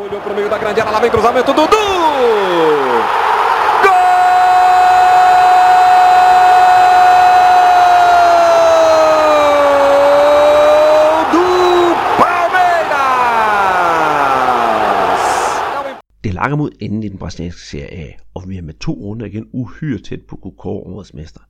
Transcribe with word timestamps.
Olhou 0.00 0.20
pro 0.22 0.34
meio 0.34 0.48
da 0.48 0.56
grande 0.56 0.80
área, 0.80 0.92
lá 0.92 1.00
vem 1.00 1.10
cruzamento, 1.10 1.52
Dudu! 1.52 1.76
Gol 3.84 3.92
do 11.32 11.44
Palmeiras! 12.18 13.60
Det 16.24 16.34
lakker 16.34 16.56
mod 16.56 16.70
enden 16.80 17.02
i 17.02 17.08
den 17.08 17.18
brasilianske 17.18 17.60
serie 17.60 17.88
A, 17.90 18.12
og 18.34 18.48
vi 18.48 18.56
er 18.56 18.62
med 18.62 18.74
to 18.74 18.92
runder 18.92 19.26
igen 19.26 19.48
uhyre 19.52 19.98
tæt 19.98 20.22
på 20.28 20.36
at 20.36 20.42
kunne 20.42 20.56
kåre 20.58 20.94
årets 20.94 21.14
mester. 21.14 21.40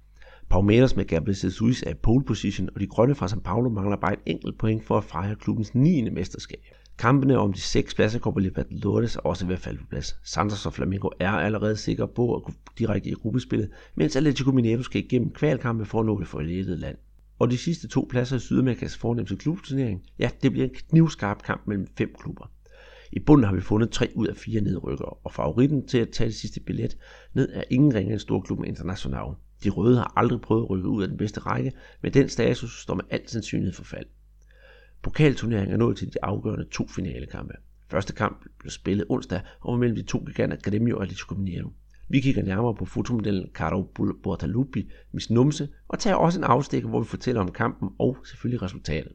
Palmeiras 0.49 0.97
med 0.97 1.05
Gabriel 1.05 1.39
Jesus 1.45 1.83
er 1.83 1.91
i 1.91 1.95
pole 1.95 2.25
position, 2.25 2.69
og 2.75 2.81
de 2.81 2.87
grønne 2.87 3.15
fra 3.15 3.27
São 3.27 3.41
Paulo 3.41 3.71
mangler 3.71 3.97
bare 3.97 4.13
et 4.13 4.21
enkelt 4.27 4.59
point 4.59 4.85
for 4.85 4.99
at 4.99 5.05
fejre 5.05 5.37
klubbens 5.37 5.75
9. 5.75 6.11
mesterskab. 6.11 6.61
Kampene 7.01 7.39
om 7.39 7.53
de 7.53 7.61
seks 7.61 7.95
pladser 7.95 8.19
Copa 8.19 8.41
Libertadores 8.41 9.17
er 9.17 9.21
også 9.21 9.47
ved 9.47 9.55
at 9.55 9.61
falde 9.61 9.79
på 9.79 9.85
plads. 9.91 10.17
Santos 10.25 10.67
og 10.67 10.73
Flamengo 10.73 11.09
er 11.21 11.31
allerede 11.31 11.77
sikre 11.77 12.09
på 12.09 12.37
at 12.37 12.43
gå 12.43 12.53
direkte 12.79 13.11
i 13.11 13.13
gruppespillet, 13.13 13.71
mens 13.95 14.17
Atletico 14.17 14.51
Mineiro 14.51 14.83
skal 14.83 15.05
igennem 15.05 15.31
kvalkampe 15.31 15.85
for 15.85 16.01
at 16.01 16.07
nå 16.07 16.21
det 16.21 16.29
forledede 16.29 16.77
land. 16.77 16.97
Og 17.39 17.51
de 17.51 17.59
sidste 17.59 17.89
to 17.89 18.07
pladser 18.11 18.37
i 18.37 18.39
Sydamerikas 18.39 18.97
fornemmeste 18.97 19.37
klubturnering, 19.37 20.03
ja, 20.19 20.31
det 20.43 20.53
bliver 20.53 20.67
en 20.67 20.75
knivskarp 20.91 21.43
kamp 21.43 21.67
mellem 21.67 21.87
fem 21.99 22.15
klubber. 22.19 22.51
I 23.13 23.19
bunden 23.19 23.45
har 23.45 23.55
vi 23.55 23.61
fundet 23.61 23.91
tre 23.91 24.13
ud 24.15 24.27
af 24.27 24.37
fire 24.37 24.61
nedrykkere, 24.61 25.15
og 25.25 25.33
favoritten 25.33 25.87
til 25.87 25.99
at 25.99 26.09
tage 26.09 26.29
det 26.29 26.37
sidste 26.37 26.61
billet 26.61 26.97
ned 27.35 27.49
er 27.53 27.63
ingen 27.71 27.95
ringere 27.95 28.13
end 28.13 28.21
storklubben 28.21 28.67
International. 28.67 29.35
De 29.65 29.71
røde 29.71 29.97
har 29.97 30.13
aldrig 30.17 30.41
prøvet 30.41 30.63
at 30.63 30.71
rykke 30.71 30.89
ud 30.89 31.03
af 31.03 31.09
den 31.09 31.19
bedste 31.19 31.41
række, 31.41 31.73
men 32.03 32.15
den 32.15 32.29
status 32.29 32.83
står 32.83 32.95
med 32.95 33.05
al 33.11 33.29
sandsynlighed 33.29 33.75
for 33.75 33.85
fald. 33.85 34.07
Pokalturneringen 35.03 35.73
er 35.73 35.77
nået 35.77 35.97
til 35.97 36.13
de 36.13 36.25
afgørende 36.25 36.65
to 36.65 36.87
finalekampe. 36.89 37.55
Første 37.91 38.13
kamp 38.13 38.47
blev 38.59 38.71
spillet 38.71 39.07
onsdag 39.09 39.41
over 39.61 39.77
mellem 39.77 39.97
de 39.97 40.03
to 40.03 40.19
giganter 40.19 40.57
Gremio 40.57 40.97
og 40.97 41.03
Atletico 41.03 41.35
Mineiro. 41.35 41.71
Vi 42.09 42.21
kigger 42.21 42.43
nærmere 42.43 42.75
på 42.75 42.85
fotomodellen 42.85 43.49
Caro 43.55 43.83
Bortalupi, 44.23 44.91
Miss 45.13 45.31
Numse, 45.31 45.69
og 45.89 45.99
tager 45.99 46.17
også 46.17 46.41
en 46.41 46.45
afstikker, 46.45 46.89
hvor 46.89 47.01
vi 47.01 47.07
fortæller 47.07 47.41
om 47.41 47.53
kampen 47.53 47.89
og 47.99 48.17
selvfølgelig 48.25 48.63
resultatet. 48.63 49.13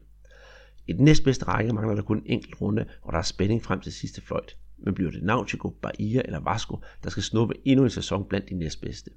I 0.86 0.92
den 0.92 1.04
næstbedste 1.04 1.44
række 1.44 1.72
mangler 1.72 1.94
der 1.94 2.02
kun 2.02 2.16
en 2.16 2.22
enkelt 2.26 2.60
runde, 2.60 2.84
og 3.02 3.12
der 3.12 3.18
er 3.18 3.22
spænding 3.22 3.62
frem 3.62 3.80
til 3.80 3.92
sidste 3.92 4.22
fløjt. 4.22 4.56
Men 4.78 4.94
bliver 4.94 5.10
det 5.10 5.22
Nautico, 5.22 5.68
Bahia 5.68 6.22
eller 6.24 6.40
Vasco, 6.40 6.80
der 7.04 7.10
skal 7.10 7.22
snuppe 7.22 7.54
endnu 7.64 7.84
en 7.84 7.90
sæson 7.90 8.28
blandt 8.28 8.48
de 8.48 8.54
næstbedste? 8.54 9.10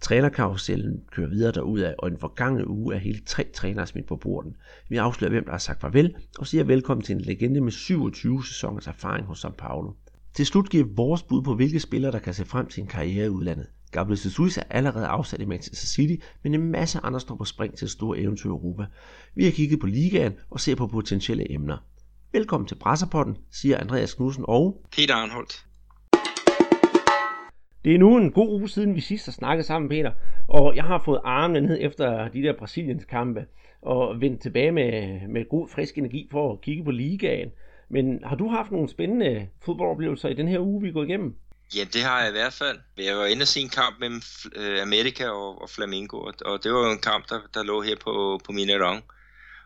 Trænerkarusellen 0.00 1.00
kører 1.12 1.28
videre 1.28 1.52
derudad, 1.52 1.94
og 1.98 2.08
i 2.08 2.10
den 2.10 2.20
forgangne 2.20 2.68
uge 2.68 2.94
er 2.94 2.98
hele 2.98 3.20
tre 3.26 3.44
trænere 3.54 3.86
smidt 3.86 4.06
på 4.06 4.16
borden. 4.16 4.56
Vi 4.88 4.96
afslører, 4.96 5.30
hvem 5.30 5.44
der 5.44 5.50
har 5.50 5.58
sagt 5.58 5.80
farvel, 5.80 6.14
og 6.38 6.46
siger 6.46 6.64
velkommen 6.64 7.04
til 7.04 7.14
en 7.14 7.20
legende 7.20 7.60
med 7.60 7.72
27 7.72 8.44
sæsoners 8.46 8.86
erfaring 8.86 9.26
hos 9.26 9.44
São 9.44 9.54
Paulo. 9.58 9.92
Til 10.34 10.46
slut 10.46 10.70
giver 10.70 10.84
vores 10.96 11.22
bud 11.22 11.42
på, 11.42 11.54
hvilke 11.54 11.80
spillere, 11.80 12.12
der 12.12 12.18
kan 12.18 12.34
se 12.34 12.44
frem 12.44 12.66
til 12.66 12.80
en 12.80 12.86
karriere 12.86 13.26
i 13.26 13.28
udlandet. 13.28 13.66
Gabriel 13.92 14.20
Jesus 14.24 14.58
er 14.58 14.62
allerede 14.70 15.06
afsat 15.06 15.40
i 15.40 15.44
Manchester 15.44 15.86
City, 15.86 16.24
men 16.42 16.54
en 16.54 16.70
masse 16.70 16.98
andre 17.02 17.20
står 17.20 17.36
på 17.36 17.44
spring 17.44 17.76
til 17.76 17.88
store 17.88 18.18
eventyr 18.18 18.48
i 18.48 18.50
Europa. 18.50 18.84
Vi 19.34 19.44
har 19.44 19.50
kigget 19.50 19.80
på 19.80 19.86
ligaen 19.86 20.32
og 20.50 20.60
ser 20.60 20.74
på 20.74 20.86
potentielle 20.86 21.52
emner. 21.52 21.76
Velkommen 22.32 22.68
til 22.68 22.74
Brasserpotten, 22.74 23.36
siger 23.50 23.78
Andreas 23.78 24.14
Knudsen 24.14 24.44
og... 24.48 24.86
Peter 24.92 25.14
Arnholdt. 25.14 25.69
Det 27.84 27.94
er 27.94 27.98
nu 27.98 28.16
en 28.16 28.32
god 28.32 28.48
uge 28.48 28.68
siden 28.68 28.94
vi 28.94 29.00
sidst 29.00 29.24
har 29.24 29.32
snakket 29.32 29.66
sammen, 29.66 29.88
Peter, 29.88 30.12
og 30.48 30.76
jeg 30.76 30.84
har 30.84 31.02
fået 31.04 31.20
armene 31.24 31.60
ned 31.60 31.78
efter 31.80 32.28
de 32.28 32.42
der 32.42 32.52
Brasiliens 32.58 33.04
kampe 33.04 33.46
og 33.82 34.20
vendt 34.20 34.42
tilbage 34.42 34.72
med, 34.72 35.20
med 35.28 35.48
god 35.48 35.68
frisk 35.68 35.98
energi 35.98 36.28
for 36.30 36.52
at 36.52 36.60
kigge 36.60 36.84
på 36.84 36.90
ligaen. 36.90 37.50
Men 37.88 38.24
har 38.24 38.36
du 38.36 38.48
haft 38.48 38.70
nogle 38.70 38.88
spændende 38.88 39.48
fodboldoplevelser 39.64 40.28
i 40.28 40.34
den 40.34 40.48
her 40.48 40.60
uge, 40.60 40.82
vi 40.82 40.92
går 40.92 41.04
igennem? 41.04 41.34
Ja, 41.76 41.84
det 41.92 42.02
har 42.02 42.20
jeg 42.20 42.28
i 42.28 42.32
hvert 42.32 42.52
fald. 42.52 42.78
Jeg 42.98 43.16
var 43.16 43.26
inde 43.26 43.42
og 43.42 43.48
se 43.48 43.60
en 43.60 43.68
kamp 43.68 44.00
mellem 44.00 44.20
øh, 44.56 44.82
Amerika 44.82 45.28
og, 45.28 45.62
og 45.62 45.70
Flamengo, 45.70 46.16
og, 46.18 46.34
og 46.44 46.64
det 46.64 46.72
var 46.72 46.86
jo 46.86 46.92
en 46.92 46.98
kamp, 46.98 47.28
der, 47.28 47.40
der 47.54 47.62
lå 47.62 47.82
her 47.82 47.96
på, 48.04 48.40
på 48.44 48.52
Mineirão. 48.52 49.00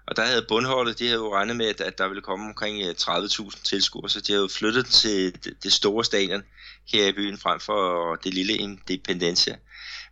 Og 0.06 0.16
der 0.16 0.22
havde 0.22 0.46
bundholdet, 0.48 0.98
de 0.98 1.04
havde 1.04 1.20
jo 1.20 1.34
regnet 1.34 1.56
med, 1.56 1.66
at, 1.66 1.80
at 1.80 1.98
der 1.98 2.08
ville 2.08 2.22
komme 2.22 2.44
omkring 2.46 2.82
øh, 2.82 2.90
30.000 2.90 3.62
tilskuere, 3.62 4.08
så 4.08 4.20
de 4.20 4.32
havde 4.32 4.48
flyttet 4.48 4.86
til 4.86 5.44
det, 5.44 5.62
det 5.62 5.72
store 5.72 6.04
stadion 6.04 6.42
her 6.92 7.08
i 7.08 7.12
byen 7.12 7.38
frem 7.38 7.60
for 7.60 8.14
det 8.16 8.34
lille 8.34 8.52
Independencia. 8.52 9.56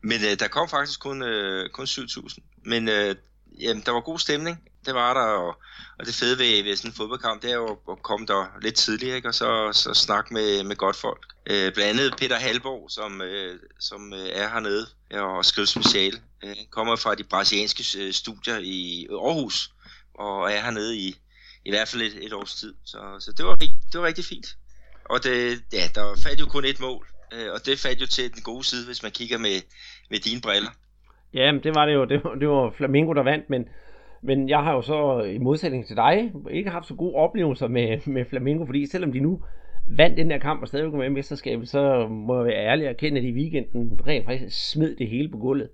Men 0.02 0.20
øh, 0.24 0.38
der 0.38 0.48
kom 0.48 0.68
faktisk 0.68 1.00
kun, 1.00 1.22
øh, 1.22 1.70
kun 1.70 1.84
7.000. 1.84 2.38
Men 2.64 2.88
øh, 2.88 3.14
jamen, 3.60 3.82
der 3.86 3.92
var 3.92 4.00
god 4.00 4.18
stemning, 4.18 4.58
det 4.86 4.94
var 4.94 5.14
der, 5.14 5.20
og, 5.20 5.56
og 5.98 6.06
det 6.06 6.14
fede 6.14 6.38
ved, 6.38 6.62
ved 6.62 6.76
sådan 6.76 6.90
en 6.90 6.94
fodboldkamp, 6.94 7.42
det 7.42 7.50
er 7.50 7.54
jo 7.54 7.78
at 7.90 8.02
komme 8.02 8.26
der 8.26 8.46
lidt 8.62 8.74
tidligere, 8.74 9.16
ikke? 9.16 9.28
og 9.28 9.34
så, 9.34 9.70
så 9.72 9.94
snakke 9.94 10.34
med, 10.34 10.64
med 10.64 10.76
godt 10.76 10.96
folk. 10.96 11.26
Øh, 11.46 11.72
blandt 11.74 12.00
andet 12.00 12.16
Peter 12.18 12.36
Halborg, 12.36 12.90
som, 12.90 13.22
øh, 13.22 13.58
som 13.80 14.12
øh, 14.12 14.28
er 14.32 14.48
hernede 14.48 14.86
og 15.10 15.44
skriver 15.44 15.66
speciale. 15.66 16.20
Øh, 16.44 16.56
kommer 16.70 16.96
fra 16.96 17.14
de 17.14 17.24
brasilianske 17.24 17.84
øh, 17.98 18.12
studier 18.12 18.58
i 18.62 19.06
Aarhus, 19.10 19.70
og 20.14 20.52
er 20.52 20.60
hernede 20.60 20.96
i, 20.96 21.16
i 21.64 21.70
hvert 21.70 21.88
fald 21.88 22.02
et, 22.02 22.24
et 22.24 22.32
års 22.32 22.54
tid. 22.54 22.74
Så, 22.84 22.98
så 23.20 23.32
det, 23.32 23.44
var, 23.44 23.54
det 23.54 24.00
var 24.00 24.06
rigtig 24.06 24.24
fint. 24.24 24.46
Og 25.04 25.18
det, 25.24 25.34
ja, 25.72 25.84
der 25.94 26.04
faldt 26.24 26.40
jo 26.40 26.46
kun 26.46 26.64
et 26.64 26.80
mål, 26.80 27.06
øh, 27.34 27.48
og 27.54 27.60
det 27.66 27.78
faldt 27.78 28.00
jo 28.00 28.06
til 28.06 28.34
den 28.34 28.42
gode 28.42 28.64
side, 28.64 28.86
hvis 28.86 29.02
man 29.02 29.12
kigger 29.12 29.38
med, 29.38 29.56
med 30.10 30.18
dine 30.18 30.40
briller. 30.40 30.72
Ja, 31.34 31.52
men 31.52 31.62
det 31.62 31.74
var 31.74 31.86
det 31.86 31.94
jo. 31.94 32.04
Det 32.04 32.24
var, 32.24 32.34
det 32.34 32.48
var 32.48 32.70
Flamingo, 32.70 33.12
der 33.12 33.22
vandt, 33.22 33.50
men, 33.50 33.68
men 34.22 34.48
jeg 34.48 34.62
har 34.62 34.72
jo 34.72 34.82
så 34.82 35.20
i 35.22 35.38
modsætning 35.38 35.86
til 35.86 35.96
dig 35.96 36.32
ikke 36.50 36.70
haft 36.70 36.86
så 36.86 36.94
gode 36.94 37.14
oplevelser 37.14 37.68
med, 37.68 37.98
med 38.06 38.24
Flamingo, 38.24 38.64
fordi 38.66 38.86
selvom 38.86 39.12
de 39.12 39.20
nu 39.20 39.42
vandt 39.86 40.16
den 40.16 40.30
der 40.30 40.38
kamp 40.38 40.62
og 40.62 40.68
stadig 40.68 40.94
med 40.94 41.06
i 41.06 41.08
mesterskabet, 41.08 41.68
så 41.68 42.08
må 42.08 42.36
jeg 42.36 42.44
være 42.44 42.64
ærlig 42.66 42.86
og 42.86 42.90
erkende, 42.90 43.18
at 43.18 43.24
i 43.24 43.32
weekenden 43.32 44.00
rent 44.06 44.24
faktisk 44.24 44.70
smed 44.70 44.96
det 44.96 45.08
hele 45.08 45.28
på 45.28 45.38
gulvet. 45.38 45.68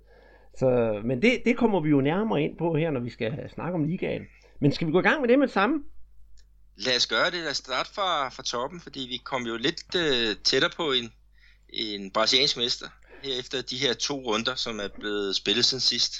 Så, 0.55 0.99
men 1.03 1.21
det, 1.21 1.31
det 1.45 1.57
kommer 1.57 1.79
vi 1.79 1.89
jo 1.89 2.01
nærmere 2.01 2.41
ind 2.41 2.57
på 2.57 2.75
her, 2.75 2.91
når 2.91 2.99
vi 2.99 3.09
skal 3.09 3.49
snakke 3.49 3.73
om 3.73 3.83
ligaen. 3.83 4.21
Men 4.59 4.71
skal 4.71 4.87
vi 4.87 4.91
gå 4.91 4.99
i 4.99 5.03
gang 5.03 5.21
med 5.21 5.29
det 5.29 5.39
med 5.39 5.47
det 5.47 5.53
samme? 5.53 5.83
Lad 6.85 6.95
os 6.95 7.07
gøre 7.07 7.25
det. 7.25 7.39
Lad 7.43 7.51
os 7.51 7.57
starte 7.57 7.89
fra, 7.95 8.29
fra 8.29 8.43
toppen, 8.43 8.79
fordi 8.79 8.99
vi 9.09 9.17
kom 9.23 9.41
jo 9.41 9.55
lidt 9.57 9.95
øh, 9.95 10.35
tættere 10.43 10.71
på 10.77 10.91
en, 10.91 11.11
en 11.69 12.11
brasiliansk 12.11 12.57
mester 12.57 12.87
her 13.23 13.39
efter 13.39 13.61
de 13.61 13.75
her 13.75 13.93
to 13.93 14.15
runder, 14.27 14.55
som 14.55 14.79
er 14.79 14.87
blevet 14.99 15.35
spillet 15.35 15.65
siden 15.65 15.81
sidst. 15.81 16.13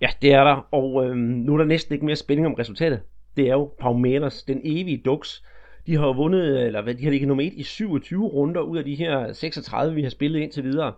Ja, 0.00 0.08
det 0.22 0.32
er 0.32 0.44
der, 0.44 0.68
og 0.70 1.04
øh, 1.04 1.16
nu 1.16 1.54
er 1.54 1.58
der 1.58 1.64
næsten 1.64 1.94
ikke 1.94 2.06
mere 2.06 2.16
spænding 2.16 2.46
om 2.46 2.54
resultatet. 2.54 3.00
Det 3.36 3.44
er 3.48 3.52
jo 3.52 3.72
Palmeiras, 3.80 4.42
den 4.42 4.60
evige 4.64 5.02
duks. 5.04 5.42
De 5.86 5.96
har 5.96 6.06
jo 6.06 6.12
vundet, 6.12 6.66
eller 6.66 6.82
hvad, 6.82 6.94
de 6.94 7.04
har 7.04 7.10
ligget 7.10 7.28
nummer 7.28 7.44
1 7.44 7.52
i 7.56 7.62
27 7.62 8.26
runder 8.26 8.60
ud 8.60 8.78
af 8.78 8.84
de 8.84 8.94
her 8.94 9.32
36, 9.32 9.94
vi 9.94 10.02
har 10.02 10.10
spillet 10.10 10.40
indtil 10.40 10.64
videre. 10.64 10.92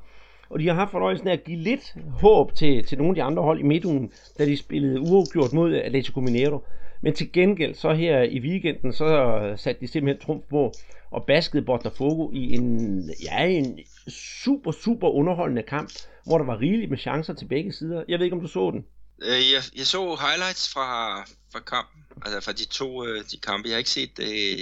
Og 0.51 0.59
de 0.59 0.69
har 0.69 0.75
haft 0.75 0.91
fornøjelsen 0.91 1.29
af 1.29 1.33
at 1.33 1.45
give 1.45 1.59
lidt 1.59 1.95
håb 2.21 2.55
til, 2.55 2.87
til 2.87 2.99
nogle 2.99 3.11
af 3.11 3.15
de 3.15 3.23
andre 3.23 3.43
hold 3.43 3.61
i 3.61 3.63
midtugen, 3.63 4.13
da 4.39 4.47
de 4.47 4.57
spillede 4.57 5.01
uafgjort 5.01 5.53
mod 5.53 5.75
Atletico 5.75 6.21
Mineiro. 6.21 6.65
Men 7.03 7.15
til 7.15 7.33
gengæld, 7.33 7.75
så 7.75 7.93
her 7.93 8.23
i 8.23 8.41
weekenden, 8.41 8.93
så 8.93 9.55
satte 9.57 9.81
de 9.81 9.87
simpelthen 9.87 10.27
trumf 10.27 10.43
på 10.51 10.73
og 11.11 11.25
baskede 11.27 11.63
Botafogo 11.63 12.31
i 12.33 12.53
en, 12.53 13.11
ja, 13.23 13.47
en 13.47 13.79
super, 14.09 14.73
super 14.73 15.09
underholdende 15.09 15.63
kamp, 15.63 15.91
hvor 16.27 16.39
der 16.39 16.45
var 16.45 16.61
rigeligt 16.61 16.91
med 16.91 16.99
chancer 16.99 17.35
til 17.35 17.47
begge 17.47 17.73
sider. 17.73 18.05
Jeg 18.09 18.19
ved 18.19 18.27
ikke, 18.27 18.37
om 18.37 18.43
du 18.43 18.49
så 18.49 18.71
den? 18.71 18.85
Øh, 19.23 19.29
jeg, 19.53 19.63
jeg 19.77 19.87
så 19.87 20.01
highlights 20.27 20.73
fra, 20.73 21.21
fra 21.53 21.61
kampen, 21.61 22.03
altså 22.25 22.41
fra 22.45 22.53
de 22.53 22.67
to 22.69 23.07
øh, 23.07 23.25
de 23.31 23.37
kampe. 23.39 23.69
Jeg 23.69 23.75
har 23.75 23.79
ikke 23.79 23.91
set 23.91 24.19
øh, 24.21 24.59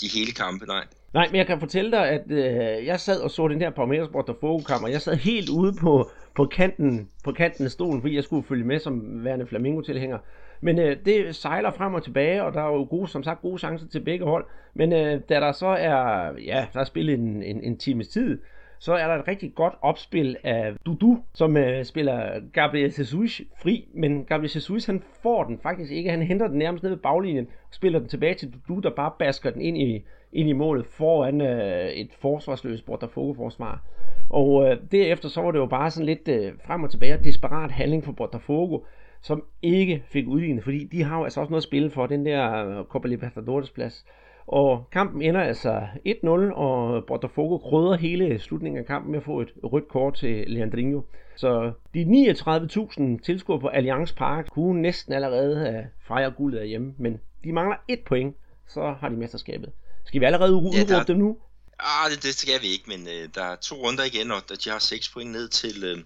de 0.00 0.08
hele 0.14 0.32
kampe, 0.32 0.66
nej. 0.66 0.84
Nej, 1.14 1.26
men 1.30 1.36
jeg 1.36 1.46
kan 1.46 1.60
fortælle 1.60 1.90
dig, 1.90 2.08
at 2.08 2.30
øh, 2.30 2.86
jeg 2.86 3.00
sad 3.00 3.20
og 3.20 3.30
så 3.30 3.48
den 3.48 3.60
her 3.60 3.70
Palmeiras 3.70 4.08
Botafogo-kamp, 4.12 4.84
og 4.84 4.90
jeg 4.90 5.02
sad 5.02 5.16
helt 5.16 5.48
ude 5.48 5.72
på, 5.80 6.10
på, 6.36 6.46
kanten, 6.46 7.08
på 7.24 7.32
kanten 7.32 7.64
af 7.64 7.70
stolen, 7.70 8.00
fordi 8.00 8.14
jeg 8.14 8.24
skulle 8.24 8.46
følge 8.48 8.64
med 8.64 8.78
som 8.78 9.24
værende 9.24 9.46
Flamingo-tilhænger. 9.46 10.18
Men 10.64 10.78
øh, 10.78 10.96
det 11.04 11.34
sejler 11.34 11.70
frem 11.70 11.94
og 11.94 12.02
tilbage, 12.02 12.44
og 12.44 12.52
der 12.52 12.60
er 12.60 12.72
jo 12.72 12.86
gode, 12.90 13.08
som 13.08 13.22
sagt 13.22 13.42
gode 13.42 13.58
chancer 13.58 13.88
til 13.88 14.00
begge 14.00 14.24
hold. 14.24 14.46
Men 14.74 14.92
øh, 14.92 15.20
da 15.28 15.40
der 15.40 15.52
så 15.52 15.66
er, 15.66 16.30
ja, 16.44 16.66
der 16.72 16.80
er 16.80 16.84
spillet 16.84 17.18
en, 17.18 17.42
en, 17.42 17.64
en 17.64 17.76
times 17.76 18.08
tid, 18.08 18.38
så 18.78 18.94
er 18.94 19.06
der 19.06 19.14
et 19.14 19.28
rigtig 19.28 19.54
godt 19.54 19.74
opspil 19.82 20.36
af 20.44 20.72
Dudu, 20.86 21.18
som 21.34 21.56
øh, 21.56 21.84
spiller 21.84 22.40
Gabriel 22.52 22.84
Jesus 22.98 23.42
fri, 23.62 23.88
men 23.94 24.24
Gabriel 24.24 24.50
Jesus 24.54 24.86
han 24.86 25.02
får 25.22 25.44
den 25.44 25.58
faktisk 25.58 25.92
ikke. 25.92 26.10
Han 26.10 26.22
henter 26.22 26.48
den 26.48 26.58
nærmest 26.58 26.82
ned 26.82 26.90
ved 26.90 26.98
baglinjen 26.98 27.48
og 27.68 27.74
spiller 27.74 27.98
den 27.98 28.08
tilbage 28.08 28.34
til 28.34 28.52
Dudu, 28.68 28.80
der 28.80 28.90
bare 28.90 29.12
basker 29.18 29.50
den 29.50 29.62
ind 29.62 29.78
i, 29.78 30.04
ind 30.32 30.48
i 30.48 30.52
målet 30.52 30.86
foran 30.86 31.40
øh, 31.40 31.88
et 31.88 32.10
forsvarsløst 32.20 32.86
Botafogo-forsvar. 32.86 33.82
Og 34.30 34.68
øh, 34.68 34.76
derefter 34.92 35.28
så 35.28 35.42
var 35.42 35.50
det 35.50 35.58
jo 35.58 35.66
bare 35.66 35.90
sådan 35.90 36.06
lidt 36.06 36.28
øh, 36.28 36.52
frem 36.66 36.82
og 36.82 36.90
tilbage 36.90 37.18
desperat 37.24 37.70
handling 37.70 38.04
for 38.04 38.12
Botafogo, 38.12 38.78
som 39.24 39.44
ikke 39.62 40.04
fik 40.12 40.26
udlignet, 40.26 40.64
fordi 40.64 40.84
de 40.84 41.02
har 41.02 41.18
jo 41.18 41.24
altså 41.24 41.40
også 41.40 41.50
noget 41.50 41.62
at 41.62 41.66
spille 41.68 41.90
for, 41.90 42.06
den 42.06 42.26
der 42.26 42.84
Copa 42.84 43.08
Libertadores 43.08 43.70
plads. 43.70 44.04
Og 44.46 44.88
kampen 44.92 45.22
ender 45.22 45.40
altså 45.40 45.80
1-0, 46.06 46.28
og 46.54 47.04
Botafogo 47.06 47.58
krydder 47.58 47.96
hele 47.96 48.38
slutningen 48.38 48.78
af 48.78 48.86
kampen 48.86 49.10
med 49.10 49.18
at 49.18 49.24
få 49.24 49.40
et 49.40 49.52
rødt 49.62 49.88
kort 49.88 50.14
til 50.14 50.44
Leandrinho. 50.46 51.02
Så 51.36 51.72
de 51.94 52.02
39.000 52.02 53.24
tilskuere 53.24 53.60
på 53.60 53.68
Allianz 53.68 54.12
Park 54.12 54.46
kunne 54.50 54.82
næsten 54.82 55.12
allerede 55.12 55.56
have 55.56 55.86
fejret 56.08 56.36
guldet 56.36 56.58
af 56.58 56.68
hjemme, 56.68 56.94
men 56.98 57.20
de 57.44 57.52
mangler 57.52 57.76
et 57.88 58.00
point, 58.06 58.36
så 58.68 58.94
har 59.00 59.08
de 59.08 59.16
mesterskabet. 59.16 59.72
Skal 60.06 60.20
vi 60.20 60.26
allerede 60.26 60.54
udråbe 60.54 60.76
ja, 60.76 60.84
der... 60.84 61.04
dem 61.04 61.16
nu? 61.16 61.36
Ah, 61.78 62.10
det, 62.10 62.22
det 62.22 62.34
skal 62.34 62.62
vi 62.62 62.66
ikke, 62.66 62.84
men 62.86 63.00
øh, 63.08 63.28
der 63.34 63.44
er 63.44 63.56
to 63.56 63.74
runder 63.74 64.04
igen, 64.04 64.30
og 64.30 64.42
de 64.64 64.70
har 64.70 64.78
seks 64.78 65.08
point 65.08 65.30
ned 65.32 65.48
til, 65.48 65.84
øh, 65.84 65.98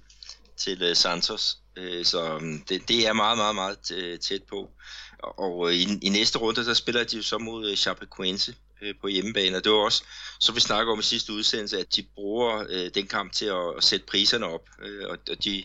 til 0.56 0.82
øh, 0.82 0.94
Santos. 0.94 1.58
Øh, 1.78 2.04
så 2.04 2.34
øhm, 2.34 2.62
det, 2.68 2.88
det 2.88 3.06
er 3.06 3.12
meget, 3.12 3.38
meget, 3.38 3.54
meget 3.54 3.78
tæt 4.20 4.42
på. 4.42 4.70
Og, 5.18 5.68
øh, 5.68 5.74
i, 5.74 5.98
i 6.02 6.08
næste 6.08 6.38
runde, 6.38 6.64
der 6.64 6.74
spiller 6.74 7.04
de 7.04 7.16
jo 7.16 7.22
så 7.22 7.38
mod 7.38 7.70
øh, 7.70 7.76
Chapecoense 7.76 8.54
øh, 8.82 8.94
på 9.00 9.08
hjemmebane, 9.08 9.56
og 9.56 9.64
det 9.64 9.72
var 9.72 9.78
også, 9.78 10.02
som 10.40 10.54
vi 10.54 10.60
snakker 10.60 10.92
om 10.92 10.98
i 10.98 11.02
sidste 11.02 11.32
udsendelse, 11.32 11.78
at 11.78 11.96
de 11.96 12.02
bruger 12.02 12.64
øh, 12.68 12.90
den 12.94 13.06
kamp 13.06 13.32
til 13.32 13.44
at, 13.44 13.76
at 13.76 13.84
sætte 13.84 14.06
priserne 14.06 14.46
op, 14.46 14.68
øh, 14.82 15.04
og, 15.08 15.18
og 15.30 15.44
de, 15.44 15.64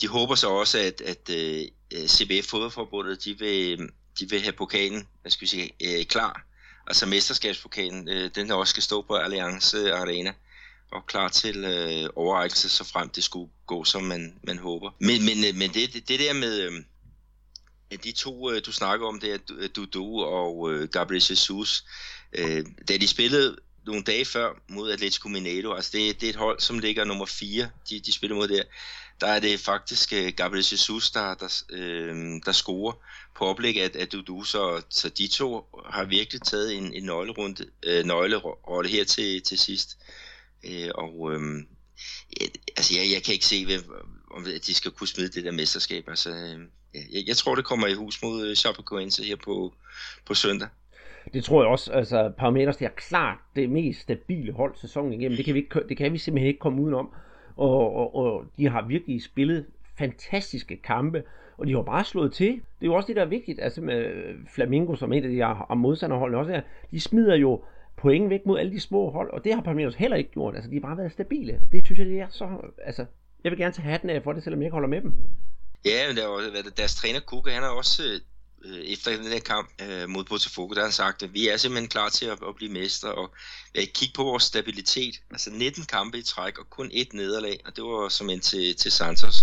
de 0.00 0.08
håber 0.08 0.34
så 0.34 0.48
også, 0.48 0.78
at, 0.78 1.00
at 1.00 1.30
øh, 1.30 2.08
CBF 2.08 2.46
Fodboldforbundet, 2.46 3.24
de 3.24 3.38
vil, 3.38 3.78
de 4.20 4.30
vil 4.30 4.42
have 4.42 4.52
pokalen, 4.52 5.08
hvad 5.22 5.30
skal 5.30 5.40
vi 5.40 5.46
sige, 5.46 5.70
øh, 5.84 6.04
klar, 6.04 6.46
altså 6.86 7.06
mesterskabspokalen, 7.06 8.08
øh, 8.08 8.30
den 8.34 8.50
også 8.50 8.70
skal 8.70 8.82
stå 8.82 9.02
på 9.02 9.14
Alliance 9.14 9.94
Arena 9.94 10.32
og 10.90 11.06
klar 11.06 11.28
til 11.28 11.64
øh, 11.64 12.10
overrækkelse, 12.16 12.68
så 12.68 12.84
frem 12.84 13.08
det 13.08 13.24
skulle 13.24 13.50
gå, 13.66 13.84
som 13.84 14.02
man, 14.02 14.34
man 14.42 14.58
håber. 14.58 14.90
Men, 14.98 15.24
men, 15.24 15.44
øh, 15.44 15.54
men 15.54 15.74
det, 15.74 15.92
det, 15.92 16.08
det 16.08 16.20
der 16.20 16.32
med 16.32 16.60
øh, 16.60 16.72
de 18.04 18.12
to, 18.12 18.50
øh, 18.50 18.62
du 18.66 18.72
snakker 18.72 19.06
om, 19.06 19.20
det 19.20 19.32
er 19.32 19.38
øh, 19.58 19.68
Dudu 19.76 20.22
og 20.22 20.72
øh, 20.72 20.88
Gabriel 20.88 21.24
Jesus, 21.30 21.84
øh, 22.32 22.64
da 22.88 22.96
de 22.96 23.08
spillede 23.08 23.56
nogle 23.86 24.02
dage 24.02 24.24
før 24.24 24.62
mod 24.68 24.90
Atletico 24.90 25.28
Mineiro, 25.28 25.72
altså 25.72 25.90
det, 25.92 26.20
det 26.20 26.26
er 26.26 26.30
et 26.30 26.36
hold, 26.36 26.60
som 26.60 26.78
ligger 26.78 27.04
nummer 27.04 27.26
4, 27.26 27.70
de, 27.90 28.00
de 28.00 28.12
spiller 28.12 28.36
mod 28.36 28.48
der, 28.48 28.62
der 29.20 29.26
er 29.26 29.40
det 29.40 29.60
faktisk 29.60 30.12
øh, 30.12 30.32
Gabriel 30.36 30.66
Jesus, 30.72 31.10
der, 31.10 31.34
der, 31.34 31.62
øh, 31.70 32.40
der 32.46 32.52
scorer 32.52 32.92
på 33.36 33.44
oplæg 33.44 33.82
af, 33.82 33.90
af 33.94 34.08
Dudu, 34.08 34.44
så, 34.44 34.82
så 34.90 35.08
de 35.08 35.28
to 35.28 35.66
har 35.86 36.04
virkelig 36.04 36.42
taget 36.42 36.74
en, 36.74 36.94
en 36.94 37.02
nøglerunde, 37.02 37.66
øh, 37.82 38.04
nøglerolle 38.04 38.88
her 38.88 39.04
til, 39.04 39.42
til 39.42 39.58
sidst. 39.58 39.98
Øh, 40.00 40.23
Øh, 40.68 40.90
og 40.94 41.32
øh, 41.32 41.40
altså 42.76 42.94
jeg, 42.98 43.04
jeg 43.14 43.22
kan 43.22 43.32
ikke 43.32 43.46
se, 43.46 43.64
hvem, 43.64 43.80
om 44.30 44.44
de 44.66 44.74
skal 44.74 44.90
kunne 44.90 45.08
smide 45.08 45.28
det 45.28 45.44
der 45.44 45.52
mesterskab. 45.52 46.04
Altså, 46.08 46.30
øh, 46.30 46.60
jeg, 46.94 47.22
jeg 47.26 47.36
tror, 47.36 47.54
det 47.54 47.64
kommer 47.64 47.86
i 47.86 47.94
hus 47.94 48.22
mod 48.22 48.46
øh, 48.46 48.56
Chapecoense 48.56 49.24
her 49.24 49.36
på, 49.36 49.72
på 50.26 50.34
søndag. 50.34 50.68
Det 51.32 51.44
tror 51.44 51.62
jeg 51.62 51.70
også. 51.70 51.92
Altså, 51.92 52.32
Parameters, 52.38 52.76
det 52.76 52.84
er 52.84 52.90
klart 52.96 53.38
det 53.56 53.70
mest 53.70 54.00
stabile 54.00 54.52
hold 54.52 54.74
sæsonen 54.76 55.12
igennem. 55.12 55.36
Det 55.36 55.44
kan 55.44 55.54
vi, 55.54 55.58
ikke, 55.58 55.80
det 55.88 55.96
kan 55.96 56.12
vi 56.12 56.18
simpelthen 56.18 56.48
ikke 56.48 56.60
komme 56.60 56.82
udenom. 56.82 57.10
Og, 57.56 57.94
og, 57.96 58.14
og 58.16 58.44
de 58.56 58.68
har 58.68 58.86
virkelig 58.86 59.22
spillet 59.22 59.66
fantastiske 59.98 60.76
kampe, 60.76 61.22
og 61.58 61.66
de 61.66 61.72
har 61.74 61.82
bare 61.82 62.04
slået 62.04 62.32
til. 62.32 62.46
Det 62.46 62.82
er 62.82 62.86
jo 62.86 62.94
også 62.94 63.06
det, 63.06 63.16
der 63.16 63.22
er 63.22 63.26
vigtigt, 63.26 63.60
altså 63.62 63.80
med 63.80 64.12
Flamingo, 64.54 64.96
som 64.96 65.12
et 65.12 65.24
af 65.24 65.30
de 65.30 65.36
her 65.36 65.74
modstanderholdene 65.74 66.38
også 66.38 66.52
er, 66.52 66.60
de 66.90 67.00
smider 67.00 67.34
jo 67.34 67.64
point 68.04 68.30
væk 68.30 68.46
mod 68.46 68.58
alle 68.58 68.72
de 68.72 68.80
små 68.80 69.10
hold, 69.10 69.30
og 69.30 69.44
det 69.44 69.54
har 69.54 69.62
Palmeiras 69.62 69.94
heller 69.94 70.16
ikke 70.16 70.30
gjort. 70.30 70.54
Altså, 70.54 70.70
de 70.70 70.74
har 70.76 70.80
bare 70.80 70.96
været 70.96 71.12
stabile. 71.12 71.60
Det 71.72 71.84
synes 71.84 71.98
jeg, 71.98 72.06
det 72.06 72.20
er 72.20 72.26
så... 72.30 72.46
Altså, 72.88 73.04
jeg 73.44 73.50
vil 73.50 73.58
gerne 73.58 73.74
tage 73.74 73.88
hatten 73.88 74.10
af 74.10 74.22
for 74.22 74.32
det, 74.32 74.44
selvom 74.44 74.60
jeg 74.60 74.66
ikke 74.66 74.72
holder 74.72 74.88
med 74.88 75.00
dem. 75.00 75.12
Ja, 75.84 76.08
men 76.08 76.16
der 76.16 76.26
var, 76.26 76.40
deres 76.76 76.94
træner 76.94 77.20
Kuka, 77.20 77.50
han 77.50 77.62
har 77.62 77.70
også 77.70 78.02
øh, 78.64 78.80
efter 78.94 79.16
den 79.16 79.32
der 79.32 79.40
kamp 79.40 79.68
øh, 79.86 80.08
mod 80.08 80.24
Botafogo, 80.24 80.74
der 80.74 80.80
har 80.80 80.86
han 80.86 80.92
sagt, 80.92 81.22
at 81.22 81.34
vi 81.34 81.48
er 81.48 81.56
simpelthen 81.56 81.88
klar 81.88 82.08
til 82.08 82.26
at, 82.26 82.38
at 82.48 82.54
blive 82.56 82.72
mestre, 82.72 83.12
og 83.12 83.30
øh, 83.74 83.86
kig 83.94 84.10
på 84.14 84.22
vores 84.24 84.42
stabilitet. 84.42 85.14
Altså 85.30 85.50
19 85.50 85.84
kampe 85.84 86.18
i 86.18 86.22
træk, 86.22 86.58
og 86.58 86.70
kun 86.70 86.90
et 86.92 87.14
nederlag, 87.14 87.60
og 87.66 87.76
det 87.76 87.84
var 87.84 88.08
som 88.08 88.30
en 88.30 88.40
til, 88.40 88.76
til 88.76 88.92
Santos. 88.92 89.36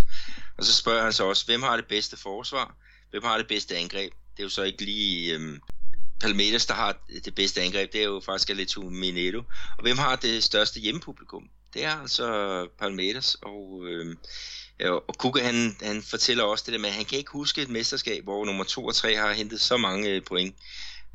Og 0.57 0.63
så 0.65 0.73
spørger 0.73 1.03
han 1.03 1.13
så 1.13 1.23
også, 1.25 1.45
hvem 1.45 1.61
har 1.61 1.75
det 1.75 1.85
bedste 1.85 2.17
forsvar? 2.17 2.75
Hvem 3.11 3.23
har 3.23 3.37
det 3.37 3.47
bedste 3.47 3.77
angreb? 3.77 4.13
Det 4.33 4.39
er 4.39 4.43
jo 4.43 4.49
så 4.49 4.63
ikke 4.63 4.85
lige 4.85 5.35
øh, 5.35 5.59
Palmeiras, 6.21 6.65
der 6.65 6.73
har 6.73 6.97
det 7.25 7.35
bedste 7.35 7.61
angreb, 7.61 7.93
det 7.93 8.01
er 8.01 8.05
jo 8.05 8.21
faktisk 8.25 8.49
Atletico 8.49 8.81
Mineiro. 8.81 9.43
Og 9.77 9.81
hvem 9.81 9.97
har 9.97 10.15
det 10.15 10.43
største 10.43 10.79
hjemmepublikum? 10.79 11.49
Det 11.73 11.83
er 11.83 12.01
altså 12.01 12.67
Palmeiras, 12.79 13.37
og, 13.41 13.85
øh, 13.87 14.15
og 14.79 15.17
Kuka 15.17 15.43
han, 15.43 15.77
han 15.81 16.03
fortæller 16.03 16.43
også 16.43 16.63
det 16.67 16.73
der 16.73 16.79
med, 16.79 16.89
at 16.89 16.95
han 16.95 17.05
kan 17.05 17.17
ikke 17.17 17.31
huske 17.31 17.61
et 17.61 17.69
mesterskab, 17.69 18.23
hvor 18.23 18.45
nummer 18.45 18.63
2 18.63 18.85
og 18.85 18.95
3 18.95 19.15
har 19.15 19.33
hentet 19.33 19.61
så 19.61 19.77
mange 19.77 20.09
øh, 20.09 20.23
point. 20.23 20.55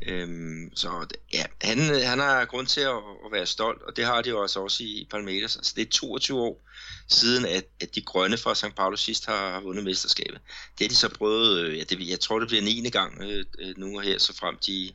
Øhm, 0.02 0.70
så 0.74 1.06
ja, 1.32 1.44
han, 1.62 1.78
han 2.04 2.18
har 2.18 2.44
grund 2.44 2.66
til 2.66 2.80
at, 2.80 2.96
at 3.24 3.32
være 3.32 3.46
stolt, 3.46 3.82
og 3.82 3.96
det 3.96 4.04
har 4.04 4.22
de 4.22 4.28
jo 4.28 4.42
også, 4.42 4.60
også 4.60 4.82
i 4.82 5.06
Palmeiras. 5.10 5.56
Altså, 5.56 5.72
det 5.76 5.86
er 5.86 5.90
22 5.90 6.40
år 6.40 6.62
siden, 7.08 7.44
at, 7.44 7.64
at 7.80 7.94
de 7.94 8.00
grønne 8.00 8.38
fra 8.38 8.54
St. 8.54 8.74
Paulo 8.76 8.96
sidst 8.96 9.26
har, 9.26 9.50
har 9.50 9.60
vundet 9.60 9.84
mesterskabet. 9.84 10.40
Det 10.78 10.84
har 10.84 10.88
de 10.88 10.94
så 10.94 11.08
prøvet, 11.08 11.60
øh, 11.60 11.78
ja, 11.78 11.84
det, 11.84 12.08
jeg 12.08 12.20
tror 12.20 12.38
det 12.38 12.48
bliver 12.48 12.62
9. 12.62 12.90
gang 12.90 13.22
øh, 13.22 13.44
øh, 13.58 13.74
nu 13.76 13.96
og 13.96 14.02
her, 14.02 14.18
så 14.18 14.36
frem 14.36 14.56
de, 14.66 14.92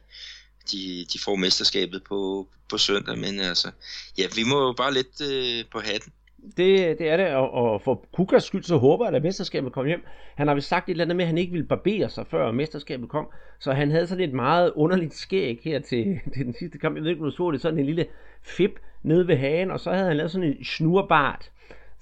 de, 0.72 1.06
de 1.14 1.20
får 1.20 1.36
mesterskabet 1.36 2.04
på, 2.04 2.48
på 2.70 2.78
søndag. 2.78 3.18
Men 3.18 3.40
altså, 3.40 3.72
ja, 4.18 4.28
vi 4.36 4.44
må 4.44 4.62
jo 4.62 4.74
bare 4.74 4.94
lidt 4.94 5.22
øh, 5.22 5.66
på 5.72 5.80
hatten 5.80 6.14
det, 6.58 7.00
det 7.00 7.10
er 7.10 7.18
det, 7.18 7.28
og, 7.28 7.52
og 7.52 7.82
for 7.82 8.06
Kukas 8.14 8.44
skyld, 8.44 8.64
så 8.64 8.78
håber 8.78 9.06
jeg, 9.06 9.16
at 9.16 9.24
mesterskabet 9.24 9.74
kommer 9.74 9.88
hjem. 9.88 10.06
Han 10.36 10.48
har 10.48 10.56
vist 10.56 10.68
sagt 10.68 10.90
et 10.90 10.92
eller 10.92 11.04
andet 11.04 11.16
med, 11.16 11.26
at 11.26 11.28
han 11.28 11.38
ikke 11.38 11.52
ville 11.52 11.68
barbere 11.68 12.10
sig, 12.10 12.28
før 12.28 12.52
mesterskabet 12.52 13.10
kom. 13.10 13.28
Så 13.60 13.74
han 13.74 13.92
havde 13.92 14.08
sådan 14.08 14.24
et 14.24 14.34
meget 14.34 14.72
underligt 14.76 15.14
skæg 15.14 15.60
her 15.64 15.80
til, 15.80 16.20
til 16.34 16.46
den 16.46 16.56
sidste 16.60 16.78
kamp. 16.78 16.96
Jeg 16.96 17.04
ved 17.04 17.10
ikke, 17.10 17.22
om 17.22 17.30
du 17.30 17.36
så 17.36 17.52
det, 17.52 17.62
sådan 17.62 17.80
en 17.80 17.86
lille 17.86 18.06
fib 18.42 18.72
nede 19.04 19.28
ved 19.28 19.38
hagen, 19.38 19.72
og 19.72 19.80
så 19.80 19.92
havde 19.92 20.08
han 20.08 20.18
lavet 20.18 20.32
sådan 20.32 20.48
en 20.48 20.66
snurbart. 20.66 21.52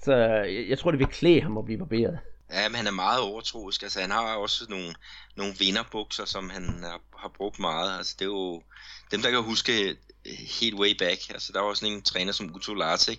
Så 0.02 0.14
jeg, 0.14 0.66
jeg 0.68 0.78
tror, 0.78 0.90
det 0.90 0.98
vil 1.00 1.06
klæde 1.06 1.40
ham 1.40 1.58
at 1.58 1.64
blive 1.64 1.78
barberet. 1.78 2.18
Ja, 2.52 2.68
men 2.68 2.76
han 2.76 2.86
er 2.86 2.90
meget 2.90 3.20
overtroisk. 3.20 3.82
Altså, 3.82 4.00
han 4.00 4.10
har 4.10 4.36
også 4.36 4.66
nogle, 4.68 4.94
nogle 5.36 5.52
vinderbukser, 5.58 6.24
som 6.24 6.50
han 6.50 6.62
har, 6.82 7.00
har 7.16 7.28
brugt 7.28 7.58
meget. 7.58 7.98
Altså, 7.98 8.16
det 8.18 8.24
er 8.24 8.28
jo 8.28 8.62
dem, 9.10 9.22
der 9.22 9.30
kan 9.30 9.42
huske 9.42 9.96
helt 10.60 10.74
way 10.74 10.96
back. 10.98 11.20
Altså, 11.30 11.52
der 11.52 11.60
var 11.60 11.68
også 11.68 11.86
en 11.86 12.02
træner 12.02 12.32
som 12.32 12.54
Uto 12.54 12.74
Lartek, 12.74 13.18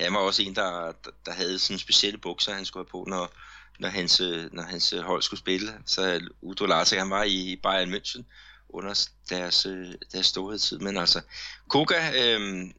han 0.00 0.14
var 0.14 0.20
også 0.20 0.42
en, 0.42 0.54
der, 0.54 0.92
der 1.26 1.32
havde 1.32 1.58
sådan 1.58 1.78
specielle 1.78 2.18
bukser, 2.18 2.54
han 2.54 2.64
skulle 2.64 2.86
have 2.86 2.90
på, 2.90 3.04
når, 3.08 3.32
når, 3.78 3.88
hans, 3.88 4.20
øh, 4.20 4.52
når 4.52 4.62
hans 4.62 4.92
øh, 4.92 5.00
hold 5.00 5.22
skulle 5.22 5.40
spille. 5.40 5.72
Så 5.86 6.14
øh, 6.14 6.20
Udo 6.42 6.66
Larsen, 6.66 6.98
han 6.98 7.10
var 7.10 7.22
i 7.22 7.60
Bayern 7.62 7.94
München 7.94 8.22
under 8.68 9.08
deres, 9.30 9.66
deres 10.12 10.26
storhedstid. 10.26 10.78
Men 10.78 10.96
altså, 10.96 11.20
Koga, 11.68 12.10
øh, 12.22 12.70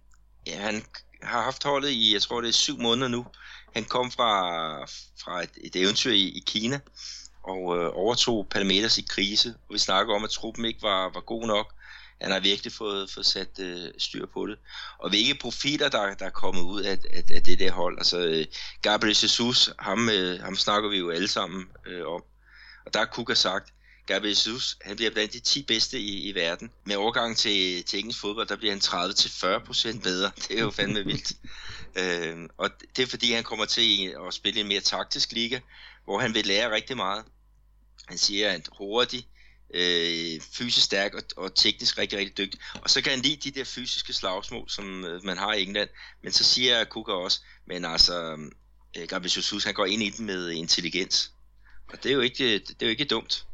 ja, 0.47 0.57
han 0.57 0.85
har 1.23 1.41
haft 1.41 1.63
holdet 1.63 1.89
i, 1.89 2.13
jeg 2.13 2.21
tror 2.21 2.41
det 2.41 2.47
er 2.47 2.53
syv 2.53 2.79
måneder 2.79 3.07
nu. 3.07 3.25
Han 3.73 3.85
kom 3.85 4.11
fra, 4.11 4.85
fra 5.23 5.43
et, 5.43 5.49
et 5.57 5.75
eventyr 5.75 6.11
i, 6.11 6.27
i 6.27 6.43
Kina, 6.45 6.79
og 7.43 7.77
øh, 7.77 7.89
overtog 7.93 8.47
Palmeters 8.49 8.97
i 8.97 9.05
krise. 9.09 9.49
Og 9.49 9.73
vi 9.73 9.79
snakker 9.79 10.15
om, 10.15 10.23
at 10.23 10.29
truppen 10.29 10.65
ikke 10.65 10.81
var, 10.81 11.09
var 11.13 11.21
god 11.21 11.47
nok 11.47 11.74
han 12.21 12.31
har 12.31 12.39
virkelig 12.39 12.73
fået, 12.73 13.09
fået 13.09 13.25
sat 13.25 13.59
øh, 13.59 13.91
styr 13.97 14.25
på 14.25 14.47
det. 14.47 14.57
Og 14.99 15.09
hvilke 15.09 15.35
profiler, 15.35 15.89
der, 15.89 16.13
der 16.13 16.25
er 16.25 16.29
kommet 16.29 16.61
ud 16.61 16.81
af, 16.81 16.97
af, 17.13 17.23
af 17.33 17.43
det 17.43 17.59
der 17.59 17.71
hold. 17.71 17.97
Altså, 17.97 18.19
øh, 18.19 18.45
Gabriel 18.81 19.17
Jesus, 19.23 19.69
ham, 19.79 20.09
øh, 20.09 20.41
ham 20.41 20.55
snakker 20.55 20.89
vi 20.89 20.97
jo 20.97 21.09
alle 21.09 21.27
sammen 21.27 21.67
øh, 21.85 22.07
om. 22.07 22.23
Og 22.85 22.93
der 22.93 22.99
har 22.99 23.05
Kuka 23.05 23.33
sagt, 23.33 23.73
Gabriel 24.07 24.29
Jesus, 24.29 24.77
han 24.81 24.95
bliver 24.95 25.11
blandt 25.11 25.33
de 25.33 25.39
10 25.39 25.63
bedste 25.63 25.99
i, 25.99 26.29
i 26.29 26.35
verden. 26.35 26.71
Med 26.83 26.95
overgang 26.95 27.37
til, 27.37 27.83
til 27.83 27.99
engelsk 27.99 28.19
fodbold, 28.19 28.47
der 28.47 28.55
bliver 28.55 28.71
han 28.71 28.81
30-40% 29.95 29.99
bedre. 29.99 30.31
Det 30.35 30.57
er 30.57 30.61
jo 30.61 30.71
fandme 30.71 31.03
vildt. 31.09 31.33
øh, 31.95 32.49
og 32.57 32.69
det 32.95 33.03
er 33.03 33.07
fordi, 33.07 33.31
han 33.31 33.43
kommer 33.43 33.65
til 33.65 34.15
at 34.27 34.33
spille 34.33 34.59
en 34.59 34.67
mere 34.67 34.81
taktisk 34.81 35.31
liga, 35.31 35.59
hvor 36.03 36.19
han 36.19 36.33
vil 36.33 36.45
lære 36.45 36.71
rigtig 36.71 36.97
meget. 36.97 37.25
Han 38.07 38.17
siger, 38.17 38.51
at 38.51 38.69
hurtigt, 38.77 39.27
øh, 39.79 40.41
fysisk 40.57 40.85
stærk 40.85 41.11
og, 41.13 41.23
og 41.43 41.55
teknisk 41.55 41.97
rigtig, 41.97 42.19
rigtig 42.19 42.37
dygtig. 42.37 42.59
Og 42.83 42.89
så 42.89 43.03
kan 43.03 43.11
han 43.11 43.21
lide 43.21 43.49
de 43.49 43.59
der 43.59 43.65
fysiske 43.75 44.13
slagsmål, 44.13 44.69
som 44.69 45.05
øh, 45.05 45.25
man 45.25 45.37
har 45.37 45.53
i 45.53 45.63
England. 45.63 45.89
Men 46.23 46.31
så 46.31 46.43
siger 46.43 46.83
Kuka 46.83 47.11
også, 47.11 47.39
men 47.67 47.85
altså, 47.85 48.37
øh, 48.97 49.07
Gabriel 49.09 49.33
Jesus, 49.35 49.63
han 49.65 49.73
går 49.73 49.85
ind 49.85 50.03
i 50.03 50.09
den 50.09 50.25
med 50.25 50.51
intelligens. 50.51 51.31
Og 51.91 52.03
det 52.03 52.09
er 52.11 52.15
jo 52.15 52.21
ikke, 52.21 52.43
øh, 52.43 52.59
det 52.59 52.81
er 52.81 52.85
jo 52.85 52.89
ikke 52.89 53.05
dumt. 53.05 53.45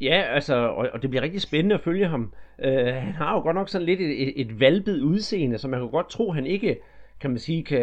Ja, 0.00 0.34
altså, 0.34 0.54
og, 0.54 0.88
og 0.92 1.02
det 1.02 1.10
bliver 1.10 1.22
rigtig 1.22 1.42
spændende 1.42 1.74
at 1.74 1.84
følge 1.84 2.08
ham. 2.08 2.32
Øh, 2.64 2.94
han 2.94 3.12
har 3.12 3.34
jo 3.34 3.40
godt 3.40 3.56
nok 3.56 3.68
sådan 3.68 3.86
lidt 3.86 4.00
et, 4.00 4.22
et, 4.22 4.40
et 4.40 4.60
valbet 4.60 5.00
udseende, 5.00 5.58
så 5.58 5.68
man 5.68 5.80
kan 5.80 5.90
godt 5.90 6.10
tro, 6.10 6.32
han 6.32 6.46
ikke 6.46 6.78
kan 7.20 7.30
man 7.30 7.38
sige, 7.38 7.64
kan, 7.64 7.80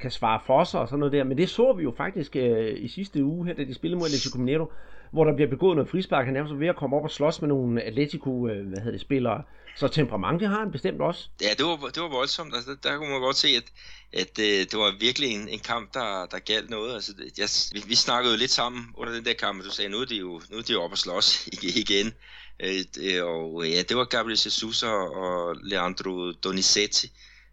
kan 0.00 0.10
svare 0.10 0.40
for 0.46 0.64
sig 0.64 0.80
og 0.80 0.88
sådan 0.88 0.98
noget 0.98 1.12
der. 1.12 1.24
Men 1.24 1.38
det 1.38 1.48
så 1.48 1.72
vi 1.72 1.82
jo 1.82 1.94
faktisk 1.96 2.36
øh, 2.36 2.74
i 2.78 2.88
sidste 2.88 3.24
uge 3.24 3.46
her, 3.46 3.54
da 3.54 3.64
de 3.64 3.74
spillede 3.74 3.98
mod 3.98 4.06
Atletico 4.06 4.38
Mineiro, 4.38 4.72
hvor 5.10 5.24
der 5.24 5.34
bliver 5.34 5.50
begået 5.50 5.76
noget 5.76 5.90
frispark. 5.90 6.26
Han 6.26 6.36
er 6.36 6.40
nærmest 6.40 6.60
ved 6.60 6.68
at 6.68 6.76
komme 6.76 6.96
op 6.96 7.04
og 7.04 7.10
slås 7.10 7.40
med 7.40 7.48
nogle 7.48 7.82
Atletico, 7.82 8.48
øh, 8.48 8.66
hvad 8.68 8.78
hedder 8.78 8.90
det, 8.90 9.00
spillere. 9.00 9.42
Så 9.76 9.88
temperament, 9.88 10.40
det 10.40 10.48
har 10.48 10.58
han 10.58 10.72
bestemt 10.72 11.00
også. 11.00 11.28
Ja, 11.42 11.48
det 11.58 11.66
var, 11.66 11.76
det 11.94 12.02
var 12.02 12.08
voldsomt. 12.08 12.54
Altså, 12.54 12.70
der, 12.70 12.90
der 12.90 12.98
kunne 12.98 13.10
man 13.10 13.20
godt 13.20 13.36
se, 13.36 13.48
at, 13.48 13.64
at 14.12 14.38
øh, 14.38 14.60
det 14.70 14.78
var 14.78 14.94
virkelig 15.00 15.28
en, 15.28 15.48
en 15.48 15.58
kamp, 15.58 15.94
der, 15.94 16.26
der 16.26 16.38
galt 16.38 16.70
noget. 16.70 16.94
Altså, 16.94 17.12
jeg, 17.38 17.48
vi, 17.72 17.88
vi 17.88 17.94
snakkede 17.94 18.34
jo 18.34 18.38
lidt 18.38 18.50
sammen 18.50 18.84
under 18.94 19.12
den 19.12 19.24
der 19.24 19.32
kamp, 19.32 19.58
og 19.58 19.64
du 19.64 19.70
sagde, 19.70 19.90
nu 19.90 19.98
er 19.98 20.04
de 20.04 20.16
jo, 20.16 20.40
nu 20.50 20.56
er 20.58 20.62
de 20.62 20.72
jo 20.72 20.82
op 20.82 20.92
og 20.92 20.98
slås 20.98 21.46
igen. 21.82 22.12
Øh, 22.60 23.24
og 23.24 23.64
øh, 23.64 23.70
ja, 23.72 23.82
det 23.82 23.96
var 23.96 24.04
Gabriel 24.04 24.38
Jesus 24.44 24.82
og 24.82 25.56
Leandro 25.62 26.32
Donizetti, 26.32 27.06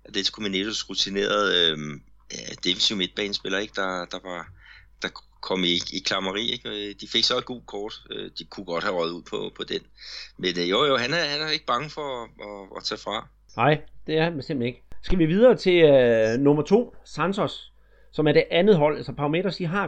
Atletico 0.05 0.41
Mineiros 0.41 0.89
rutinerede 0.89 1.71
øh, 1.71 1.99
defensiv 2.63 2.97
midtbanespiller, 2.97 3.59
ikke? 3.59 3.73
Der, 3.75 4.05
der 4.05 4.19
var 4.23 4.47
der 5.01 5.09
kom 5.49 5.63
i, 5.63 5.75
i 5.97 5.99
klammeri. 6.05 6.45
Ikke? 6.55 6.69
Øh, 6.69 6.95
de 7.01 7.07
fik 7.13 7.23
så 7.23 7.37
et 7.37 7.45
gult 7.45 7.65
kort. 7.65 7.95
Øh, 8.11 8.29
de 8.37 8.43
kunne 8.45 8.65
godt 8.65 8.83
have 8.83 8.95
røget 8.99 9.11
ud 9.11 9.21
på, 9.31 9.37
på 9.57 9.63
den. 9.63 9.81
Men 10.37 10.53
øh, 10.61 10.69
jo, 10.69 10.85
jo, 10.89 10.97
han 10.97 11.11
er, 11.13 11.23
han 11.33 11.41
er 11.41 11.49
ikke 11.49 11.65
bange 11.65 11.89
for 11.89 12.07
at, 12.21 12.29
at, 12.47 12.77
at 12.77 12.83
tage 12.83 12.99
fra. 13.05 13.27
Nej, 13.57 13.81
det 14.07 14.17
er 14.17 14.23
han 14.23 14.31
simpelthen 14.31 14.61
ikke. 14.61 14.83
Skal 15.01 15.19
vi 15.19 15.25
videre 15.25 15.55
til 15.55 15.83
øh, 15.83 16.39
nummer 16.39 16.63
to, 16.63 16.95
Santos, 17.05 17.73
som 18.11 18.27
er 18.27 18.31
det 18.31 18.43
andet 18.51 18.77
hold. 18.77 18.97
Altså 18.97 19.13
Parameters, 19.13 19.57
de 19.57 19.65
har 19.65 19.87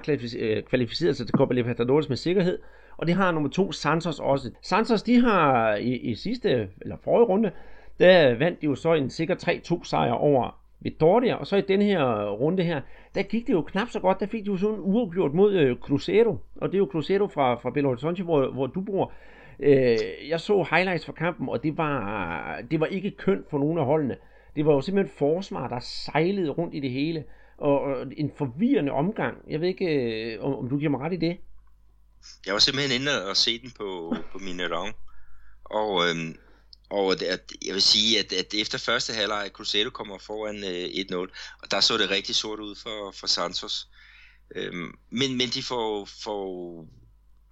kvalificeret 0.69 1.17
sig 1.17 1.27
til 1.27 1.35
Copa 1.37 1.53
Libertadores 1.53 2.09
med 2.09 2.17
sikkerhed, 2.17 2.59
og 2.97 3.07
det 3.07 3.15
har 3.15 3.31
nummer 3.31 3.49
to, 3.49 3.71
Santos 3.71 4.19
også. 4.19 4.51
Santos, 4.61 5.03
de 5.03 5.21
har 5.21 5.75
i, 5.75 5.95
i 5.97 6.15
sidste, 6.15 6.69
eller 6.81 6.97
forrige 7.03 7.25
runde, 7.25 7.51
der 7.99 8.35
vandt 8.35 8.61
de 8.61 8.65
jo 8.65 8.75
så 8.75 8.93
en 8.93 9.09
sikker 9.09 9.35
3-2 9.81 9.89
sejr 9.89 10.11
over 10.11 10.64
Vitoria, 10.79 11.35
og 11.35 11.47
så 11.47 11.55
i 11.55 11.61
den 11.61 11.81
her 11.81 12.29
runde 12.29 12.63
her, 12.63 12.81
der 13.15 13.23
gik 13.23 13.47
det 13.47 13.53
jo 13.53 13.61
knap 13.61 13.89
så 13.89 13.99
godt, 13.99 14.19
der 14.19 14.25
fik 14.25 14.41
de 14.41 14.47
jo 14.47 14.57
sådan 14.57 14.75
en 14.75 14.81
uafgjort 14.81 15.33
mod 15.33 15.53
øh, 15.53 15.77
Cruzeiro, 15.77 16.37
og 16.55 16.69
det 16.69 16.75
er 16.75 16.79
jo 16.79 16.89
Cruzeiro 16.91 17.27
fra, 17.27 17.55
fra 17.55 17.69
Belo 17.69 17.87
Horizonte, 17.87 18.23
hvor, 18.23 18.51
hvor 18.51 18.67
du 18.67 18.81
bor. 18.81 19.13
Øh, 19.59 19.97
jeg 20.29 20.39
så 20.39 20.67
highlights 20.71 21.05
fra 21.05 21.13
kampen, 21.13 21.49
og 21.49 21.63
det 21.63 21.77
var, 21.77 22.61
det 22.71 22.79
var 22.79 22.85
ikke 22.85 23.11
kønt 23.11 23.49
for 23.49 23.57
nogen 23.59 23.77
af 23.77 23.85
holdene. 23.85 24.17
Det 24.55 24.65
var 24.65 24.73
jo 24.73 24.81
simpelthen 24.81 25.17
forsvar, 25.17 25.67
der 25.67 25.79
sejlede 25.79 26.49
rundt 26.49 26.75
i 26.75 26.79
det 26.79 26.91
hele, 26.91 27.23
og, 27.57 27.81
og 27.81 28.05
en 28.17 28.31
forvirrende 28.37 28.91
omgang. 28.91 29.37
Jeg 29.49 29.61
ved 29.61 29.67
ikke, 29.67 29.85
øh, 29.85 30.43
om, 30.43 30.55
om 30.55 30.69
du 30.69 30.77
giver 30.77 30.91
mig 30.91 30.99
ret 30.99 31.13
i 31.13 31.17
det? 31.17 31.37
Jeg 32.45 32.53
var 32.53 32.59
simpelthen 32.59 33.01
inde 33.01 33.11
og 33.29 33.35
se 33.35 33.61
den 33.61 33.71
på, 33.77 34.15
på 34.31 34.37
min 34.37 34.61
og 35.65 36.01
øhm, 36.07 36.35
og 36.89 37.11
at, 37.11 37.51
jeg 37.65 37.73
vil 37.73 37.81
sige, 37.81 38.19
at, 38.19 38.33
at 38.33 38.53
efter 38.53 38.77
første 38.77 39.13
halvleg, 39.13 39.49
Cruzeiro 39.53 39.89
kommer 39.89 40.17
foran 40.17 40.63
øh, 40.63 40.85
1-0, 40.85 41.15
og 41.61 41.71
der 41.71 41.79
så 41.79 41.97
det 41.97 42.09
rigtig 42.09 42.35
sort 42.35 42.59
ud 42.59 42.75
for, 42.75 43.11
for 43.11 43.27
Santos. 43.27 43.87
Øhm, 44.55 44.93
men, 45.09 45.37
men 45.37 45.49
de 45.49 45.63
får, 45.63 46.05
får 46.23 46.87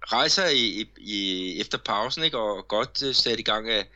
rejser 0.02 0.48
i, 0.48 0.88
i, 0.96 1.60
efter 1.60 1.78
pausen, 1.78 2.24
ikke? 2.24 2.38
og 2.38 2.68
godt 2.68 3.02
øh, 3.02 3.14
sat 3.14 3.38
i 3.38 3.42
gang 3.42 3.70
af, 3.70 3.86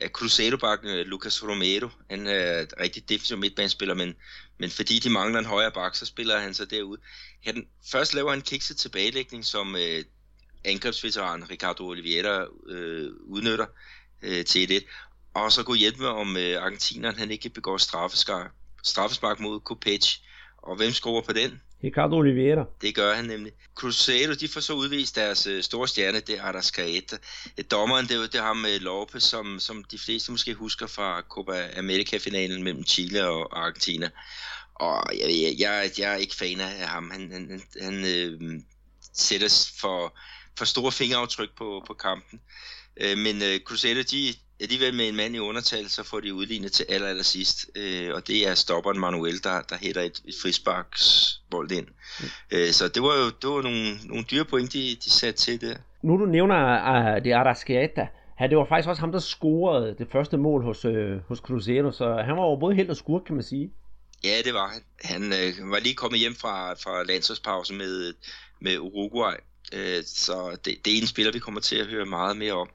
af 0.00 0.10
Cruzeiro-bakken 0.10 0.90
øh, 0.90 1.06
Lucas 1.06 1.42
Romero. 1.42 1.88
Han 2.10 2.26
er 2.26 2.60
et 2.60 2.74
rigtig 2.80 3.08
defensiv 3.08 3.38
midtbanespiller, 3.38 3.94
men, 3.94 4.14
men 4.58 4.70
fordi 4.70 4.98
de 4.98 5.10
mangler 5.10 5.38
en 5.38 5.44
højre 5.44 5.72
bak, 5.72 5.94
så 5.94 6.06
spiller 6.06 6.40
han 6.40 6.54
sig 6.54 6.70
derud. 6.70 6.96
Han, 7.44 7.66
først 7.90 8.14
laver 8.14 8.30
han 8.30 8.38
en 8.38 8.42
kikset 8.42 8.76
tilbagelægning, 8.76 9.44
som 9.44 9.76
øh, 9.76 10.04
angrebsveteran 10.64 11.50
Ricardo 11.50 11.86
Oliveira 11.86 12.46
øh, 12.68 13.10
udnytter 13.20 13.66
øh, 14.22 14.44
til 14.44 14.72
1 14.72 14.84
og 15.34 15.52
så 15.52 15.62
gå 15.62 15.74
hjælpe 15.74 16.08
om 16.08 16.36
øh, 16.36 16.62
argentineren, 16.62 17.18
han 17.18 17.30
ikke 17.30 17.48
begår 17.48 17.76
straffespark, 17.76 18.50
straffespark 18.82 19.40
mod 19.40 19.60
Kopech. 19.60 20.22
Og 20.56 20.76
hvem 20.76 20.90
scorer 20.90 21.22
på 21.22 21.32
den? 21.32 21.60
Ricardo 21.84 22.16
Oliveira. 22.16 22.64
Det 22.80 22.94
gør 22.94 23.14
han 23.14 23.24
nemlig. 23.24 23.52
Cruzeiro, 23.74 24.32
de 24.32 24.48
får 24.48 24.60
så 24.60 24.72
udvist 24.72 25.16
deres 25.16 25.46
øh, 25.46 25.62
store 25.62 25.88
stjerne, 25.88 26.20
det 26.20 26.38
er 26.38 26.42
Arrascaeta. 26.42 27.16
Dommeren, 27.70 28.06
det 28.06 28.16
er, 28.16 28.20
det 28.20 28.34
er 28.34 28.42
ham 28.42 28.56
med 28.56 28.78
Lopez, 28.78 29.22
som, 29.22 29.58
som 29.58 29.84
de 29.84 29.98
fleste 29.98 30.30
måske 30.30 30.54
husker 30.54 30.86
fra 30.86 31.20
Copa 31.20 31.68
America-finalen 31.76 32.62
mellem 32.62 32.84
Chile 32.84 33.28
og 33.28 33.64
Argentina. 33.66 34.10
Og 34.74 35.02
jeg, 35.18 35.28
jeg, 35.28 35.54
jeg, 35.58 35.90
jeg 35.98 36.12
er 36.12 36.16
ikke 36.16 36.34
fan 36.34 36.60
af 36.60 36.88
ham. 36.88 37.10
Han, 37.10 37.32
han, 37.32 37.62
han 37.82 38.04
øh, 38.04 38.60
sætter 39.12 39.72
for, 39.80 40.18
for 40.58 40.64
store 40.64 40.92
fingeraftryk 40.92 41.50
på, 41.56 41.84
på 41.86 41.94
kampen. 41.94 42.40
Øh, 43.00 43.18
men 43.18 43.36
øh, 43.42 43.60
Cruzeiro, 43.60 44.02
de, 44.10 44.34
alligevel 44.60 44.94
med 44.94 45.08
en 45.08 45.16
mand 45.16 45.34
i 45.34 45.38
undertal, 45.38 45.88
så 45.88 46.02
får 46.02 46.20
de 46.20 46.34
udlignet 46.34 46.72
til 46.72 46.86
aller, 46.88 47.08
aller 47.08 47.22
sidst. 47.22 47.66
Øh, 47.76 48.14
og 48.14 48.28
det 48.28 48.48
er 48.48 48.54
stopperen 48.54 48.98
Manuel, 48.98 49.44
der, 49.44 49.62
der 49.70 49.76
hætter 49.82 50.02
et, 50.02 50.22
et 50.24 50.34
frisparksbold 50.42 51.70
ind. 51.70 51.86
Mm. 52.20 52.26
Øh, 52.50 52.70
så 52.70 52.88
det 52.88 53.02
var 53.02 53.14
jo 53.22 53.26
det 53.42 53.50
var 53.50 53.62
nogle, 53.62 53.98
nogle 54.04 54.24
dyre 54.30 54.44
point, 54.44 54.72
de, 54.72 54.96
de 55.04 55.10
satte 55.10 55.40
til 55.40 55.60
det. 55.60 55.80
Nu 56.02 56.20
du 56.20 56.26
nævner 56.26 56.56
uh, 57.16 57.24
det 57.24 57.32
Arrascaeta, 57.32 58.06
Ja, 58.40 58.46
det 58.46 58.56
var 58.56 58.64
faktisk 58.64 58.88
også 58.88 59.00
ham, 59.00 59.12
der 59.12 59.18
scorede 59.18 59.94
det 59.98 60.08
første 60.12 60.36
mål 60.36 60.64
hos, 60.64 60.84
øh, 60.84 61.20
hos 61.28 61.38
Cruzeiro, 61.38 61.90
så 61.90 62.22
han 62.26 62.36
var 62.36 62.42
jo 62.42 62.56
både 62.56 62.74
helt 62.74 62.90
og 62.90 62.96
skurk, 62.96 63.22
kan 63.26 63.34
man 63.34 63.44
sige. 63.44 63.72
Ja, 64.24 64.36
det 64.44 64.54
var 64.54 64.68
han. 64.68 64.82
Han 65.04 65.22
øh, 65.22 65.70
var 65.70 65.78
lige 65.78 65.94
kommet 65.94 66.20
hjem 66.20 66.34
fra, 66.34 66.72
fra 66.72 67.02
landsholdspausen 67.02 67.78
med, 67.78 68.14
med 68.60 68.78
Uruguay, 68.78 69.34
Øh, 69.72 70.04
så 70.06 70.56
det, 70.64 70.84
det 70.84 70.92
er 70.92 71.00
en 71.00 71.06
spiller, 71.06 71.32
vi 71.32 71.38
kommer 71.38 71.60
til 71.60 71.76
at 71.76 71.86
høre 71.86 72.06
meget 72.06 72.36
mere 72.36 72.52
om. 72.52 72.70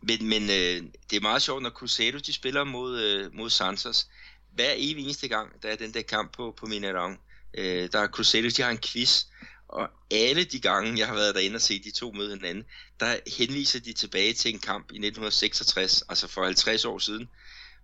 Men, 0.00 0.28
men 0.28 0.42
øh, 0.42 0.82
det 1.10 1.16
er 1.16 1.20
meget 1.20 1.42
sjovt, 1.42 1.62
når 1.62 1.70
Cruzeiro 1.70 2.18
de 2.18 2.32
spiller 2.32 2.64
mod, 2.64 3.00
øh, 3.00 3.34
mod 3.34 3.50
Santos. 3.50 4.06
Hver 4.54 4.72
evig 4.76 5.04
eneste 5.04 5.28
gang, 5.28 5.62
der 5.62 5.68
er 5.68 5.76
den 5.76 5.94
der 5.94 6.02
kamp 6.02 6.32
på, 6.32 6.54
på 6.58 6.66
Minerang, 6.66 7.20
øh, 7.54 7.88
der 7.92 7.98
er 7.98 8.08
Cruzeiro, 8.08 8.48
de 8.48 8.62
har 8.62 8.70
en 8.70 8.78
quiz, 8.78 9.24
og 9.68 9.88
alle 10.10 10.44
de 10.44 10.60
gange, 10.60 10.98
jeg 10.98 11.06
har 11.06 11.14
været 11.14 11.34
derinde 11.34 11.56
og 11.56 11.60
set 11.60 11.84
de 11.84 11.90
to 11.90 12.12
møde 12.12 12.36
hinanden, 12.36 12.64
der 13.00 13.16
henviser 13.36 13.80
de 13.80 13.92
tilbage 13.92 14.32
til 14.32 14.54
en 14.54 14.60
kamp 14.60 14.84
i 14.84 14.98
1966, 14.98 16.02
altså 16.08 16.28
for 16.28 16.44
50 16.44 16.84
år 16.84 16.98
siden, 16.98 17.28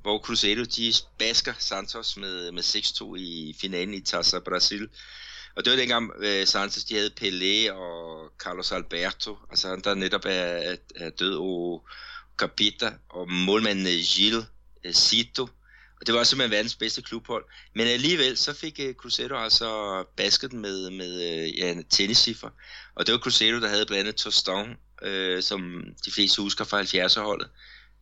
hvor 0.03 0.19
Cruzeiro 0.19 0.65
de 0.65 0.93
basker 1.19 1.55
Santos 1.59 2.17
med, 2.17 2.53
med 2.53 2.63
6-2 2.63 3.15
i 3.15 3.57
finalen 3.61 3.95
i 3.95 4.03
Taça 4.09 4.39
Brasil. 4.39 4.89
Og 5.57 5.65
det 5.65 5.71
var 5.71 5.77
dengang 5.77 6.13
øh, 6.19 6.47
Sanchez, 6.47 6.85
de 6.85 6.95
havde 6.95 7.11
Pelé 7.21 7.73
og 7.73 8.33
Carlos 8.39 8.73
Alberto, 8.73 9.39
altså 9.51 9.69
han 9.69 9.81
der 9.81 9.95
netop 9.95 10.25
er, 10.25 10.77
er 10.97 11.11
død 11.11 11.37
og 11.37 11.87
Capita, 12.41 12.93
og 13.09 13.31
målmanden 13.31 13.87
øh, 13.87 14.03
Sito, 14.03 14.43
øh, 14.85 14.93
Cito. 14.93 15.49
Og 16.01 16.07
det 16.07 16.15
var 16.15 16.25
simpelthen 16.25 16.51
verdens 16.51 16.75
bedste 16.75 17.03
klubhold. 17.03 17.45
Men 17.75 17.87
alligevel 17.87 18.37
så 18.37 18.53
fik 18.53 18.81
uh, 18.89 18.95
Cruzeiro 18.95 19.37
altså 19.37 20.05
basket 20.17 20.53
med, 20.53 20.91
med 20.91 21.17
uh, 21.17 21.59
ja, 21.59 21.75
tennisciffer. 21.91 22.51
Og 22.95 23.07
det 23.07 23.13
var 23.13 23.19
Cruzeiro, 23.19 23.61
der 23.61 23.69
havde 23.69 23.87
blandt 23.87 24.01
andet 24.01 24.17
Toston, 24.17 24.77
uh, 25.07 25.41
som 25.41 25.85
de 26.05 26.13
fleste 26.13 26.43
husker 26.43 26.65
fra 26.65 26.83
70'er-holdet. 26.83 27.49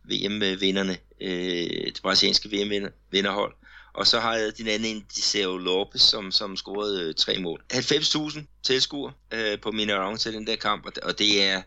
VM-vinderne, 0.03 0.97
uh, 1.21 1.85
det 1.85 1.99
brasilianske 2.01 2.49
VM-vinderhold. 2.49 3.53
Og 3.93 4.07
så 4.07 4.19
har 4.19 4.35
jeg 4.35 4.57
din 4.57 4.67
anden 4.67 4.95
en, 4.95 5.05
Diceo 5.15 5.57
Lopez, 5.57 6.01
som, 6.01 6.31
som 6.31 6.55
scorede 6.55 7.03
øh, 7.03 7.15
tre 7.15 7.39
mål. 7.39 7.61
90.000 7.73 8.39
tilskuere 8.63 9.13
øh, 9.33 9.59
på 9.59 9.71
Minerang 9.71 10.19
til 10.19 10.33
den 10.33 10.47
der 10.47 10.55
kamp, 10.55 10.85
og, 10.85 10.91
og 11.03 11.19
det, 11.19 11.43
er, 11.43 11.61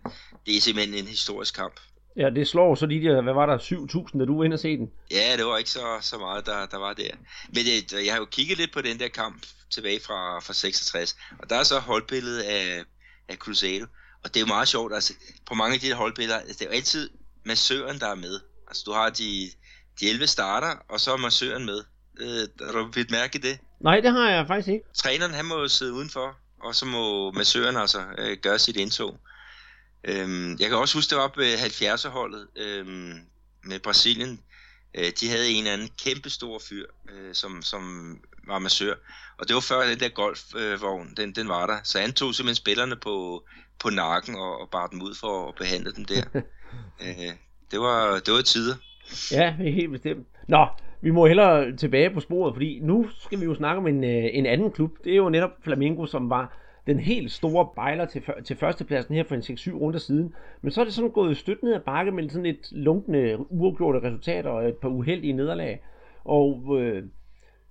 det 0.46 0.56
er 0.56 0.60
simpelthen 0.60 0.94
en 0.94 1.06
historisk 1.06 1.54
kamp. 1.54 1.80
Ja, 2.16 2.30
det 2.30 2.48
slår 2.48 2.74
så 2.74 2.86
lige 2.86 3.08
der, 3.08 3.22
hvad 3.22 3.32
var 3.32 3.46
der, 3.46 3.58
7.000, 3.58 4.18
da 4.18 4.24
du 4.24 4.36
var 4.36 4.44
inde 4.44 4.54
og 4.54 4.60
se 4.60 4.76
den? 4.76 4.90
Ja, 5.10 5.36
det 5.36 5.46
var 5.46 5.56
ikke 5.56 5.70
så, 5.70 5.98
så 6.00 6.18
meget, 6.18 6.46
der, 6.46 6.66
der 6.66 6.78
var 6.78 6.92
der. 6.92 7.10
Men 7.48 7.64
det, 7.64 7.94
øh, 7.98 8.06
jeg 8.06 8.12
har 8.12 8.20
jo 8.20 8.24
kigget 8.24 8.58
lidt 8.58 8.72
på 8.72 8.80
den 8.80 8.98
der 8.98 9.08
kamp 9.08 9.46
tilbage 9.70 10.00
fra, 10.00 10.40
fra 10.40 10.52
66, 10.52 11.16
og 11.38 11.50
der 11.50 11.56
er 11.56 11.62
så 11.62 11.78
holdbilledet 11.78 12.42
af, 12.42 12.84
af 13.28 13.36
Cruzeiro. 13.36 13.86
Og 14.24 14.34
det 14.34 14.36
er 14.36 14.40
jo 14.40 14.46
meget 14.46 14.68
sjovt, 14.68 14.94
altså 14.94 15.14
på 15.46 15.54
mange 15.54 15.74
af 15.74 15.80
de 15.80 15.86
her 15.86 15.94
holdbilleder, 15.94 16.38
altså, 16.38 16.56
det 16.58 16.64
er 16.64 16.70
jo 16.70 16.76
altid 16.76 17.10
massøren, 17.44 17.98
der 17.98 18.06
er 18.06 18.14
med. 18.14 18.40
Altså 18.68 18.82
du 18.86 18.92
har 18.92 19.10
de, 19.10 19.50
de 20.00 20.08
11 20.08 20.26
starter, 20.26 20.76
og 20.88 21.00
så 21.00 21.12
er 21.12 21.16
massøren 21.16 21.64
med. 21.64 21.84
Øh, 22.22 22.66
har 22.66 22.72
du 22.72 22.90
vidt 22.94 23.10
mærke 23.10 23.38
i 23.38 23.40
det? 23.40 23.58
Nej, 23.80 24.00
det 24.00 24.12
har 24.12 24.30
jeg 24.30 24.46
faktisk 24.46 24.68
ikke. 24.68 24.84
Træneren, 24.94 25.34
han 25.34 25.44
må 25.44 25.60
jo 25.60 25.68
sidde 25.68 25.92
udenfor, 25.92 26.36
og 26.60 26.74
så 26.74 26.86
må 26.86 27.30
massøren 27.30 27.76
altså 27.76 28.00
øh, 28.18 28.36
gøre 28.42 28.58
sit 28.58 28.76
indtog. 28.76 29.18
Øhm, 30.04 30.56
jeg 30.60 30.68
kan 30.68 30.78
også 30.78 30.98
huske, 30.98 31.10
det 31.10 31.18
var 31.18 31.28
på 31.28 31.40
70'er-holdet 31.40 32.46
øhm, 32.56 33.20
med 33.64 33.78
Brasilien. 33.78 34.40
Øh, 34.94 35.12
de 35.20 35.28
havde 35.28 35.50
en 35.50 35.66
anden 35.66 35.88
kæmpe 36.04 36.30
stor 36.30 36.60
fyr, 36.68 36.86
øh, 37.10 37.34
som, 37.34 37.62
som 37.62 37.82
var 38.46 38.58
massør. 38.58 38.94
Og 39.38 39.48
det 39.48 39.54
var 39.54 39.60
før 39.60 39.88
den 39.88 40.00
der 40.00 40.08
golfvogn, 40.08 41.14
den, 41.16 41.34
den 41.34 41.48
var 41.48 41.66
der. 41.66 41.78
Så 41.84 42.00
han 42.00 42.12
tog 42.12 42.34
simpelthen 42.34 42.62
spillerne 42.64 42.96
på, 42.96 43.44
på 43.78 43.90
nakken 43.90 44.34
og, 44.34 44.60
og 44.60 44.70
bar 44.70 44.86
dem 44.86 45.02
ud 45.02 45.14
for 45.14 45.48
at 45.48 45.54
behandle 45.54 45.92
dem 45.92 46.04
der. 46.04 46.24
øh, 47.04 47.34
det, 47.70 47.80
var, 47.80 48.18
det 48.18 48.34
var 48.34 48.40
tider. 48.40 48.76
Ja, 49.30 49.54
helt 49.56 49.90
bestemt. 49.90 50.28
Nå, 50.48 50.66
vi 51.02 51.10
må 51.10 51.26
hellere 51.26 51.76
tilbage 51.76 52.10
på 52.10 52.20
sporet, 52.20 52.54
fordi 52.54 52.80
nu 52.82 53.06
skal 53.08 53.40
vi 53.40 53.44
jo 53.44 53.54
snakke 53.54 53.78
om 53.78 53.86
en, 53.86 54.04
øh, 54.04 54.24
en 54.32 54.46
anden 54.46 54.70
klub. 54.70 54.90
Det 55.04 55.12
er 55.12 55.16
jo 55.16 55.28
netop 55.28 55.50
Flamingo, 55.60 56.06
som 56.06 56.30
var 56.30 56.58
den 56.86 56.98
helt 56.98 57.32
store 57.32 57.68
bejler 57.74 58.04
til, 58.04 58.22
til 58.44 58.56
førstepladsen 58.56 59.14
her 59.14 59.24
for 59.24 59.34
en 59.34 59.40
6-7 59.40 59.80
runder 59.80 59.98
siden. 59.98 60.34
Men 60.62 60.70
så 60.70 60.80
er 60.80 60.84
det 60.84 60.94
sådan 60.94 61.10
gået 61.10 61.36
støt 61.36 61.62
ned 61.62 61.74
ad 61.74 61.80
bakke 61.80 62.12
med 62.12 62.28
sådan 62.28 62.46
et 62.46 62.68
lunkende, 62.72 63.36
uafgjorte 63.50 64.02
resultater 64.02 64.50
og 64.50 64.68
et 64.68 64.76
par 64.76 64.88
uheldige 64.88 65.32
nederlag. 65.32 65.80
Og 66.24 66.78
øh, 66.80 67.02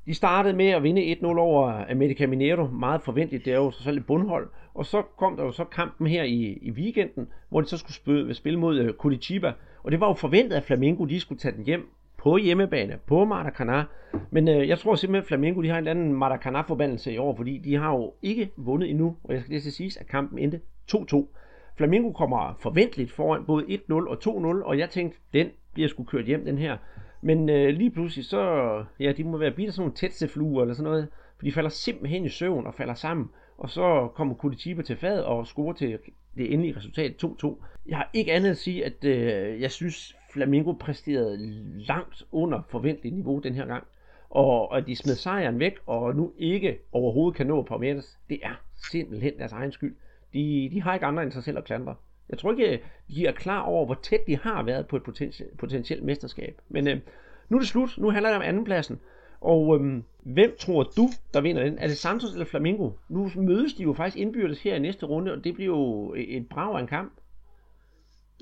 de 0.06 0.14
startede 0.14 0.56
med 0.56 0.68
at 0.68 0.84
vinde 0.84 1.12
1-0 1.12 1.26
over 1.26 1.92
America 1.92 2.28
Mineiro, 2.28 2.68
meget 2.68 3.02
forventeligt, 3.02 3.46
det 3.46 3.54
er 3.54 3.58
jo 3.58 3.72
så 3.72 3.84
selv 3.84 3.98
et 3.98 4.06
bundhold. 4.06 4.50
Og 4.74 4.86
så 4.86 5.02
kom 5.18 5.38
der 5.38 5.44
jo 5.44 5.52
så 5.52 5.64
kampen 5.64 6.08
her 6.08 6.24
i, 6.24 6.60
i 6.62 6.72
weekenden, 6.72 7.28
hvor 7.50 7.62
de 7.62 7.68
så 7.68 7.78
skulle 7.78 7.96
spille, 7.96 8.34
spille 8.34 8.60
mod 8.60 8.80
øh, 8.80 8.94
Curitiba. 8.94 9.54
Og 9.84 9.92
det 9.92 10.00
var 10.00 10.08
jo 10.08 10.14
forventet, 10.14 10.56
at 10.56 10.64
Flamengo 10.64 11.06
de 11.06 11.20
skulle 11.20 11.40
tage 11.40 11.56
den 11.56 11.66
hjem 11.66 11.90
på 12.22 12.38
hjemmebane, 12.38 13.00
på 13.06 13.26
Maracanã. 13.26 13.84
Men 14.32 14.48
øh, 14.48 14.70
jeg 14.70 14.80
tror 14.80 14.96
simpelthen, 14.96 15.22
at 15.22 15.28
Flamengo 15.28 15.62
de 15.62 15.68
har 15.70 15.78
en 15.78 15.88
eller 15.88 15.92
anden 15.92 16.14
Maracanã-forbandelse 16.14 17.14
i 17.14 17.18
år, 17.18 17.36
fordi 17.36 17.58
de 17.58 17.76
har 17.76 17.92
jo 17.96 18.14
ikke 18.22 18.52
vundet 18.58 18.90
endnu, 18.90 19.18
og 19.24 19.34
jeg 19.34 19.42
skal 19.42 19.52
lige 19.52 19.72
sige, 19.72 20.00
at 20.00 20.08
kampen 20.08 20.40
endte 20.40 20.60
2-2. 20.96 21.26
Flamengo 21.78 22.12
kommer 22.12 22.58
forventeligt 22.60 23.12
foran 23.12 23.46
både 23.46 23.66
1-0 23.66 23.94
og 23.94 24.18
2-0, 24.24 24.66
og 24.66 24.78
jeg 24.78 24.90
tænkte, 24.90 25.20
den 25.34 25.48
bliver 25.74 25.90
sgu 25.90 26.04
kørt 26.04 26.26
hjem, 26.26 26.46
den 26.46 26.58
her. 26.58 26.78
Men 27.22 27.50
øh, 27.50 27.70
lige 27.70 27.92
pludselig, 27.92 28.26
så, 28.26 28.84
ja, 29.00 29.12
de 29.12 29.24
må 29.24 29.38
være 29.38 29.52
bitte 29.52 29.72
sådan 29.72 29.82
nogle 29.82 29.96
tætsefluer 29.96 30.62
eller 30.62 30.74
sådan 30.74 30.92
noget, 30.92 31.08
for 31.38 31.46
de 31.46 31.52
falder 31.52 31.70
simpelthen 31.70 32.26
i 32.26 32.30
søvn 32.30 32.68
og 32.68 32.74
falder 32.74 32.94
sammen. 32.94 33.30
Og 33.58 33.70
så 33.70 34.10
kommer 34.16 34.36
Curitiba 34.36 34.82
til 34.82 34.98
fad 34.98 35.20
og 35.22 35.48
scorer 35.48 35.74
til 35.74 36.00
det 36.38 36.54
endelige 36.54 36.78
resultat 36.78 37.24
2-2. 37.24 37.64
Jeg 37.88 37.98
har 37.98 38.10
ikke 38.14 38.34
andet 38.34 38.50
at 38.50 38.58
sige, 38.58 38.86
at 38.86 39.04
øh, 39.04 39.62
jeg 39.62 39.72
synes 39.72 40.16
Flamingo 40.34 40.72
præsterede 40.72 41.38
langt 41.88 42.24
under 42.32 42.62
forventeligt 42.70 43.16
niveau 43.16 43.40
den 43.40 43.54
her 43.54 43.66
gang. 43.66 43.84
Og 44.30 44.78
at 44.78 44.88
de 44.88 44.96
smed 44.96 45.16
sejren 45.16 45.60
væk, 45.60 45.74
og 45.86 46.16
nu 46.16 46.32
ikke 46.38 46.80
overhovedet 46.92 47.38
kan 47.38 47.48
nå 47.48 47.64
Palmeiras, 47.64 48.18
det 48.30 48.40
er 48.44 48.62
simpelthen 48.92 49.38
deres 49.38 49.52
egen 49.52 49.72
skyld. 49.72 49.96
De, 50.34 50.70
de 50.72 50.82
har 50.82 50.94
ikke 50.94 51.06
andre 51.06 51.24
end 51.24 51.32
sig 51.32 51.44
selv 51.44 51.58
at 51.58 51.64
klandre. 51.64 51.96
Jeg 52.30 52.38
tror 52.38 52.52
ikke, 52.52 52.82
de 53.10 53.26
er 53.26 53.32
klar 53.32 53.62
over, 53.62 53.86
hvor 53.86 54.00
tæt 54.04 54.28
de 54.28 54.38
har 54.38 54.64
været 54.64 54.88
på 54.88 54.96
et 54.96 55.04
potentielt, 55.04 55.58
potentielt 55.58 56.04
mesterskab. 56.04 56.62
Men 56.70 56.88
øh, 56.88 57.00
nu 57.50 57.58
er 57.58 57.60
det 57.60 57.70
slut. 57.70 57.98
Nu 57.98 58.10
handler 58.10 58.30
det 58.30 58.38
om 58.38 58.44
andenpladsen. 58.46 59.00
Og 59.42 59.76
øhm, 59.76 60.04
hvem 60.24 60.56
tror 60.60 60.84
du, 60.84 61.10
der 61.34 61.42
vinder 61.42 61.64
den? 61.64 61.78
Er 61.78 61.88
det 61.88 61.98
Santos 61.98 62.34
eller 62.34 62.46
Flamingo? 62.46 62.92
Nu 63.10 63.32
mødes 63.36 63.74
de 63.74 63.84
jo 63.84 63.94
faktisk 63.94 64.18
indbyrdes 64.18 64.64
her 64.64 64.76
i 64.76 64.80
næste 64.80 65.06
runde, 65.06 65.34
og 65.34 65.44
det 65.44 65.54
bliver 65.54 65.76
jo 65.78 66.14
et 66.18 66.48
brag 66.50 66.76
af 66.76 66.80
en 66.80 66.88
kamp. 66.88 67.14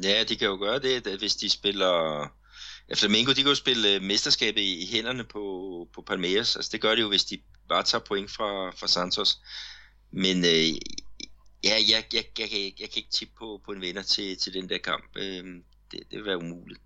Ja, 0.04 0.24
de 0.24 0.36
kan 0.36 0.48
jo 0.48 0.56
gøre 0.56 0.80
det, 0.80 1.20
hvis 1.20 1.36
de 1.36 1.50
spiller... 1.50 2.22
Ja, 2.90 2.96
Flamengo, 2.96 3.32
de 3.32 3.36
kan 3.36 3.48
jo 3.48 3.56
spille 3.56 3.96
øh, 3.96 4.02
mesterskabet 4.02 4.62
i 4.62 4.88
hænderne 4.92 5.24
på, 5.24 5.88
på 5.94 6.02
Palmeiras. 6.02 6.56
Altså, 6.56 6.70
det 6.72 6.82
gør 6.82 6.96
de 6.96 7.02
jo, 7.02 7.08
hvis 7.08 7.26
de 7.26 7.42
bare 7.70 7.84
tager 7.84 8.04
point 8.04 8.32
fra, 8.32 8.72
fra 8.72 8.88
Santos. 8.88 9.40
Men 10.12 10.46
øh, 10.46 10.68
ja, 11.64 11.76
jeg, 11.90 12.06
jeg, 12.14 12.26
jeg, 12.40 12.50
kan, 12.50 12.62
jeg 12.80 12.90
kan 12.90 12.98
ikke 12.98 13.12
tippe 13.12 13.34
på, 13.40 13.62
på 13.66 13.72
en 13.72 13.82
vinder 13.82 14.02
til, 14.02 14.38
til 14.38 14.54
den 14.54 14.70
der 14.70 14.78
kamp. 14.78 15.18
Øh, 15.18 15.44
det, 15.92 16.00
det 16.12 16.18
vil 16.18 16.26
være 16.26 16.38
umuligt. 16.38 16.80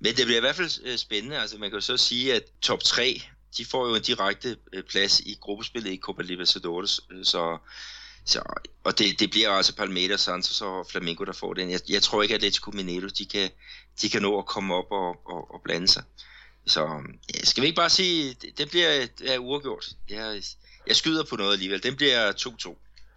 Men 0.00 0.16
det 0.16 0.24
bliver 0.24 0.36
i 0.36 0.40
hvert 0.40 0.56
fald 0.56 0.70
øh, 0.84 0.98
spændende. 0.98 1.38
Altså, 1.38 1.58
man 1.58 1.70
kan 1.70 1.76
jo 1.76 1.80
så 1.80 1.96
sige, 1.96 2.34
at 2.34 2.42
top 2.62 2.82
3, 2.82 3.22
de 3.56 3.64
får 3.64 3.88
jo 3.88 3.94
en 3.94 4.02
direkte 4.02 4.56
øh, 4.72 4.82
plads 4.82 5.20
i 5.20 5.38
gruppespillet 5.40 5.92
i 5.92 5.96
Copa 5.96 6.22
Libertadores. 6.22 7.00
Så 7.22 7.58
så, 8.24 8.42
og 8.84 8.98
det, 8.98 9.20
det 9.20 9.30
bliver 9.30 9.50
altså 9.50 9.76
Palmeiras, 9.76 10.20
Santos 10.20 10.60
og 10.60 10.86
Flamengo, 10.90 11.24
der 11.24 11.32
får 11.32 11.54
den. 11.54 11.70
Jeg, 11.70 11.80
jeg 11.88 12.02
tror 12.02 12.22
ikke, 12.22 12.34
at 12.34 12.38
Atletico 12.38 12.70
Mineiro, 12.70 13.06
de 13.06 13.26
kan, 13.26 13.50
de 14.02 14.10
kan 14.10 14.22
nå 14.22 14.38
at 14.38 14.46
komme 14.46 14.74
op 14.74 14.90
og, 14.90 15.16
og, 15.26 15.54
og 15.54 15.60
blande 15.64 15.88
sig. 15.88 16.02
Så 16.66 17.02
ja, 17.34 17.44
skal 17.44 17.60
vi 17.60 17.66
ikke 17.66 17.76
bare 17.76 17.90
sige, 17.90 18.34
det, 18.42 18.58
det 18.58 18.70
bliver 18.70 19.06
ja, 19.24 19.38
uafgjort. 19.38 19.88
Jeg, 20.08 20.42
jeg 20.86 20.96
skyder 20.96 21.24
på 21.24 21.36
noget 21.36 21.52
alligevel. 21.52 21.82
Den 21.82 21.96
bliver 21.96 22.32
2-2. 22.32 22.76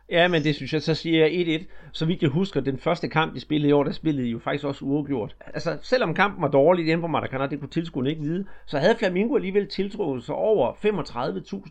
Ja, 0.09 0.27
men 0.27 0.43
det 0.43 0.55
synes 0.55 0.73
jeg, 0.73 0.81
så 0.81 0.95
siger 0.95 1.25
jeg 1.25 1.61
1-1. 1.61 1.65
Så 1.93 2.05
vidt 2.05 2.21
jeg 2.21 2.29
husker, 2.29 2.61
den 2.61 2.79
første 2.79 3.07
kamp, 3.07 3.35
de 3.35 3.39
spillede 3.39 3.69
i 3.69 3.71
år, 3.71 3.83
der 3.83 3.91
spillede 3.91 4.25
de 4.25 4.31
jo 4.31 4.39
faktisk 4.39 4.65
også 4.65 4.85
uafgjort. 4.85 5.35
Altså, 5.53 5.77
selvom 5.81 6.13
kampen 6.13 6.41
var 6.41 6.47
dårlig 6.47 6.93
i 6.93 6.95
på 6.95 7.07
Maracanã, 7.07 7.47
det 7.47 7.59
kunne 7.59 7.69
tilskuerne 7.69 8.09
ikke 8.09 8.21
vide, 8.21 8.45
så 8.67 8.79
havde 8.79 8.95
Flamingo 8.99 9.35
alligevel 9.35 9.67
tiltrukket 9.69 10.25
sig 10.25 10.35
over 10.35 10.73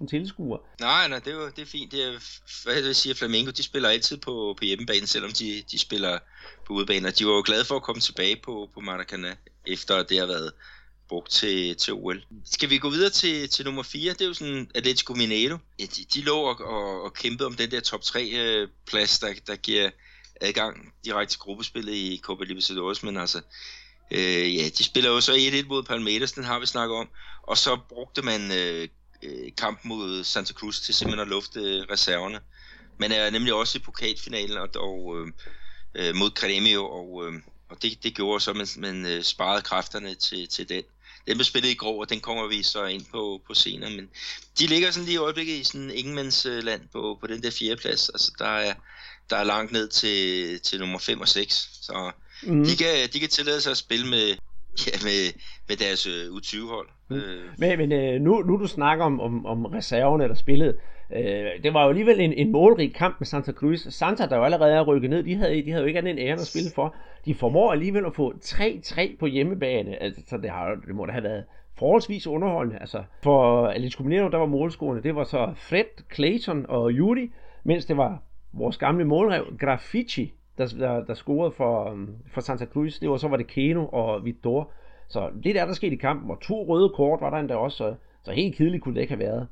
35.000 0.00 0.06
tilskuere. 0.06 0.60
Nej, 0.80 1.08
nej, 1.08 1.18
det 1.18 1.32
er, 1.32 1.36
jo, 1.36 1.46
det 1.56 1.62
er 1.62 1.66
fint. 1.66 1.92
Det 1.92 2.00
er, 2.00 2.10
hvad 2.64 2.86
jeg 2.86 2.96
sige, 2.96 3.14
Flamingo, 3.14 3.50
de 3.50 3.62
spiller 3.62 3.88
altid 3.88 4.16
på, 4.16 4.54
på 4.58 4.64
hjemmebane, 4.64 5.06
selvom 5.06 5.30
de, 5.30 5.62
de 5.70 5.78
spiller 5.78 6.18
på 6.66 6.72
udebane. 6.72 7.08
Og 7.08 7.18
de 7.18 7.26
var 7.26 7.32
jo 7.32 7.42
glade 7.46 7.64
for 7.64 7.74
at 7.74 7.82
komme 7.82 8.00
tilbage 8.00 8.36
på, 8.44 8.68
på 8.74 8.80
Maracanã, 8.80 9.32
efter 9.66 10.02
det 10.02 10.18
har 10.18 10.26
været 10.26 10.52
brugt 11.08 11.30
til, 11.30 11.76
til 11.76 11.92
OL. 11.92 12.22
Skal 12.44 12.70
vi 12.70 12.78
gå 12.78 12.90
videre 12.90 13.10
til, 13.10 13.48
til 13.48 13.64
nummer 13.64 13.82
4? 13.82 14.12
Det 14.12 14.20
er 14.20 14.26
jo 14.26 14.34
sådan 14.34 14.70
Atletico 14.74 15.14
Mineiro. 15.14 15.58
Ja, 15.78 15.84
de, 15.84 16.04
de 16.14 16.20
lå 16.20 16.36
og, 16.36 16.60
og, 16.60 17.02
og 17.02 17.14
kæmpede 17.14 17.46
om 17.46 17.54
den 17.54 17.70
der 17.70 17.80
top 17.80 18.02
3 18.02 18.24
øh, 18.24 18.68
plads, 18.86 19.18
der, 19.18 19.34
der 19.46 19.56
giver 19.56 19.90
adgang 20.40 20.92
direkte 21.04 21.32
til 21.32 21.40
gruppespillet 21.40 21.92
i 21.92 22.20
Copa 22.22 22.44
Libertadores, 22.44 23.02
men 23.02 23.16
altså, 23.16 23.40
øh, 24.10 24.56
ja, 24.56 24.68
de 24.78 24.84
spiller 24.84 25.10
jo 25.10 25.20
så 25.20 25.32
1-1 25.32 25.66
mod 25.68 25.82
Palmeiras, 25.82 26.32
den 26.32 26.44
har 26.44 26.58
vi 26.58 26.66
snakket 26.66 26.96
om, 26.96 27.08
og 27.42 27.58
så 27.58 27.78
brugte 27.88 28.22
man 28.22 28.52
øh, 28.52 28.88
øh 29.22 29.52
kampen 29.56 29.88
mod 29.88 30.24
Santa 30.24 30.52
Cruz 30.52 30.80
til 30.80 30.94
simpelthen 30.94 31.20
at 31.20 31.28
lufte 31.28 31.60
øh, 31.60 31.82
reserverne. 31.90 32.40
Man 32.98 33.12
er 33.12 33.30
nemlig 33.30 33.54
også 33.54 33.78
i 33.78 33.80
pokalfinalen 33.80 34.56
og, 34.56 34.68
og 34.76 35.16
øh, 35.18 35.32
øh 35.94 36.14
mod 36.14 36.30
Cremio, 36.30 36.86
og, 36.86 37.26
øh, 37.26 37.32
og 37.68 37.82
det, 37.82 38.02
det 38.02 38.14
gjorde 38.14 38.40
så, 38.40 38.50
at 38.50 38.56
man, 38.56 38.66
man 38.76 39.22
sparede 39.22 39.62
kræfterne 39.62 40.14
til, 40.14 40.48
til 40.48 40.68
den. 40.68 40.82
Den 41.26 41.36
blev 41.36 41.44
spillet 41.44 41.70
i 41.70 41.74
grov, 41.74 42.00
og 42.00 42.10
den 42.10 42.20
kommer 42.20 42.48
vi 42.48 42.62
så 42.62 42.84
ind 42.84 43.04
på, 43.12 43.40
på 43.46 43.54
senere. 43.54 43.90
Men 43.90 44.08
de 44.58 44.66
ligger 44.66 44.90
sådan 44.90 45.04
lige 45.04 45.14
i 45.14 45.18
øjeblikket 45.18 45.54
i 45.54 45.64
sådan 45.64 45.90
ingenmandsland 45.90 46.80
på, 46.92 47.18
på 47.20 47.26
den 47.26 47.42
der 47.42 47.50
fjerde 47.50 47.80
plads. 47.80 48.08
Altså 48.08 48.32
der 48.38 48.46
er, 48.46 48.74
der 49.30 49.36
er 49.36 49.44
langt 49.44 49.72
ned 49.72 49.88
til, 49.88 50.60
til 50.60 50.80
nummer 50.80 50.98
5 50.98 51.20
og 51.20 51.28
6. 51.28 51.68
Så 51.82 52.10
mm. 52.42 52.64
de, 52.64 52.76
kan, 52.76 53.08
de 53.12 53.20
kan 53.20 53.28
tillade 53.28 53.60
sig 53.60 53.70
at 53.70 53.76
spille 53.76 54.06
med, 54.06 54.26
ja, 54.86 54.92
med, 55.02 55.32
med 55.68 55.76
deres 55.76 56.06
uh, 56.06 56.36
U20-hold. 56.36 56.88
Mm. 57.08 57.16
Øh. 57.16 57.44
Men, 57.58 57.78
men 57.78 57.92
uh, 57.92 58.22
nu, 58.22 58.42
nu 58.42 58.56
du 58.56 58.66
snakker 58.66 59.04
om, 59.04 59.20
om, 59.20 59.46
om 59.46 59.64
reserverne, 59.64 60.28
der 60.28 60.34
spillede, 60.34 60.74
Øh, 61.12 61.62
det 61.62 61.74
var 61.74 61.82
jo 61.82 61.88
alligevel 61.88 62.20
en, 62.20 62.32
en 62.32 62.52
målrig 62.52 62.94
kamp 62.94 63.16
med 63.20 63.26
Santa 63.26 63.52
Cruz. 63.52 63.80
Santa, 63.80 64.26
der 64.26 64.36
jo 64.36 64.44
allerede 64.44 64.72
er 64.72 64.82
rykket 64.82 65.10
ned, 65.10 65.22
de 65.22 65.34
havde, 65.34 65.62
de 65.62 65.70
havde 65.70 65.82
jo 65.82 65.86
ikke 65.86 65.98
andet 65.98 66.10
end 66.10 66.20
æren 66.20 66.38
at 66.38 66.46
spille 66.46 66.70
for. 66.74 66.94
De 67.24 67.34
formår 67.34 67.72
alligevel 67.72 68.06
at 68.06 68.14
få 68.14 68.32
3-3 68.32 69.16
på 69.18 69.26
hjemmebane, 69.26 70.02
altså, 70.02 70.22
så 70.26 70.36
det, 70.36 70.50
har, 70.50 70.74
det 70.86 70.94
må 70.94 71.06
da 71.06 71.12
have 71.12 71.24
været 71.24 71.44
forholdsvis 71.78 72.26
underholdende. 72.26 72.80
Altså, 72.80 73.02
for 73.22 73.66
Atletico 73.66 74.02
Mineiro, 74.02 74.28
der 74.28 74.38
var 74.38 74.46
målscorerne, 74.46 75.02
det 75.02 75.14
var 75.14 75.24
så 75.24 75.52
Fred, 75.56 76.14
Clayton 76.14 76.66
og 76.68 76.90
Yuri, 76.90 77.30
mens 77.64 77.86
det 77.86 77.96
var 77.96 78.22
vores 78.52 78.76
gamle 78.76 79.04
målrev, 79.04 79.56
Graffiti, 79.58 80.32
der, 80.58 80.66
der, 80.66 81.04
der 81.04 81.14
scorede 81.14 81.52
for, 81.52 81.90
um, 81.90 82.16
for 82.34 82.40
Santa 82.40 82.64
Cruz. 82.64 82.98
Det 82.98 83.10
var 83.10 83.16
så 83.16 83.28
var 83.28 83.36
det 83.36 83.46
Keno 83.46 83.86
og 83.86 84.24
Vidor. 84.24 84.70
Så 85.08 85.30
det 85.44 85.54
der, 85.54 85.66
der 85.66 85.72
skete 85.72 85.94
i 85.94 85.98
kampen, 85.98 86.30
og 86.30 86.40
to 86.40 86.64
røde 86.68 86.88
kort 86.96 87.20
var 87.20 87.30
der 87.30 87.36
endda 87.36 87.54
også, 87.54 87.76
så, 87.76 87.94
så 88.22 88.32
helt 88.32 88.56
kedeligt 88.56 88.82
kunne 88.82 88.94
det 88.94 89.00
ikke 89.00 89.14
have 89.14 89.24
været. 89.24 89.48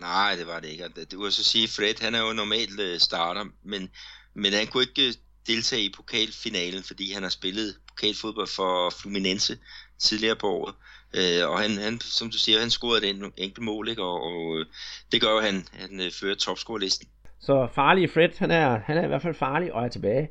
Nej, 0.00 0.36
det 0.36 0.46
var 0.46 0.60
det 0.60 0.68
ikke. 0.68 0.88
Det 0.88 1.18
var 1.18 1.30
så 1.30 1.44
sige, 1.44 1.68
Fred, 1.68 1.94
han 2.00 2.14
er 2.14 2.20
jo 2.20 2.32
normalt 2.32 2.80
øh, 2.80 3.00
starter, 3.00 3.44
men, 3.62 3.90
men 4.34 4.52
han 4.52 4.66
kunne 4.66 4.82
ikke 4.82 5.08
øh, 5.08 5.14
deltage 5.46 5.82
i 5.82 5.92
pokalfinalen, 5.96 6.82
fordi 6.82 7.12
han 7.12 7.22
har 7.22 7.30
spillet 7.30 7.76
pokalfodbold 7.88 8.48
for 8.48 8.90
Fluminense 8.90 9.58
tidligere 9.98 10.36
på 10.36 10.48
året. 10.50 10.74
Øh, 11.14 11.50
og 11.50 11.60
han, 11.60 11.70
han, 11.78 12.00
som 12.00 12.30
du 12.30 12.38
siger, 12.38 12.60
han 12.60 12.70
scorede 12.70 13.06
den 13.06 13.32
enkelt 13.36 13.64
mål, 13.64 13.88
ikke? 13.88 14.02
Og, 14.02 14.22
og 14.22 14.64
det 15.12 15.20
gør 15.20 15.30
jo, 15.30 15.38
at 15.38 15.44
han, 15.44 15.68
han 15.72 16.10
fører 16.20 16.34
topscore-listen. 16.34 17.08
Så 17.40 17.68
farlig 17.74 18.10
Fred, 18.10 18.28
han 18.38 18.50
er, 18.50 18.80
han 18.84 18.96
er 18.96 19.04
i 19.04 19.06
hvert 19.06 19.22
fald 19.22 19.34
farlig 19.34 19.72
og 19.72 19.84
er 19.84 19.88
tilbage. 19.88 20.28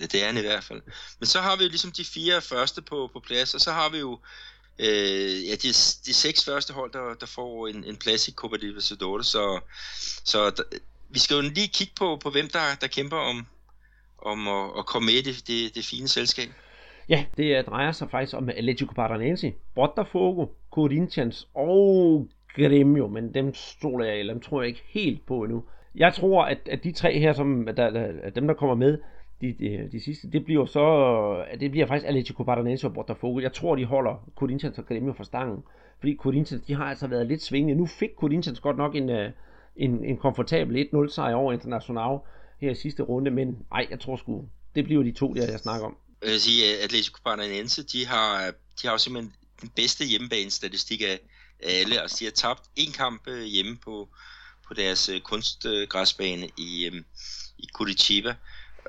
Ja, 0.00 0.06
det 0.06 0.22
er 0.22 0.26
han 0.26 0.36
i 0.36 0.40
hvert 0.40 0.64
fald. 0.64 0.82
Men 1.18 1.26
så 1.26 1.40
har 1.40 1.56
vi 1.56 1.62
jo 1.62 1.68
ligesom 1.68 1.92
de 1.92 2.04
fire 2.04 2.40
første 2.40 2.82
på, 2.82 3.10
på 3.12 3.20
plads, 3.20 3.54
og 3.54 3.60
så 3.60 3.72
har 3.72 3.88
vi 3.88 3.98
jo 3.98 4.18
øh, 4.84 5.48
ja, 5.48 5.54
de, 5.62 5.68
de 6.06 6.14
seks 6.14 6.44
første 6.44 6.72
hold, 6.72 6.92
der, 6.92 7.14
der 7.20 7.26
får 7.26 7.68
en, 7.68 7.84
en 7.84 7.96
plads 7.96 8.28
i 8.28 8.32
Copa 8.32 8.56
Libertadores, 8.56 9.26
så, 9.26 9.60
så 10.24 10.50
der, 10.50 10.62
vi 11.10 11.18
skal 11.18 11.34
jo 11.34 11.40
lige 11.40 11.68
kigge 11.68 11.92
på, 11.98 12.18
på 12.22 12.30
hvem 12.30 12.48
der, 12.48 12.66
der 12.80 12.86
kæmper 12.86 13.16
om, 13.16 13.46
om 14.18 14.48
at, 14.48 14.70
at 14.78 14.86
komme 14.86 15.06
med 15.06 15.14
i 15.14 15.22
det, 15.22 15.46
det, 15.46 15.74
det 15.74 15.84
fine 15.84 16.08
selskab. 16.08 16.48
Ja, 17.08 17.24
det 17.36 17.66
drejer 17.66 17.92
sig 17.92 18.10
faktisk 18.10 18.36
om 18.36 18.48
Atletico 18.48 18.92
Paranaense, 18.92 19.52
Botafogo, 19.74 20.46
Corinthians 20.70 21.48
og 21.54 22.28
Gremio, 22.56 23.08
men 23.08 23.34
dem 23.34 23.54
stoler 23.54 24.04
jeg, 24.04 24.18
eller 24.18 24.32
dem 24.32 24.42
tror 24.42 24.62
jeg 24.62 24.68
ikke 24.68 24.84
helt 24.86 25.26
på 25.26 25.42
endnu. 25.42 25.64
Jeg 25.94 26.14
tror, 26.14 26.44
at, 26.44 26.58
at 26.70 26.84
de 26.84 26.92
tre 26.92 27.18
her, 27.18 27.32
som 27.32 27.66
der, 27.76 27.90
der, 27.90 28.30
dem 28.30 28.46
der 28.46 28.54
kommer 28.54 28.74
med, 28.74 28.98
de, 29.40 29.52
de, 29.58 29.88
de 29.92 30.00
sidste, 30.00 30.30
det 30.30 30.44
bliver 30.44 30.66
så, 30.66 31.44
det 31.60 31.70
bliver 31.70 31.86
faktisk 31.86 32.08
Atletico 32.08 32.42
Paranaense 32.42 32.86
og 32.86 32.94
Botafogo. 32.94 33.40
Jeg 33.40 33.52
tror, 33.52 33.76
de 33.76 33.84
holder 33.84 34.30
Corinthians 34.36 34.78
og 34.78 34.86
Gremio 34.86 35.12
for 35.12 35.24
stangen, 35.24 35.62
fordi 35.98 36.16
Corinthians, 36.16 36.64
de 36.66 36.74
har 36.74 36.84
altså 36.84 37.06
været 37.06 37.26
lidt 37.26 37.42
svingende. 37.42 37.74
Nu 37.74 37.86
fik 37.86 38.10
Corinthians 38.16 38.60
godt 38.60 38.76
nok 38.76 38.94
en, 38.94 39.10
øh, 39.10 39.30
en, 39.76 40.04
en 40.04 40.16
komfortabel 40.16 40.88
1-0 40.94 41.08
sejr 41.14 41.34
over 41.34 41.52
International 41.52 42.18
her 42.60 42.70
i 42.70 42.74
sidste 42.74 43.02
runde, 43.02 43.30
men 43.30 43.58
nej, 43.70 43.86
jeg 43.90 44.00
tror 44.00 44.16
sgu, 44.16 44.48
det 44.74 44.84
bliver 44.84 45.02
de 45.02 45.12
to, 45.12 45.32
der 45.32 45.50
jeg 45.50 45.60
snakker 45.60 45.86
om. 45.86 45.96
Jeg 46.22 46.30
vil 46.30 46.40
sige, 46.40 46.64
at 46.64 46.84
Atletico 46.84 47.18
Paranaense, 47.24 47.82
de 47.82 48.06
har, 48.06 48.46
øh, 48.46 48.52
de 48.82 48.86
har 48.86 48.92
jo 48.92 48.98
simpelthen 48.98 49.32
den 49.60 49.70
bedste 49.76 50.04
hjemmebane-statistik 50.04 51.02
af 51.02 51.20
alle, 51.62 52.00
altså 52.00 52.16
de 52.20 52.24
har 52.24 52.32
tabt 52.32 52.62
en 52.76 52.92
kamp 52.92 53.28
hjemme 53.46 53.76
på, 53.76 54.08
på 54.68 54.74
deres 54.74 55.10
kunstgræsbane 55.24 56.48
i, 56.58 56.90
i 57.58 57.66
Curitiba. 57.74 58.34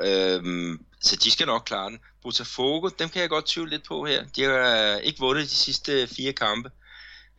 Øhm, 0.04 0.86
så 1.02 1.16
de 1.16 1.32
skal 1.32 1.48
nok 1.48 1.64
klare 1.66 1.90
den. 1.90 2.00
Botafogo, 2.22 2.90
dem 3.00 3.10
kan 3.10 3.22
jeg 3.22 3.30
godt 3.30 3.46
tvivle 3.46 3.72
lidt 3.72 3.84
på 3.84 4.06
her. 4.06 4.26
De 4.36 4.44
har 4.44 4.98
ikke 4.98 5.20
vundet 5.20 5.44
de 5.44 5.56
sidste 5.56 6.08
fire 6.08 6.34
kampe. 6.34 6.72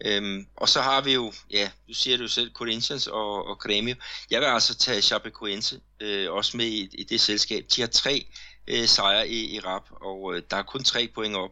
Øhm, 0.05 0.47
og 0.57 0.69
så 0.69 0.81
har 0.81 1.01
vi 1.01 1.13
jo, 1.13 1.33
ja, 1.51 1.71
du 1.89 1.95
siger 1.95 2.17
det 2.17 2.25
jo 2.25 2.29
selv, 2.29 2.53
Corinthians 2.53 3.07
og, 3.07 3.47
og 3.47 3.59
Grêmio. 3.65 3.95
Jeg 4.31 4.41
vil 4.41 4.47
altså 4.47 4.75
tage 4.75 5.03
Chapecoense 5.03 5.81
øh, 6.01 6.33
også 6.33 6.57
med 6.57 6.67
i, 6.67 6.89
i 6.93 7.05
det 7.05 7.21
selskab. 7.21 7.65
De 7.77 7.81
har 7.81 7.89
tre 7.89 8.27
øh, 8.69 8.87
sejre 8.89 9.29
i, 9.29 9.55
i 9.55 9.61
rap, 9.61 9.89
og 9.91 10.35
øh, 10.35 10.43
der 10.51 10.57
er 10.57 10.63
kun 10.63 10.85
tre 10.85 11.09
point 11.15 11.37
op. 11.37 11.51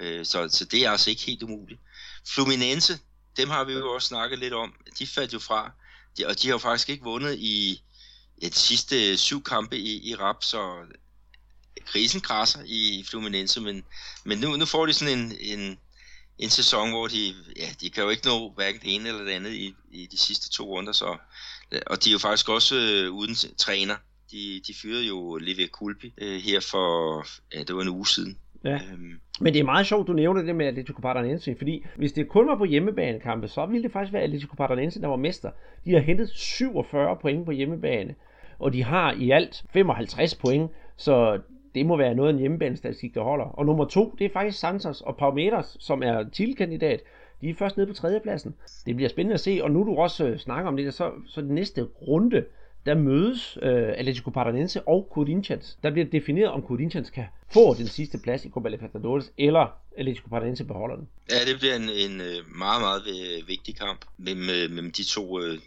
Øh, 0.00 0.26
så, 0.26 0.48
så 0.48 0.64
det 0.64 0.84
er 0.84 0.90
altså 0.90 1.10
ikke 1.10 1.22
helt 1.22 1.42
umuligt. 1.42 1.80
Fluminense, 2.28 2.98
dem 3.36 3.50
har 3.50 3.64
vi 3.64 3.72
jo 3.72 3.92
også 3.92 4.08
snakket 4.08 4.38
lidt 4.38 4.54
om. 4.54 4.74
De 4.98 5.06
faldt 5.06 5.32
jo 5.32 5.38
fra, 5.38 5.72
de, 6.18 6.26
og 6.26 6.42
de 6.42 6.48
har 6.48 6.54
jo 6.54 6.58
faktisk 6.58 6.88
ikke 6.88 7.04
vundet 7.04 7.38
i 7.38 7.82
de 8.50 8.54
sidste 8.54 9.16
syv 9.16 9.42
kampe 9.42 9.76
i, 9.76 10.10
i 10.10 10.14
rap, 10.14 10.42
så 10.42 10.86
krisen 11.86 12.20
krasser 12.20 12.60
i 12.66 13.04
Fluminense, 13.10 13.60
men, 13.60 13.84
men 14.24 14.38
nu, 14.38 14.56
nu 14.56 14.64
får 14.64 14.86
de 14.86 14.92
sådan 14.92 15.18
en, 15.18 15.32
en, 15.40 15.78
en 16.38 16.50
sæson, 16.50 16.90
hvor 16.90 17.06
de, 17.06 17.34
ja, 17.56 17.68
de 17.80 17.90
kan 17.90 18.04
jo 18.04 18.10
ikke 18.10 18.26
nå 18.26 18.52
hverken 18.54 18.80
det 18.80 18.94
ene 18.94 19.08
eller 19.08 19.24
det 19.24 19.32
andet 19.32 19.52
i, 19.52 19.74
i 19.90 20.06
de 20.06 20.18
sidste 20.18 20.50
to 20.50 20.64
runder, 20.64 20.92
så, 20.92 21.16
og 21.86 22.04
de 22.04 22.10
er 22.10 22.12
jo 22.12 22.18
faktisk 22.18 22.48
også 22.48 22.76
øh, 22.76 23.12
uden 23.12 23.34
træner. 23.58 23.96
De, 24.30 24.60
de 24.66 24.74
fyrede 24.82 25.06
jo 25.06 25.36
Levi 25.36 25.66
Kulpi 25.66 26.12
øh, 26.18 26.40
her 26.40 26.60
for, 26.60 27.26
ja, 27.54 27.62
det 27.62 27.76
var 27.76 27.82
en 27.82 27.88
uge 27.88 28.06
siden. 28.06 28.38
Ja. 28.64 28.74
Øhm. 28.74 29.20
Men 29.40 29.52
det 29.52 29.60
er 29.60 29.64
meget 29.64 29.86
sjovt, 29.86 30.06
du 30.06 30.12
nævner 30.12 30.42
det 30.42 30.56
med 30.56 30.66
Atletico 30.66 31.00
Paranaense, 31.00 31.54
fordi 31.58 31.84
hvis 31.96 32.12
det 32.12 32.28
kun 32.28 32.46
var 32.46 32.56
på 32.56 32.64
hjemmebanekampe, 32.64 33.48
så 33.48 33.66
ville 33.66 33.82
det 33.82 33.92
faktisk 33.92 34.12
være 34.12 34.22
Atletico 34.22 34.54
Paranaense, 34.56 35.00
der 35.00 35.08
var 35.08 35.16
mester. 35.16 35.50
De 35.84 35.92
har 35.92 36.00
hentet 36.00 36.30
47 36.34 37.16
point 37.16 37.44
på 37.44 37.50
hjemmebane, 37.50 38.14
og 38.62 38.72
de 38.72 38.82
har 38.84 39.12
i 39.12 39.30
alt 39.30 39.64
55 39.72 40.34
point, 40.34 40.70
så 40.96 41.40
det 41.74 41.86
må 41.86 41.96
være 41.96 42.14
noget 42.14 42.28
af 42.28 42.32
en 42.32 42.38
hjemmebanestatistik, 42.38 43.14
der 43.14 43.22
holder. 43.22 43.44
Og 43.44 43.66
nummer 43.66 43.84
to, 43.84 44.14
det 44.18 44.24
er 44.24 44.30
faktisk 44.32 44.58
Santos 44.58 45.00
og 45.00 45.16
Palmeiras, 45.16 45.76
som 45.80 46.02
er 46.02 46.24
titelkandidat. 46.32 47.00
De 47.40 47.50
er 47.50 47.54
først 47.54 47.76
nede 47.76 47.86
på 47.86 47.94
tredjepladsen. 47.94 48.54
Det 48.86 48.96
bliver 48.96 49.08
spændende 49.08 49.34
at 49.34 49.40
se, 49.40 49.60
og 49.62 49.70
nu 49.70 49.84
du 49.84 49.96
også 49.96 50.26
øh, 50.26 50.38
snakker 50.38 50.68
om 50.68 50.76
det, 50.76 50.94
så, 50.94 51.10
så 51.26 51.40
den 51.40 51.54
næste 51.54 51.82
runde, 51.82 52.44
der 52.86 52.94
mødes 52.94 53.58
øh, 53.62 53.88
Atletico 53.96 54.30
Paranaense 54.30 54.88
og 54.88 55.08
Corinthians. 55.12 55.78
Der 55.82 55.90
bliver 55.90 56.06
defineret, 56.06 56.50
om 56.50 56.62
Corinthians 56.62 57.10
kan 57.10 57.24
få 57.52 57.74
den 57.74 57.86
sidste 57.86 58.18
plads 58.18 58.44
i 58.44 58.50
Copa 58.50 58.68
Libertadores, 58.68 59.32
eller 59.38 59.66
Atletico 59.96 60.28
Paranaense 60.28 60.64
beholder 60.64 60.96
den. 60.96 61.08
Ja, 61.30 61.50
det 61.50 61.58
bliver 61.58 61.76
en, 61.76 61.82
en 62.10 62.20
øh, 62.20 62.56
meget, 62.58 62.80
meget 62.80 63.02
øh, 63.08 63.48
vigtig 63.48 63.76
kamp 63.76 64.04
mellem, 64.16 64.42
øh, 64.42 64.70
mellem 64.70 64.92
de 64.92 65.04
to 65.04 65.40
øh, 65.40 65.58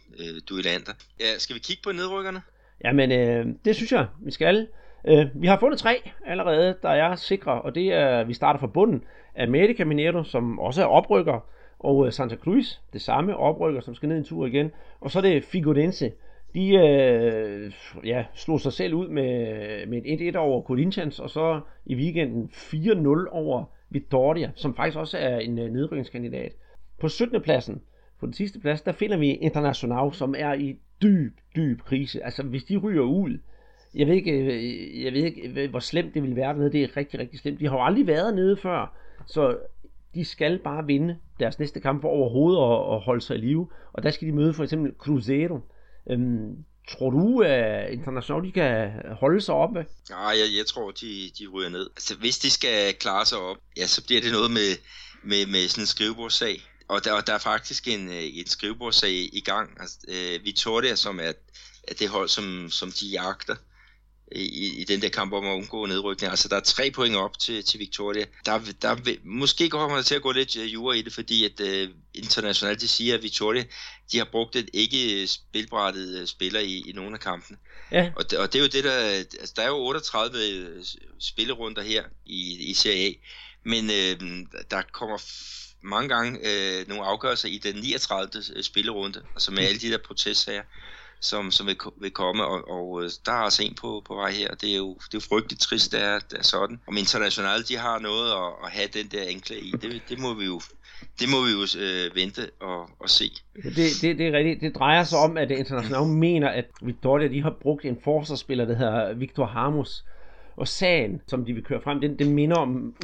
duellanter. 0.50 0.94
Ja, 1.20 1.38
skal 1.38 1.56
vi 1.56 1.60
kigge 1.60 1.82
på 1.84 1.92
nedrykkerne? 1.92 2.42
Jamen, 2.84 3.12
øh, 3.12 3.46
det 3.66 3.76
synes 3.76 3.92
jeg, 3.92 4.06
vi 4.20 4.32
skal. 4.32 4.68
Øh, 5.08 5.26
vi 5.36 5.48
har 5.48 5.60
fundet 5.60 5.80
tre 5.80 5.96
allerede, 6.26 6.76
der 6.82 6.90
er 6.90 7.16
sikre, 7.16 7.62
og 7.62 7.76
det 7.76 7.94
er, 7.94 8.24
vi 8.24 8.34
starter 8.34 8.60
fra 8.60 8.68
bunden. 8.68 9.04
America 9.38 9.84
Mineiro, 9.84 10.24
som 10.24 10.60
også 10.60 10.82
er 10.82 10.86
oprykker, 10.86 11.40
og 11.80 12.06
øh, 12.06 12.12
Santa 12.12 12.36
Cruz, 12.36 12.80
det 12.94 13.02
samme 13.02 13.38
oprykker, 13.38 13.82
som 13.82 13.96
skal 13.96 14.10
ned 14.10 14.18
en 14.18 14.24
tur 14.24 14.46
igen. 14.46 14.72
Og 15.02 15.12
så 15.12 15.20
er 15.20 15.24
det 15.24 15.44
Figurense, 15.44 16.12
de 16.56 16.76
øh, 16.76 17.72
ja, 18.06 18.26
slog 18.34 18.62
sig 18.62 18.74
selv 18.74 18.94
ud 18.94 19.08
med, 19.08 19.86
med 19.86 20.02
et 20.06 20.36
1-1 20.36 20.38
over 20.38 20.62
Corinthians, 20.62 21.20
og 21.20 21.30
så 21.30 21.62
i 21.86 21.96
weekenden 21.96 22.50
4-0 22.54 23.30
over 23.32 23.64
Vittoria, 23.90 24.52
som 24.56 24.76
faktisk 24.76 24.98
også 24.98 25.18
er 25.18 25.40
en 25.40 25.60
øh, 25.60 25.72
nedrykningskandidat. 25.72 26.52
På 27.00 27.08
17. 27.08 27.42
pladsen, 27.42 27.82
på 28.20 28.26
den 28.26 28.34
sidste 28.34 28.60
plads, 28.60 28.82
der 28.82 28.92
finder 28.92 29.18
vi 29.18 29.34
International, 29.34 30.14
som 30.14 30.36
er 30.38 30.54
i 30.54 30.80
dyb, 31.02 31.34
dyb 31.56 31.82
krise. 31.82 32.26
Altså 32.26 32.44
hvis 32.44 32.64
de 32.64 32.78
ryger 32.78 33.02
ud, 33.02 33.38
jeg 33.96 34.08
ved 34.08 34.16
ikke, 34.16 34.32
øh, 34.32 35.04
jeg 35.04 35.14
ved 35.14 35.24
ikke 35.24 35.42
øh, 35.42 35.70
hvor 35.70 35.80
slemt 35.80 36.14
det 36.14 36.24
vil 36.24 36.36
være 36.36 36.54
dernede. 36.54 36.72
Det 36.72 36.84
er 36.84 36.98
rigtig, 36.98 37.20
rigtig 37.20 37.40
slemt. 37.40 37.60
De 37.60 37.68
har 37.68 37.76
jo 37.76 37.86
aldrig 37.86 38.08
været 38.08 38.36
nede 38.36 38.58
før, 38.58 38.98
så 39.28 39.58
de 40.16 40.26
skal 40.26 40.60
bare 40.60 40.86
vinde 40.86 41.18
deres 41.40 41.60
næste 41.60 41.80
kamp 41.80 42.02
for 42.02 42.10
overhovedet 42.10 42.60
at, 42.96 43.02
holde 43.02 43.22
sig 43.22 43.38
i 43.38 43.40
live. 43.40 43.68
Og 43.94 44.04
der 44.04 44.12
skal 44.12 44.28
de 44.28 44.34
møde 44.34 44.54
for 44.54 44.64
eksempel 44.64 44.94
Cruzeiro, 44.98 45.60
Øhm, 46.10 46.56
tror 46.92 47.10
du, 47.10 47.42
at 47.42 47.92
International 47.92 48.44
de 48.44 48.52
kan 48.52 48.92
holde 49.20 49.42
sig 49.42 49.56
oppe? 49.56 49.86
Nej, 50.10 50.34
jeg, 50.42 50.48
jeg 50.58 50.66
tror, 50.66 50.92
de, 50.92 51.32
de 51.40 51.48
ryger 51.48 51.70
ned. 51.70 51.90
Altså, 51.96 52.16
hvis 52.16 52.40
de 52.40 52.50
skal 52.50 52.94
klare 52.94 53.26
sig 53.26 53.38
op, 53.38 53.58
ja, 53.78 53.88
så 53.88 54.06
bliver 54.06 54.22
det 54.22 54.32
noget 54.32 54.52
med, 54.52 54.70
med, 55.24 55.46
med 55.46 55.68
sådan 55.68 55.82
en 55.82 55.88
skrivebordssag. 55.88 56.62
Og 56.88 57.04
der, 57.04 57.12
og 57.12 57.28
der 57.28 57.34
er 57.34 57.38
faktisk 57.38 57.88
en, 57.88 58.10
øh, 58.10 58.24
en 58.38 58.48
skrivebordssag 58.48 59.30
i 59.34 59.42
gang. 59.46 59.78
Altså, 59.80 59.98
uh, 60.08 60.46
Vittoria, 60.46 60.96
som 60.96 61.20
er, 61.20 61.34
er 61.88 61.94
det 62.00 62.10
hold, 62.10 62.30
som, 62.30 62.70
som 62.72 62.92
de 62.92 63.08
jagter, 63.08 63.56
i, 64.32 64.82
i 64.82 64.84
den 64.84 65.02
der 65.02 65.10
kamp 65.10 65.34
om 65.34 65.46
at 65.46 65.56
undgå 65.56 65.86
nedrykning. 65.86 66.30
Altså, 66.30 66.48
der 66.48 66.56
er 66.56 66.60
tre 66.60 66.92
point 66.92 67.16
op 67.16 67.40
til, 67.40 67.64
til 67.64 67.80
Victoria. 67.80 68.26
Der, 68.46 68.60
der 68.82 68.96
måske 69.24 69.70
kommer 69.70 69.96
der 69.96 70.04
til 70.04 70.16
at 70.16 70.22
gå 70.22 70.32
lidt 70.32 70.56
uh, 70.56 70.74
jura 70.74 70.94
i 70.94 71.02
det, 71.02 71.14
fordi 71.14 71.46
at 71.46 71.60
uh, 71.60 71.96
internationalt 72.14 72.82
de 72.82 72.88
siger, 72.88 73.16
at 73.16 73.24
Victoria 73.24 73.64
de 74.12 74.18
har 74.18 74.28
brugt 74.32 74.56
et 74.56 74.70
ikke 74.74 75.28
spilbrættet 75.28 76.22
uh, 76.22 76.28
spiller 76.28 76.60
i, 76.60 76.84
i 76.86 76.92
nogle 76.92 77.14
af 77.14 77.20
kampene. 77.20 77.58
Ja. 77.92 78.12
Og, 78.16 78.32
det, 78.32 78.40
og 78.40 78.54
det 78.54 78.60
er 78.60 78.64
jo 78.64 78.70
det, 78.70 78.84
der... 78.84 78.98
Altså, 79.40 79.54
der 79.56 79.62
er 79.62 79.68
jo 79.68 79.78
38 79.78 80.84
spillerunder 81.20 81.82
her 81.82 82.04
i, 82.26 82.70
i 82.70 82.74
Serie 82.74 83.08
A, 83.08 83.14
men 83.64 83.86
uh, 83.86 84.48
der 84.72 84.82
kommer 84.92 85.18
mange 85.86 86.10
gange 86.10 86.40
øh, 86.44 86.88
nogle 86.88 87.04
afgørelser 87.04 87.50
i 87.50 87.58
den 87.58 87.76
39. 87.76 88.44
Øh, 88.56 88.64
spillerunde, 88.64 89.22
altså 89.34 89.52
med 89.52 89.64
alle 89.64 89.80
de 89.80 89.92
der 89.92 89.98
protestsager 90.08 90.64
som, 91.20 91.52
som 91.52 91.68
vil, 91.68 91.78
vil 92.02 92.12
komme, 92.12 92.46
og, 92.46 92.70
og 92.70 93.04
øh, 93.04 93.10
der 93.26 93.32
er 93.32 93.44
altså 93.48 93.64
en 93.64 93.76
på, 93.82 94.04
på 94.08 94.16
vej 94.16 94.32
her, 94.32 94.56
det 94.56 94.72
er 94.72 94.78
jo, 94.78 94.94
det 94.94 95.14
er 95.14 95.20
jo 95.24 95.30
frygteligt 95.30 95.62
trist, 95.62 95.92
det 95.92 96.02
er, 96.04 96.20
det 96.20 96.40
er 96.40 96.44
sådan. 96.44 96.80
Om 96.88 96.98
internationale, 96.98 97.64
de 97.64 97.78
har 97.78 98.00
noget 98.00 98.32
at, 98.32 98.54
at 98.66 98.72
have 98.72 98.90
den 98.94 99.08
der 99.08 99.24
anklage 99.30 99.62
i, 99.62 99.72
det, 99.72 100.02
det 100.10 100.20
må 100.20 100.34
vi 100.34 100.46
jo 100.46 100.62
det 101.20 101.28
må 101.30 101.46
vi 101.46 101.52
jo 101.52 101.62
øh, 101.86 102.16
vente 102.16 102.42
og, 102.60 102.90
og 103.00 103.10
se. 103.10 103.32
Det, 103.64 103.76
det, 104.02 104.18
det 104.18 104.28
er 104.28 104.32
rigtigt. 104.32 104.62
Det 104.62 104.76
drejer 104.76 105.04
sig 105.04 105.20
om, 105.20 105.38
at 105.38 105.52
International 105.52 106.04
mener, 106.04 106.50
at 106.50 106.66
Victoria 106.82 107.28
de 107.28 107.42
har 107.42 107.56
brugt 107.62 107.86
en 107.86 107.98
forsvarsspiller, 108.04 108.66
der 108.66 108.76
hedder 108.76 109.14
Victor 109.14 109.46
Harmus. 109.46 110.06
Og 110.58 110.68
sagen, 110.68 111.22
som 111.28 111.46
de 111.46 111.54
vil 111.54 111.64
køre 111.64 111.82
frem, 111.82 112.02
den, 112.02 112.20
den 112.20 112.34
minder 112.34 112.58
om 112.58 112.96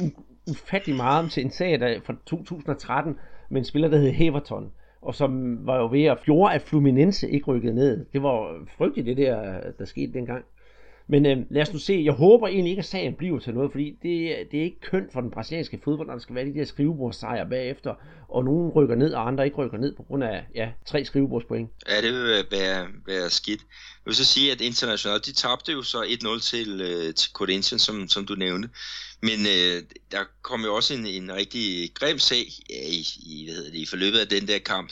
ufattelig 0.50 0.96
meget 0.96 1.22
om 1.22 1.28
til 1.28 1.44
en 1.44 1.50
sag 1.50 1.80
der, 1.80 2.00
fra 2.04 2.14
2013 2.26 3.16
med 3.50 3.60
en 3.60 3.64
spiller, 3.64 3.88
der 3.88 3.98
hed 3.98 4.10
Heverton 4.10 4.72
og 5.02 5.14
som 5.14 5.58
var 5.66 5.76
jo 5.76 5.88
ved 5.90 6.04
at 6.04 6.18
fjorde, 6.24 6.54
af 6.54 6.62
Fluminense 6.62 7.30
ikke 7.30 7.46
rykkede 7.46 7.74
ned. 7.74 8.04
Det 8.12 8.22
var 8.22 8.64
frygteligt, 8.76 9.06
det 9.06 9.16
der, 9.16 9.60
der 9.78 9.84
skete 9.84 10.12
dengang. 10.12 10.44
Men 11.12 11.26
øh, 11.26 11.36
lad 11.50 11.62
os 11.62 11.72
nu 11.72 11.78
se, 11.78 12.02
jeg 12.04 12.12
håber 12.12 12.48
egentlig 12.48 12.70
ikke, 12.70 12.80
at 12.80 12.86
sagen 12.86 13.14
bliver 13.14 13.38
til 13.38 13.54
noget, 13.54 13.70
fordi 13.72 13.90
det, 14.02 14.36
det 14.50 14.60
er 14.60 14.64
ikke 14.64 14.80
kønt 14.80 15.12
for 15.12 15.20
den 15.20 15.30
brasilianske 15.30 15.80
fodbold, 15.84 16.06
når 16.06 16.14
der 16.14 16.20
skal 16.20 16.34
være 16.34 16.44
de 16.44 16.54
der 16.54 16.64
skrivebordssejre 16.64 17.48
bagefter, 17.48 17.94
og 18.28 18.44
nogen 18.44 18.70
rykker 18.70 18.94
ned, 18.94 19.12
og 19.12 19.28
andre 19.28 19.44
ikke 19.44 19.56
rykker 19.56 19.78
ned 19.78 19.96
på 19.96 20.02
grund 20.02 20.24
af 20.24 20.44
ja, 20.54 20.68
tre 20.86 21.04
skrivebordspoint. 21.04 21.70
Ja, 21.88 22.02
det 22.02 22.12
vil 22.12 22.44
være, 22.50 22.86
være 23.06 23.30
skidt. 23.30 23.60
Jeg 23.60 24.06
vil 24.06 24.14
så 24.14 24.24
sige, 24.24 24.52
at 24.52 24.60
internationalt, 24.60 25.26
de 25.26 25.32
tabte 25.32 25.72
jo 25.72 25.82
så 25.82 26.02
1-0 26.02 26.40
til, 26.42 26.80
øh, 26.80 27.14
til 27.14 27.32
Corinthians, 27.32 27.82
som, 27.82 28.08
som 28.08 28.26
du 28.26 28.34
nævnte. 28.34 28.68
Men 29.22 29.38
øh, 29.54 29.82
der 30.12 30.24
kom 30.42 30.64
jo 30.64 30.74
også 30.74 30.94
en, 30.94 31.06
en 31.06 31.34
rigtig 31.34 31.94
grim 31.94 32.18
sag 32.18 32.46
ja, 32.70 32.82
i, 32.88 33.04
i, 33.26 33.44
hvad 33.44 33.54
hedder 33.54 33.70
det, 33.70 33.78
i 33.78 33.86
forløbet 33.86 34.18
af 34.18 34.28
den 34.28 34.48
der 34.48 34.58
kamp. 34.58 34.90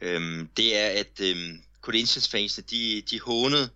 Øhm, 0.00 0.48
det 0.56 0.78
er, 0.80 0.88
at 1.00 1.20
øhm, 1.22 1.60
Corinthians 1.82 2.28
fansene, 2.28 2.64
de, 2.70 3.02
de 3.10 3.20
hånede 3.20 3.68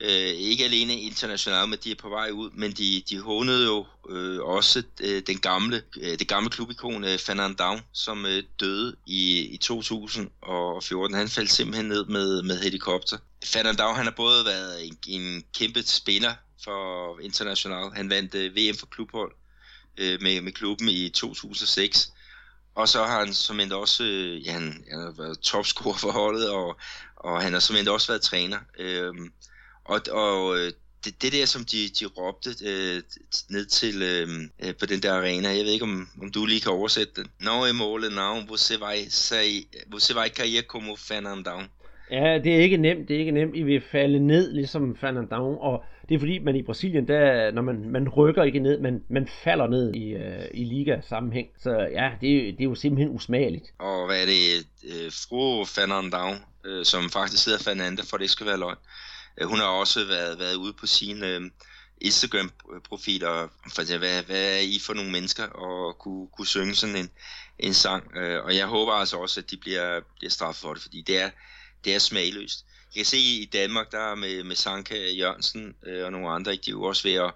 øh, 0.00 0.34
ikke 0.50 0.64
alene 0.64 1.00
internationalt, 1.00 1.68
men 1.68 1.78
de 1.84 1.90
er 1.90 1.94
på 1.94 2.08
vej 2.08 2.30
ud, 2.30 2.50
men 2.50 2.72
de, 2.72 3.02
de 3.10 3.20
hånede 3.20 3.64
jo 3.64 3.86
øh, 4.10 4.40
også 4.40 4.82
øh, 5.00 5.22
den 5.26 5.38
gamle, 5.38 5.82
øh, 6.00 6.18
det 6.18 6.28
gamle 6.28 6.50
klubikon 6.50 7.04
øh, 7.04 7.18
Fernand 7.18 7.82
som 7.92 8.26
øh, 8.26 8.42
døde 8.60 8.96
i, 9.06 9.40
i 9.40 9.56
2014. 9.56 11.16
Han 11.16 11.28
faldt 11.28 11.50
simpelthen 11.50 11.86
ned 11.86 12.04
med, 12.04 12.42
med 12.42 12.60
helikopter. 12.60 13.18
Fernand 13.44 13.94
han 13.94 14.04
har 14.04 14.14
både 14.16 14.44
været 14.44 14.86
en, 14.86 14.96
en 15.06 15.44
kæmpe 15.54 15.82
spiller 15.82 16.34
for 16.64 17.18
international. 17.20 17.90
Han 17.94 18.10
vandt 18.10 18.34
øh, 18.34 18.56
VM 18.56 18.76
for 18.78 18.86
klubhold 18.86 19.32
øh, 19.98 20.22
med, 20.22 20.40
med 20.40 20.52
klubben 20.52 20.88
i 20.88 21.08
2006. 21.08 22.12
Og 22.74 22.88
så 22.88 23.04
har 23.04 23.18
han 23.18 23.34
som 23.34 23.60
også, 23.72 24.04
øh, 24.04 24.46
ja, 24.46 24.52
han, 24.52 24.84
han 24.90 25.00
har 25.00 25.14
været 25.18 25.40
topscorer 25.40 25.96
for 25.96 26.10
holdet, 26.10 26.50
og, 26.50 26.76
og 27.16 27.42
han 27.42 27.52
har 27.52 27.60
som 27.60 27.76
også 27.88 28.08
været 28.08 28.22
træner. 28.22 28.58
Øh, 28.78 29.14
og, 29.84 30.00
og 30.10 30.58
øh, 30.58 30.72
det, 31.04 31.22
det 31.22 31.32
der, 31.32 31.46
som 31.46 31.64
de, 31.64 31.76
de 32.00 32.04
råbte 32.06 32.50
øh, 32.70 33.02
ned 33.50 33.66
til 33.66 34.02
øh, 34.02 34.28
øh, 34.64 34.74
på 34.80 34.86
den 34.86 35.00
der 35.02 35.12
arena, 35.12 35.48
jeg 35.48 35.64
ved 35.64 35.72
ikke, 35.72 35.82
om, 35.82 36.08
om 36.22 36.30
du 36.30 36.46
lige 36.46 36.60
kan 36.60 36.72
oversætte 36.72 37.12
det. 37.16 37.30
Não 37.40 37.66
é 37.66 37.72
mole 37.72 38.08
não, 38.10 38.46
você 38.46 38.78
vai, 38.78 38.98
sair, 39.10 39.64
você 39.94 40.14
vai 40.14 40.28
cair 40.30 40.62
como 40.62 40.96
Fernandão. 40.96 41.62
Ja, 42.10 42.38
det 42.38 42.54
er 42.54 42.58
ikke 42.58 42.76
nemt, 42.76 43.08
det 43.08 43.14
er 43.14 43.18
ikke 43.18 43.32
nemt. 43.32 43.56
I 43.56 43.62
vil 43.62 43.82
falde 43.92 44.18
ned, 44.18 44.52
ligesom 44.52 44.96
Fernandão, 45.02 45.60
og 45.60 45.84
det 46.08 46.14
er 46.14 46.18
fordi, 46.18 46.38
man 46.38 46.56
i 46.56 46.62
Brasilien, 46.62 47.08
der, 47.08 47.50
når 47.50 47.62
man, 47.62 47.90
man 47.90 48.08
rykker 48.08 48.42
ikke 48.42 48.58
ned, 48.58 48.80
man, 48.80 49.02
man 49.08 49.28
falder 49.44 49.66
ned 49.66 49.94
i, 49.94 50.14
uh, 50.14 50.20
i 50.54 50.64
liga-sammenhæng. 50.64 51.48
Så 51.62 51.70
ja, 51.70 52.10
det, 52.20 52.54
det 52.58 52.60
er 52.60 52.64
jo 52.64 52.74
simpelthen 52.74 53.14
usmageligt. 53.14 53.64
Og 53.78 54.06
hvad 54.06 54.22
er 54.22 54.26
det, 54.26 54.66
uh, 54.82 55.12
fru 55.12 55.64
Fernandão, 55.64 56.30
uh, 56.68 56.82
som 56.84 57.10
faktisk 57.10 57.46
hedder 57.46 57.62
Fernanda, 57.64 58.02
for 58.10 58.16
det 58.16 58.30
skal 58.30 58.46
være 58.46 58.58
løgn. 58.58 58.76
Øh, 59.38 59.48
hun 59.48 59.58
har 59.58 59.66
også 59.66 60.04
været, 60.04 60.38
været 60.38 60.54
ude 60.54 60.72
på 60.72 60.86
sin 60.86 61.24
øh, 61.24 61.50
Instagram-profil, 62.00 63.24
og 63.24 63.50
for 63.74 63.98
hvad, 63.98 64.22
hvad 64.22 64.56
er 64.56 64.58
I 64.58 64.78
for 64.78 64.94
nogle 64.94 65.10
mennesker, 65.10 65.44
og 65.44 65.98
kunne, 65.98 66.28
kunne 66.36 66.46
synge 66.46 66.74
sådan 66.74 66.96
en, 66.96 67.10
en 67.58 67.74
sang. 67.74 68.16
Øh, 68.16 68.44
og 68.44 68.56
jeg 68.56 68.66
håber 68.66 68.92
altså 68.92 69.16
også, 69.16 69.40
at 69.40 69.50
de 69.50 69.56
bliver, 69.56 70.00
bliver 70.18 70.30
straffet 70.30 70.60
for 70.60 70.74
det, 70.74 70.82
fordi 70.82 71.00
det 71.00 71.18
er, 71.20 71.30
det 71.84 71.94
er 71.94 71.98
smagløst. 71.98 72.64
Jeg 72.94 73.00
kan 73.00 73.04
se 73.04 73.18
i 73.18 73.50
Danmark, 73.52 73.92
der 73.92 74.14
med, 74.14 74.44
med 74.44 74.56
Sanka 74.56 75.10
Jørgensen 75.10 75.74
øh, 75.86 76.04
og 76.04 76.12
nogle 76.12 76.28
andre, 76.28 76.52
ikke, 76.52 76.62
de 76.62 76.70
er 76.70 76.72
jo 76.72 76.82
også 76.82 77.02
ved 77.02 77.14
at, 77.14 77.32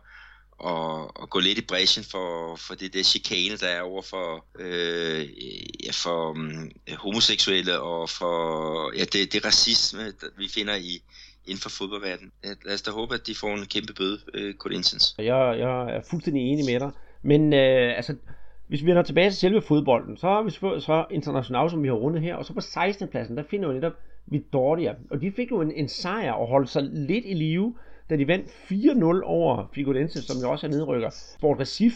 at, 0.65 1.23
at 1.23 1.31
gå 1.31 1.41
lidt 1.41 1.59
i 1.59 1.63
bræschen 1.63 2.05
for, 2.05 2.57
for 2.57 2.75
det 2.75 2.93
der 2.93 3.03
chikane, 3.03 3.57
der 3.57 3.69
er 3.69 3.83
over 3.83 4.03
for, 4.03 4.45
øh, 4.59 5.29
ja, 5.85 5.91
for 5.93 6.31
um, 6.31 6.71
homoseksuelle 6.93 7.81
og 7.81 8.11
for 8.11 8.93
ja, 8.97 9.05
det, 9.05 9.33
det 9.33 9.45
racisme, 9.45 10.13
vi 10.37 10.49
finder 10.49 10.75
i, 10.75 11.03
inden 11.49 11.63
for 11.63 11.71
fodboldverdenen. 11.79 12.33
Lad 12.65 12.75
os 12.75 12.83
da 12.83 12.91
håbe, 12.91 13.15
at 13.15 13.27
de 13.27 13.35
får 13.35 13.53
en 13.55 13.67
kæmpe 13.75 13.93
bøde, 13.99 14.19
øh, 14.35 14.55
Corinthians. 14.55 15.15
Jeg, 15.19 15.57
jeg 15.59 15.97
er 15.97 16.01
fuldstændig 16.11 16.43
enig 16.43 16.65
med 16.65 16.81
dig. 16.81 16.91
Men 17.23 17.53
øh, 17.53 17.97
altså, 17.97 18.15
hvis 18.69 18.83
vi 18.83 18.87
vender 18.87 19.03
tilbage 19.03 19.31
til 19.31 19.39
selve 19.39 19.63
fodbolden, 19.63 20.17
så 20.17 20.27
har 20.27 20.43
vi 20.43 20.51
så 20.81 21.07
international, 21.11 21.71
som 21.71 21.83
vi 21.83 21.89
har 21.89 21.95
rundet 21.95 22.23
her, 22.23 22.35
og 22.35 22.45
så 22.45 22.53
på 22.53 22.61
16. 22.61 23.09
pladsen, 23.09 23.37
der 23.37 23.43
finder 23.51 23.69
vi 23.69 23.75
netop 23.75 23.93
Vittoria. 24.27 24.95
Og 25.11 25.21
de 25.21 25.33
fik 25.33 25.51
jo 25.51 25.61
en, 25.61 25.73
en 25.73 25.89
sejr 25.89 26.33
og 26.33 26.49
holdt 26.49 26.69
sig 26.69 26.83
lidt 26.83 27.25
i 27.27 27.35
live, 27.35 27.75
da 28.11 28.17
de 28.17 28.29
vandt 28.29 28.47
4-0 28.47 29.25
over 29.25 29.71
Figurense, 29.75 30.23
som 30.23 30.37
jo 30.43 30.51
også 30.51 30.67
er 30.67 30.71
nedrykker. 30.71 31.11
Sport 31.39 31.61
Recif 31.61 31.93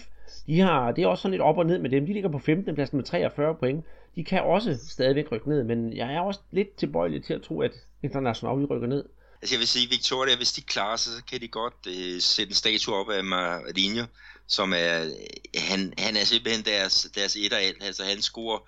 De 0.46 0.60
har, 0.60 0.92
det 0.92 1.04
er 1.04 1.08
også 1.08 1.22
sådan 1.22 1.30
lidt 1.30 1.42
op 1.42 1.58
og 1.58 1.66
ned 1.66 1.78
med 1.78 1.90
dem. 1.90 2.06
De 2.06 2.12
ligger 2.12 2.28
på 2.28 2.38
15. 2.38 2.74
pladsen 2.74 2.96
med 2.96 3.04
43 3.04 3.54
point. 3.54 3.84
De 4.16 4.24
kan 4.24 4.42
også 4.42 4.76
stadigvæk 4.76 5.32
rykke 5.32 5.48
ned, 5.48 5.64
men 5.64 5.96
jeg 5.96 6.14
er 6.14 6.20
også 6.20 6.40
lidt 6.50 6.76
tilbøjelig 6.76 7.24
til 7.24 7.34
at 7.34 7.42
tro, 7.42 7.60
at 7.60 7.72
International 8.02 8.66
rykker 8.66 8.86
ned. 8.86 9.04
Altså 9.42 9.54
jeg 9.54 9.60
vil 9.60 9.68
sige, 9.68 9.88
Victoria, 9.88 10.36
hvis 10.36 10.52
de 10.52 10.62
klarer 10.62 10.96
sig, 10.96 11.12
så 11.12 11.22
kan 11.30 11.40
de 11.40 11.48
godt 11.48 11.86
øh, 11.86 12.20
sætte 12.20 12.50
en 12.50 12.54
statue 12.54 12.94
op 12.94 13.10
af 13.10 13.24
Marinho, 13.24 14.04
som 14.46 14.72
er, 14.72 15.04
øh, 15.04 15.10
han, 15.54 15.94
han 15.98 16.16
er 16.16 16.24
simpelthen 16.24 16.64
deres, 16.64 17.06
deres 17.14 17.36
et 17.36 17.52
og 17.52 17.62
alt. 17.62 17.82
Altså 17.82 18.04
han 18.04 18.22
scorer 18.22 18.58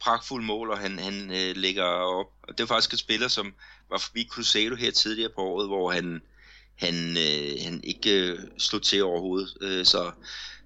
pragtfuld 0.00 0.44
mål, 0.44 0.70
og 0.70 0.78
han, 0.78 0.98
han 0.98 1.30
øh, 1.30 1.56
lægger 1.56 1.84
op. 1.84 2.26
Og 2.42 2.58
det 2.58 2.68
var 2.68 2.74
faktisk 2.74 2.92
et 2.92 2.98
spiller, 2.98 3.28
som 3.28 3.54
var 3.90 3.98
forbi 3.98 4.28
Cruzeiro 4.30 4.74
her 4.74 4.90
tidligere 4.90 5.30
på 5.34 5.40
året, 5.40 5.68
hvor 5.68 5.92
han, 5.92 6.22
han, 6.74 7.16
øh, 7.16 7.64
han 7.64 7.80
ikke 7.84 8.10
øh, 8.10 8.38
slog 8.58 8.82
til 8.82 9.02
overhovedet. 9.02 9.56
Øh, 9.60 9.84
så 9.86 10.12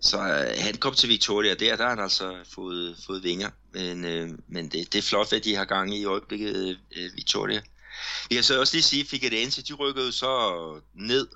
så 0.00 0.18
øh, 0.18 0.54
han 0.58 0.74
kom 0.74 0.94
til 0.94 1.08
Victoria, 1.08 1.54
der, 1.54 1.76
der 1.76 1.82
har 1.82 1.90
han 1.90 1.98
altså 1.98 2.36
fået, 2.54 2.96
fået 3.06 3.22
vinger. 3.22 3.50
Men, 3.72 4.04
øh, 4.04 4.28
men 4.48 4.68
det, 4.68 4.92
det 4.92 4.98
er 4.98 5.02
flot, 5.02 5.28
hvad 5.28 5.40
de 5.40 5.54
har 5.54 5.64
gang 5.64 5.94
i 5.94 6.00
i 6.00 6.04
øjeblikket, 6.04 6.78
øh, 6.96 7.10
Victoria. 7.14 7.60
Jeg 8.30 8.36
kan 8.36 8.44
så 8.44 8.60
også 8.60 8.74
lige 8.76 8.82
sige, 8.82 9.02
at 9.02 9.06
Figueirense, 9.06 9.62
de 9.62 9.74
rykkede 9.74 10.12
så 10.12 10.32
ned, 10.94 11.28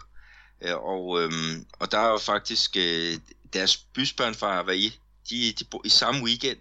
øh, 0.60 0.76
og, 0.76 1.22
øh, 1.22 1.30
og 1.78 1.92
der 1.92 1.98
er 1.98 2.10
jo 2.10 2.18
faktisk 2.18 2.76
øh, 2.76 3.12
deres 3.52 3.76
bysbørn 3.76 4.34
fra 4.34 4.54
Hawaii, 4.54 4.92
de, 5.30 5.36
de, 5.58 5.64
i 5.84 5.88
samme 5.88 6.24
weekend, 6.24 6.58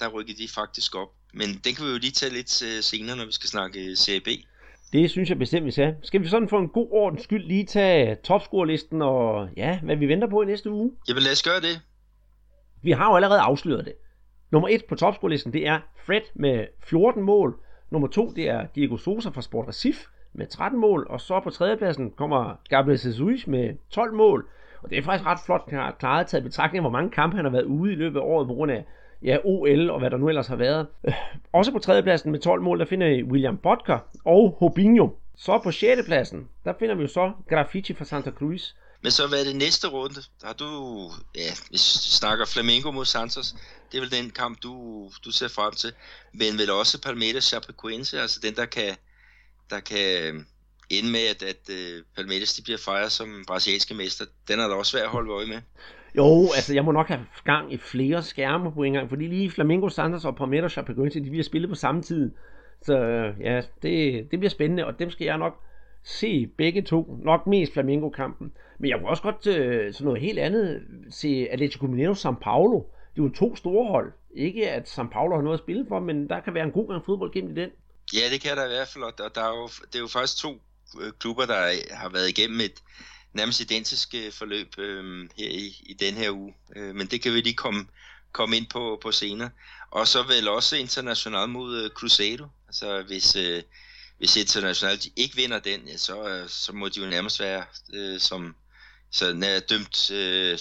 der 0.00 0.08
rykkede 0.08 0.42
de 0.42 0.48
faktisk 0.48 0.94
op. 0.94 1.08
Men 1.34 1.60
den 1.64 1.74
kan 1.74 1.86
vi 1.86 1.90
jo 1.90 1.98
lige 1.98 2.10
tage 2.10 2.32
lidt 2.32 2.62
øh, 2.62 2.82
senere, 2.82 3.16
når 3.16 3.24
vi 3.24 3.32
skal 3.32 3.48
snakke 3.48 3.96
CAB. 3.96 4.28
Det 4.92 5.10
synes 5.10 5.28
jeg 5.28 5.38
bestemt, 5.38 5.66
vi 5.66 5.70
skal. 5.70 5.94
Skal 6.02 6.22
vi 6.22 6.28
sådan 6.28 6.48
for 6.48 6.58
en 6.58 6.68
god 6.68 6.88
ordens 6.90 7.22
skyld 7.22 7.44
lige 7.46 7.66
tage 7.66 8.16
topscorelisten 8.24 9.02
og 9.02 9.48
ja, 9.56 9.80
hvad 9.80 9.96
vi 9.96 10.08
venter 10.08 10.28
på 10.28 10.42
i 10.42 10.46
næste 10.46 10.70
uge? 10.70 10.92
Jamen 11.08 11.22
lad 11.22 11.32
os 11.32 11.42
gøre 11.42 11.60
det. 11.60 11.80
Vi 12.82 12.90
har 12.90 13.10
jo 13.10 13.16
allerede 13.16 13.40
afsløret 13.40 13.84
det. 13.84 13.92
Nummer 14.50 14.68
1 14.68 14.84
på 14.88 14.94
topscorelisten, 14.94 15.52
det 15.52 15.66
er 15.66 15.80
Fred 16.06 16.20
med 16.34 16.66
14 16.84 17.22
mål. 17.22 17.60
Nummer 17.90 18.08
2, 18.08 18.32
det 18.36 18.48
er 18.48 18.66
Diego 18.74 18.96
Sosa 18.96 19.28
fra 19.28 19.42
Sport 19.42 19.68
Recife 19.68 20.08
med 20.32 20.46
13 20.46 20.80
mål. 20.80 21.06
Og 21.10 21.20
så 21.20 21.40
på 21.40 21.50
tredjepladsen 21.50 22.10
kommer 22.10 22.54
Gabriel 22.68 23.00
Jesus 23.04 23.46
med 23.46 23.74
12 23.90 24.14
mål. 24.14 24.48
Og 24.82 24.90
det 24.90 24.98
er 24.98 25.02
faktisk 25.02 25.26
ret 25.26 25.38
flot 25.46 25.72
klaret 25.98 26.26
taget 26.26 26.44
betragtning 26.44 26.82
hvor 26.82 26.90
mange 26.90 27.10
kampe 27.10 27.36
han 27.36 27.44
har 27.44 27.52
været 27.52 27.64
ude 27.64 27.92
i 27.92 27.96
løbet 27.96 28.20
af 28.20 28.24
året 28.24 28.46
på 28.46 28.54
grund 28.54 28.72
af 28.72 28.84
ja, 29.22 29.38
OL 29.44 29.90
og 29.90 29.98
hvad 29.98 30.10
der 30.10 30.16
nu 30.16 30.28
ellers 30.28 30.46
har 30.46 30.56
været. 30.56 30.86
Øh, 31.04 31.14
også 31.52 31.72
på 31.72 31.78
tredjepladsen 31.78 32.32
med 32.32 32.40
12 32.40 32.62
mål, 32.62 32.78
der 32.78 32.84
finder 32.84 33.08
vi 33.08 33.22
William 33.22 33.56
Bodker 33.56 33.98
og 34.24 34.56
Hobinho. 34.58 35.08
Så 35.36 35.60
på 35.64 35.70
sjettepladsen, 35.70 36.48
der 36.64 36.72
finder 36.78 36.94
vi 36.94 37.02
jo 37.02 37.08
så 37.08 37.32
Graffiti 37.48 37.94
fra 37.94 38.04
Santa 38.04 38.30
Cruz. 38.30 38.74
Men 39.02 39.10
så 39.12 39.26
hvad 39.28 39.40
er 39.40 39.44
det 39.44 39.56
næste 39.56 39.88
runde? 39.88 40.20
Har 40.44 40.52
du, 40.52 40.68
ja, 41.34 41.50
vi 41.70 41.78
snakker 41.78 42.46
Flamengo 42.46 42.90
mod 42.90 43.04
Santos, 43.04 43.54
det 43.92 43.96
er 43.98 44.00
vel 44.00 44.10
den 44.10 44.30
kamp, 44.30 44.62
du, 44.62 44.72
du 45.24 45.30
ser 45.30 45.48
frem 45.48 45.72
til. 45.72 45.92
Men 46.32 46.58
vel 46.58 46.70
også 46.70 47.00
Palmeiras 47.00 47.44
Chapecoense, 47.44 48.20
altså 48.20 48.40
den, 48.42 48.54
der 48.54 48.66
kan, 48.66 48.96
der 49.70 49.80
kan 49.80 50.34
øh, 50.34 50.42
ende 50.90 51.10
med, 51.10 51.20
at, 51.30 51.42
at 51.42 51.62
uh, 51.68 52.04
Palmeiras 52.16 52.54
de 52.54 52.62
bliver 52.62 52.78
fejret 52.78 53.12
som 53.12 53.44
brasilianske 53.46 53.94
mester. 53.94 54.24
Den 54.48 54.60
er 54.60 54.68
da 54.68 54.74
også 54.74 54.90
svært 54.90 55.04
at 55.04 55.10
holde 55.10 55.32
øje 55.32 55.46
med. 55.46 55.60
Jo, 56.16 56.48
altså 56.56 56.74
jeg 56.74 56.84
må 56.84 56.92
nok 56.92 57.08
have 57.08 57.26
gang 57.44 57.72
i 57.72 57.78
flere 57.78 58.22
skærme 58.22 58.72
på 58.72 58.82
en 58.82 58.92
gang, 58.92 59.08
fordi 59.08 59.26
lige 59.26 59.50
Flamengo 59.50 59.88
Santos 59.88 60.24
og 60.24 60.36
Palmeiras 60.36 60.72
Chapecoense, 60.72 61.20
de 61.20 61.30
bliver 61.30 61.44
spillet 61.44 61.68
på 61.68 61.74
samme 61.74 62.02
tid. 62.02 62.30
Så 62.82 62.98
øh, 62.98 63.40
ja, 63.40 63.62
det, 63.82 64.26
det 64.30 64.38
bliver 64.38 64.50
spændende, 64.50 64.86
og 64.86 64.98
dem 64.98 65.10
skal 65.10 65.24
jeg 65.24 65.38
nok 65.38 65.62
se 66.06 66.46
begge 66.46 66.82
to. 66.82 67.18
Nok 67.24 67.46
mest 67.46 67.72
Flamingo-kampen. 67.72 68.52
Men 68.78 68.90
jeg 68.90 68.98
kunne 68.98 69.08
også 69.08 69.22
godt 69.22 69.46
øh, 69.46 69.94
sådan 69.94 70.04
noget 70.04 70.20
helt 70.20 70.38
andet 70.38 70.82
se 71.10 71.48
Atletico 71.50 71.86
Mineiro 71.86 72.12
São 72.12 72.34
Paulo. 72.42 72.78
Det 73.14 73.22
er 73.22 73.26
jo 73.26 73.28
to 73.28 73.56
store 73.56 73.88
hold. 73.88 74.12
Ikke 74.34 74.70
at 74.70 74.98
São 74.98 75.08
Paulo 75.12 75.36
har 75.36 75.42
noget 75.42 75.58
at 75.58 75.64
spille 75.64 75.84
for, 75.88 76.00
men 76.00 76.28
der 76.28 76.40
kan 76.40 76.54
være 76.54 76.64
en 76.64 76.70
god 76.70 76.88
gang 76.88 77.04
fodbold 77.04 77.32
gennem 77.32 77.54
den. 77.54 77.70
Ja, 78.14 78.20
det 78.32 78.40
kan 78.40 78.56
der 78.56 78.64
i 78.64 78.68
hvert 78.68 78.88
fald, 78.88 79.04
og 79.04 79.34
der 79.34 79.40
er 79.40 79.56
jo, 79.56 79.66
det 79.66 79.94
er 79.94 80.00
jo 80.00 80.06
faktisk 80.06 80.42
to 80.42 80.60
øh, 81.00 81.12
klubber, 81.18 81.46
der 81.46 81.60
har 81.90 82.08
været 82.08 82.28
igennem 82.28 82.60
et, 82.60 82.82
nærmest 83.32 83.60
identisk 83.60 84.14
øh, 84.14 84.32
forløb 84.32 84.78
øh, 84.78 85.28
her 85.36 85.48
i, 85.48 85.66
i 85.86 85.94
den 86.00 86.14
her 86.14 86.30
uge. 86.30 86.54
Øh, 86.76 86.94
men 86.94 87.06
det 87.06 87.22
kan 87.22 87.34
vi 87.34 87.40
lige 87.40 87.54
komme, 87.54 87.86
komme 88.32 88.56
ind 88.56 88.66
på, 88.72 88.98
på 89.02 89.12
senere. 89.12 89.50
Og 89.90 90.08
så 90.08 90.22
vel 90.22 90.48
også 90.48 90.76
internationalt 90.76 91.50
mod 91.50 91.82
øh, 91.82 91.90
Cruzeiro. 91.90 92.46
Altså 92.68 93.02
hvis, 93.02 93.36
øh, 93.36 93.62
hvis 94.18 94.36
internationalt 94.36 95.04
de 95.04 95.10
ikke 95.16 95.36
vinder 95.36 95.58
den, 95.58 95.80
ja, 95.86 95.96
så, 95.96 96.28
øh, 96.28 96.48
så 96.48 96.72
må 96.72 96.88
de 96.88 97.00
jo 97.00 97.06
nærmest 97.06 97.40
være 97.40 97.64
øh, 97.94 98.20
som 98.20 98.54
så 99.10 99.26
er 99.26 99.60
dømt, 99.70 100.10
øh, 100.10 100.58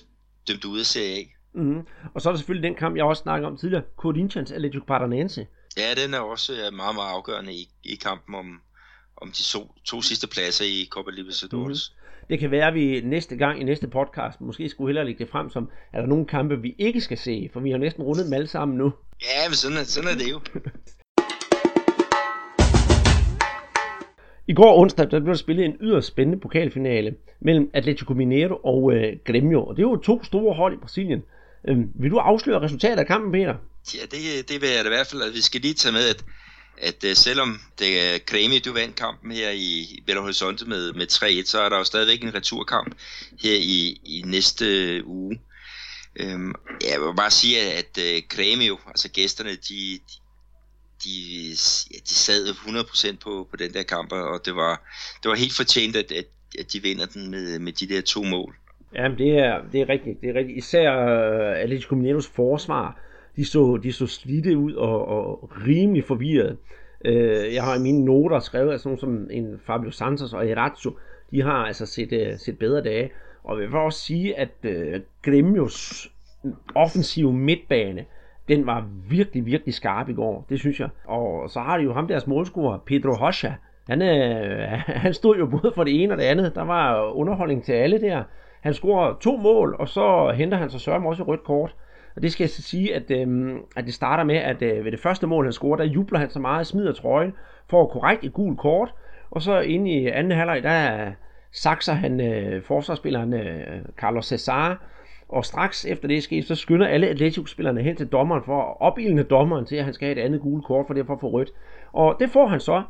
dømt 0.47 0.65
ude 0.65 0.79
af 0.79 0.85
Serie 0.85 1.17
A. 1.17 1.23
Mm-hmm. 1.53 1.87
Og 2.13 2.21
så 2.21 2.29
er 2.29 2.33
der 2.33 2.37
selvfølgelig 2.37 2.69
den 2.69 2.77
kamp, 2.77 2.95
jeg 2.97 3.05
også 3.05 3.21
snakkede 3.21 3.47
om 3.47 3.57
tidligere, 3.57 3.83
Corinthians 3.97 4.51
Atletico 4.51 4.85
Paranaense. 4.87 5.47
Ja, 5.77 5.93
den 6.03 6.13
er 6.13 6.19
også 6.19 6.51
meget, 6.51 6.95
meget 6.95 7.11
afgørende 7.11 7.53
i, 7.53 7.69
i 7.83 7.95
kampen 7.95 8.35
om, 8.35 8.61
om 9.17 9.31
de 9.31 9.43
to, 9.43 9.71
to 9.85 10.01
sidste 10.01 10.27
pladser 10.27 10.65
i 10.65 10.87
Copa 10.91 11.11
Libertadores. 11.11 11.93
Mm-hmm. 11.95 12.27
Det 12.29 12.39
kan 12.39 12.51
være, 12.51 12.67
at 12.67 12.73
vi 12.73 13.01
næste 13.01 13.35
gang 13.35 13.61
i 13.61 13.63
næste 13.63 13.87
podcast 13.87 14.41
måske 14.41 14.69
skulle 14.69 14.87
hellere 14.87 15.05
lægge 15.05 15.23
det 15.23 15.31
frem 15.31 15.49
som, 15.49 15.69
er 15.93 16.01
der 16.01 16.07
nogle 16.07 16.25
kampe, 16.25 16.61
vi 16.61 16.75
ikke 16.77 17.01
skal 17.01 17.17
se, 17.17 17.49
for 17.53 17.59
vi 17.59 17.71
har 17.71 17.77
næsten 17.77 18.03
rundet 18.03 18.25
dem 18.25 18.33
alle 18.33 18.47
sammen 18.47 18.77
nu. 18.77 18.93
Ja, 19.21 19.49
men 19.49 19.55
sådan 19.55 19.77
er, 19.77 19.83
sådan 19.83 20.09
er 20.09 20.17
det 20.17 20.31
jo. 20.31 20.39
I 24.47 24.53
går 24.53 24.77
onsdag 24.77 25.11
der 25.11 25.19
blev 25.19 25.27
der 25.27 25.37
spillet 25.37 25.65
en 25.65 25.77
yderst 25.81 26.07
spændende 26.07 26.39
pokalfinale 26.39 27.15
mellem 27.39 27.69
Atletico 27.73 28.13
Mineiro 28.13 28.55
og 28.55 28.93
øh, 28.93 29.13
Grêmio. 29.29 29.57
Og 29.57 29.75
det 29.75 29.83
er 29.83 29.87
jo 29.87 29.97
to 29.97 30.23
store 30.23 30.55
hold 30.55 30.73
i 30.73 30.77
Brasilien. 30.77 31.23
Øhm, 31.67 31.91
vil 31.95 32.11
du 32.11 32.17
afsløre 32.17 32.61
resultatet 32.61 32.99
af 32.99 33.07
kampen, 33.07 33.31
Peter? 33.31 33.55
Ja, 33.95 34.01
det, 34.11 34.49
det 34.49 34.61
vil 34.61 34.69
jeg 34.69 34.83
da 34.83 34.89
i 34.89 34.93
hvert 34.95 35.07
fald. 35.07 35.33
Vi 35.33 35.41
skal 35.41 35.61
lige 35.61 35.73
tage 35.73 35.93
med, 35.93 36.09
at 36.09 36.25
at 36.77 37.03
øh, 37.03 37.15
selvom 37.15 37.61
det 37.79 37.85
øh, 37.85 38.53
er 38.55 38.61
du 38.65 38.73
vandt 38.73 38.95
kampen 38.95 39.31
her 39.31 39.49
i 39.49 40.03
Belo 40.05 40.21
Horizonte 40.21 40.65
med, 40.65 40.93
med 40.93 41.07
3-1, 41.11 41.45
så 41.45 41.61
er 41.61 41.69
der 41.69 41.77
jo 41.77 41.83
stadigvæk 41.83 42.23
en 42.23 42.35
returkamp 42.35 42.95
her 43.41 43.55
i, 43.55 44.01
i 44.03 44.23
næste 44.25 44.65
øh, 44.65 45.07
uge. 45.07 45.39
Øhm, 46.15 46.53
jeg 46.81 47.01
vil 47.01 47.15
bare 47.17 47.31
sige, 47.31 47.61
at 47.61 47.99
uh, 48.71 48.77
altså 48.87 49.09
gæsterne, 49.09 49.49
de, 49.49 49.99
de, 51.05 51.49
ja, 51.93 51.97
de 52.09 52.15
sad 52.25 52.47
100% 52.47 53.17
på, 53.23 53.47
på 53.51 53.57
den 53.57 53.73
der 53.73 53.83
kamp, 53.83 54.11
og 54.11 54.45
det 54.45 54.55
var, 54.55 54.73
det 55.23 55.29
var 55.29 55.35
helt 55.35 55.55
fortjent, 55.55 55.95
at, 55.95 56.11
at, 56.11 56.25
at 56.59 56.73
de 56.73 56.81
vinder 56.81 57.05
den 57.05 57.31
med, 57.31 57.59
med 57.59 57.73
de 57.73 57.87
der 57.87 58.01
to 58.01 58.23
mål. 58.23 58.55
Jamen, 58.95 59.17
det 59.17 59.37
er, 59.37 59.61
det 59.71 59.81
er 59.81 59.89
rigtigt. 59.89 60.21
Det 60.21 60.29
er 60.29 60.33
rigtigt. 60.33 60.57
Især 60.57 60.89
uh, 60.91 61.57
Atletico 61.57 61.95
Mineiros 61.95 62.27
forsvar 62.27 62.99
de 63.35 63.45
så, 63.45 63.79
de 63.83 63.93
så 63.93 64.07
slidte 64.07 64.57
ud 64.57 64.73
og, 64.73 65.07
og 65.07 65.51
rimelig 65.67 66.03
forvirret. 66.03 66.57
Uh, 67.07 67.53
jeg 67.53 67.63
har 67.63 67.75
i 67.75 67.81
mine 67.81 68.05
noter 68.05 68.39
skrevet, 68.39 68.73
at 68.73 68.81
sådan 68.81 68.97
som 68.97 69.27
en 69.31 69.59
Fabio 69.65 69.91
Santos 69.91 70.33
og 70.33 70.43
Herazzo, 70.43 70.97
de 71.31 71.41
har 71.41 71.65
altså 71.65 71.85
set, 71.85 72.11
uh, 72.11 72.39
set 72.39 72.59
bedre 72.59 72.83
dage. 72.83 73.11
Og 73.43 73.61
jeg 73.61 73.69
vil 73.69 73.77
også 73.77 73.99
sige, 73.99 74.39
at 74.39 74.49
uh, 74.63 75.01
Gremios 75.21 76.09
offensive 76.75 77.33
midtbane, 77.33 78.05
den 78.47 78.65
var 78.65 78.85
virkelig, 79.09 79.45
virkelig 79.45 79.73
skarp 79.73 80.09
i 80.09 80.13
går. 80.13 80.45
Det 80.49 80.59
synes 80.59 80.79
jeg. 80.79 80.89
Og 81.05 81.49
så 81.49 81.59
har 81.59 81.77
de 81.77 81.83
jo 81.83 81.93
ham 81.93 82.07
deres 82.07 82.27
målscorer, 82.27 82.77
Pedro 82.77 83.11
Rocha. 83.11 83.51
Han, 83.89 84.01
øh, 84.01 84.67
han 85.03 85.13
stod 85.13 85.37
jo 85.37 85.45
både 85.45 85.71
for 85.75 85.83
det 85.83 86.03
ene 86.03 86.13
og 86.13 86.17
det 86.17 86.23
andet. 86.23 86.55
Der 86.55 86.63
var 86.63 87.11
underholdning 87.11 87.63
til 87.63 87.73
alle 87.73 88.01
der. 88.01 88.23
Han 88.61 88.73
scorer 88.73 89.13
to 89.21 89.37
mål, 89.37 89.75
og 89.79 89.87
så 89.87 90.33
henter 90.35 90.57
han 90.57 90.69
sig 90.69 90.81
sørme 90.81 91.09
også 91.09 91.23
et 91.23 91.27
rødt 91.27 91.43
kort. 91.43 91.75
Og 92.15 92.21
det 92.21 92.31
skal 92.31 92.43
jeg 92.43 92.49
så 92.49 92.61
sige, 92.61 92.95
at, 92.95 93.11
øh, 93.11 93.55
at 93.75 93.85
det 93.85 93.93
starter 93.93 94.23
med, 94.23 94.35
at 94.35 94.61
øh, 94.61 94.85
ved 94.85 94.91
det 94.91 94.99
første 94.99 95.27
mål, 95.27 95.45
han 95.45 95.53
scorer, 95.53 95.77
der 95.77 95.83
jubler 95.83 96.19
han 96.19 96.29
så 96.29 96.39
meget, 96.39 96.67
smider 96.67 96.93
trøjen, 96.93 97.33
får 97.69 97.87
korrekt 97.87 98.23
et 98.23 98.33
gult 98.33 98.59
kort, 98.59 98.93
og 99.31 99.41
så 99.41 99.59
inde 99.59 99.91
i 99.91 100.07
anden 100.07 100.31
halvleg, 100.37 100.63
der 100.63 101.11
sakser 101.51 101.93
han 101.93 102.21
øh, 102.21 102.63
forsvarsspilleren 102.63 103.33
øh, 103.33 103.81
Carlos 103.97 104.25
Cesar, 104.25 104.83
og 105.29 105.45
straks 105.45 105.85
efter 105.85 106.07
det 106.07 106.23
skete, 106.23 106.47
så 106.47 106.55
skynder 106.55 106.87
alle 106.87 107.07
Atletico-spillerne 107.07 107.81
hen 107.81 107.95
til 107.95 108.07
dommeren 108.07 108.43
for 108.45 108.61
at 108.61 108.75
opildne 108.79 109.23
dommeren 109.23 109.65
til, 109.65 109.75
at 109.75 109.83
han 109.83 109.93
skal 109.93 110.05
have 110.05 110.19
et 110.19 110.25
andet 110.25 110.41
gule 110.41 110.63
kort, 110.63 110.87
for 110.87 110.93
derfor 110.93 111.13
at 111.13 111.19
få 111.19 111.29
rødt. 111.29 111.51
Og 111.93 112.15
det 112.19 112.29
får 112.29 112.47
han 112.47 112.59
så. 112.59 112.83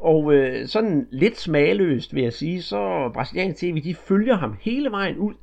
Og 0.00 0.34
øh, 0.34 0.66
sådan 0.66 1.06
lidt 1.10 1.38
smagløst, 1.38 2.14
vil 2.14 2.22
jeg 2.22 2.32
sige, 2.32 2.62
så 2.62 3.10
Brasiliansk 3.14 3.60
TV, 3.60 3.82
de 3.82 3.94
følger 3.94 4.36
ham 4.36 4.56
hele 4.60 4.90
vejen 4.90 5.16
ud 5.16 5.34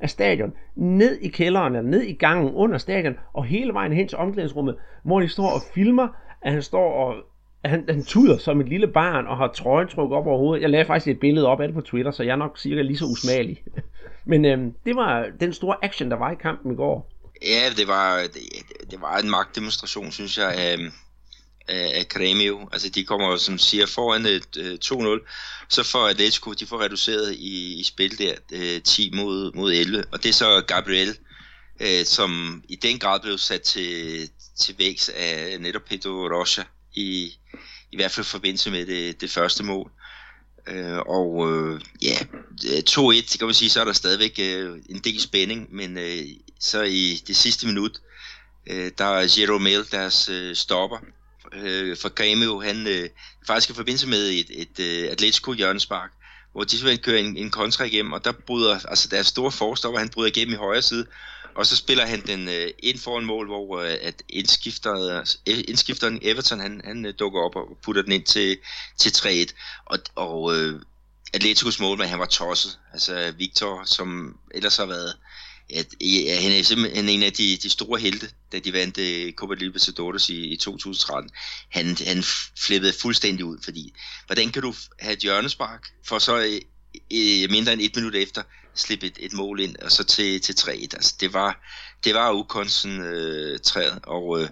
af 0.00 0.10
stadion, 0.10 0.52
ned 0.74 1.18
i 1.18 1.28
kælderen, 1.28 1.76
eller 1.76 1.90
ned 1.90 2.02
i 2.02 2.12
gangen 2.12 2.54
under 2.54 2.78
stadion, 2.78 3.14
og 3.32 3.44
hele 3.44 3.72
vejen 3.72 3.92
hen 3.92 4.08
til 4.08 4.18
omklædningsrummet, 4.18 4.76
hvor 5.02 5.20
de 5.20 5.28
står 5.28 5.46
og 5.46 5.60
filmer, 5.74 6.08
at 6.42 6.52
han 6.52 6.62
står 6.62 6.92
og 6.92 7.14
han, 7.64 7.84
han 7.88 8.02
tuder 8.02 8.36
som 8.36 8.60
et 8.60 8.68
lille 8.68 8.86
barn 8.86 9.26
og 9.26 9.36
har 9.36 9.48
trøjen 9.48 9.88
trukket 9.88 10.18
op 10.18 10.26
over 10.26 10.38
hovedet. 10.38 10.62
Jeg 10.62 10.70
lagde 10.70 10.84
faktisk 10.84 11.08
et 11.08 11.20
billede 11.20 11.46
op 11.46 11.60
af 11.60 11.68
det 11.68 11.74
på 11.74 11.80
Twitter, 11.80 12.10
så 12.10 12.22
jeg 12.22 12.32
er 12.32 12.36
nok 12.36 12.58
cirka 12.58 12.82
lige 12.82 12.96
så 12.96 13.04
usmagelig. 13.04 13.62
Men 14.26 14.44
øhm, 14.44 14.72
det 14.86 14.96
var 14.96 15.26
den 15.40 15.52
store 15.52 15.76
action, 15.82 16.10
der 16.10 16.16
var 16.16 16.30
i 16.30 16.36
kampen 16.42 16.72
i 16.72 16.76
går. 16.76 17.10
Ja, 17.42 17.70
det 17.76 17.88
var, 17.88 18.20
det, 18.20 18.42
det 18.90 19.00
var 19.00 19.18
en 19.18 19.30
magtdemonstration, 19.30 20.12
synes 20.12 20.38
jeg, 20.38 20.76
øhm, 20.78 20.92
af, 21.68 21.98
af 21.98 22.04
Cremio. 22.04 22.68
Altså 22.72 22.88
de 22.88 23.04
kommer, 23.04 23.30
jo, 23.30 23.36
som 23.36 23.58
siger, 23.58 23.86
foran 23.86 24.26
et, 24.26 24.56
øh, 24.56 24.78
2-0, 24.84 25.66
så 25.68 25.82
får 25.82 26.08
Atletico, 26.08 26.52
de 26.52 26.66
får 26.66 26.80
reduceret 26.80 27.34
i, 27.34 27.80
i 27.80 27.82
spil 27.82 28.18
der 28.18 28.34
øh, 28.52 28.82
10 28.82 29.10
mod, 29.14 29.52
mod 29.52 29.72
11, 29.72 30.04
og 30.12 30.22
det 30.22 30.28
er 30.28 30.32
så 30.32 30.64
Gabriel, 30.66 31.18
øh, 31.80 32.04
som 32.04 32.62
i 32.68 32.76
den 32.76 32.98
grad 32.98 33.20
blev 33.20 33.38
sat 33.38 33.62
til, 33.62 34.30
til 34.58 34.74
vægs 34.78 35.08
af 35.08 35.56
netop 35.60 35.82
Pedro 35.84 36.10
Rocha 36.10 36.62
i, 36.94 37.32
i 37.92 37.96
hvert 37.96 38.10
fald 38.10 38.26
forbindelse 38.26 38.70
med 38.70 38.86
det, 38.86 39.20
det 39.20 39.30
første 39.30 39.64
mål. 39.64 39.90
Øh, 39.90 40.03
Øh, 40.66 40.98
og 40.98 41.52
øh, 41.52 41.80
ja, 42.02 42.18
øh, 42.66 42.82
2-1, 42.90 43.38
kan 43.38 43.46
man 43.46 43.54
sige, 43.54 43.70
så 43.70 43.80
er 43.80 43.84
der 43.84 43.92
stadigvæk 43.92 44.38
øh, 44.40 44.78
en 44.88 44.98
del 44.98 45.20
spænding, 45.20 45.68
men 45.70 45.98
øh, 45.98 46.22
så 46.60 46.82
i 46.82 47.22
det 47.26 47.36
sidste 47.36 47.66
minut, 47.66 48.00
øh, 48.66 48.90
der 48.98 49.04
er 49.04 49.34
Jeromel, 49.38 49.90
deres 49.90 50.28
øh, 50.28 50.56
stopper 50.56 50.98
øh, 51.52 51.96
for 51.96 52.08
Grêmio, 52.20 52.66
han 52.66 52.86
øh, 52.86 53.08
faktisk 53.46 53.70
i 53.70 53.74
forbindelse 53.74 54.08
med 54.08 54.28
et, 54.28 54.46
et 54.50 54.80
øh, 54.80 55.10
Atletico 55.12 55.52
hjørnespark, 55.52 56.10
hvor 56.52 56.64
de 56.64 56.70
simpelthen 56.70 57.02
kører 57.02 57.18
en, 57.18 57.36
en 57.36 57.50
kontra 57.50 57.84
igennem, 57.84 58.12
og 58.12 58.24
der 58.24 58.32
bryder, 58.32 58.86
altså 58.88 59.08
deres 59.08 59.26
store 59.26 59.52
forstopper, 59.52 59.98
han 59.98 60.08
bryder 60.08 60.28
igennem 60.28 60.54
i 60.54 60.56
højre 60.56 60.82
side, 60.82 61.06
og 61.56 61.66
så 61.66 61.76
spiller 61.76 62.06
han 62.06 62.26
den 62.26 62.48
øh, 62.48 62.70
ind 62.78 62.98
foran 62.98 63.24
mål, 63.24 63.46
hvor 63.46 63.80
øh, 63.80 63.96
at 64.02 64.22
øh, 64.28 65.64
indskifteren 65.68 66.18
Everton, 66.22 66.60
han, 66.60 66.80
han 66.84 67.06
øh, 67.06 67.14
dukker 67.18 67.40
op 67.40 67.56
og 67.56 67.78
putter 67.82 68.02
den 68.02 68.12
ind 68.12 68.24
til, 68.24 68.58
til 68.98 69.10
3-1. 69.10 69.52
Og, 69.84 69.98
og 70.14 70.56
øh, 70.56 70.80
Atleticos 71.34 71.80
målmand, 71.80 72.10
han 72.10 72.18
var 72.18 72.26
tosset. 72.26 72.78
Altså 72.92 73.32
Victor, 73.38 73.84
som 73.84 74.38
ellers 74.54 74.76
har 74.76 74.86
været 74.86 75.14
at, 75.70 75.86
ja, 76.00 76.40
han 76.40 76.52
er 76.52 76.62
simpelthen 76.62 77.08
en 77.08 77.22
af 77.22 77.32
de, 77.32 77.56
de 77.56 77.70
store 77.70 78.00
helte, 78.00 78.30
da 78.52 78.58
de 78.58 78.72
vandt 78.72 78.98
uh, 78.98 79.32
Copa 79.32 79.54
Libertadores 79.54 80.28
i, 80.28 80.46
i 80.46 80.56
2013. 80.56 81.30
Han, 81.68 81.96
han 82.06 82.22
flippede 82.58 82.92
fuldstændig 82.92 83.44
ud, 83.44 83.58
fordi 83.64 83.92
hvordan 84.26 84.52
kan 84.52 84.62
du 84.62 84.74
have 85.00 85.12
et 85.12 85.18
hjørnespark, 85.18 85.88
for 86.04 86.18
så 86.18 86.60
uh, 86.94 87.50
mindre 87.50 87.72
end 87.72 87.80
et 87.80 87.96
minut 87.96 88.14
efter 88.14 88.42
slippe 88.74 89.06
et, 89.06 89.18
et 89.20 89.32
mål 89.32 89.60
ind, 89.60 89.76
og 89.76 89.92
så 89.92 90.04
til, 90.04 90.40
til 90.40 90.56
3 90.56 90.72
altså, 90.72 91.14
det 91.20 91.32
var, 91.32 91.60
det 92.04 92.14
var 92.14 92.32
ukoncentreret, 92.32 93.94
øh, 93.94 94.00
og 94.06 94.28
uh, 94.28 94.48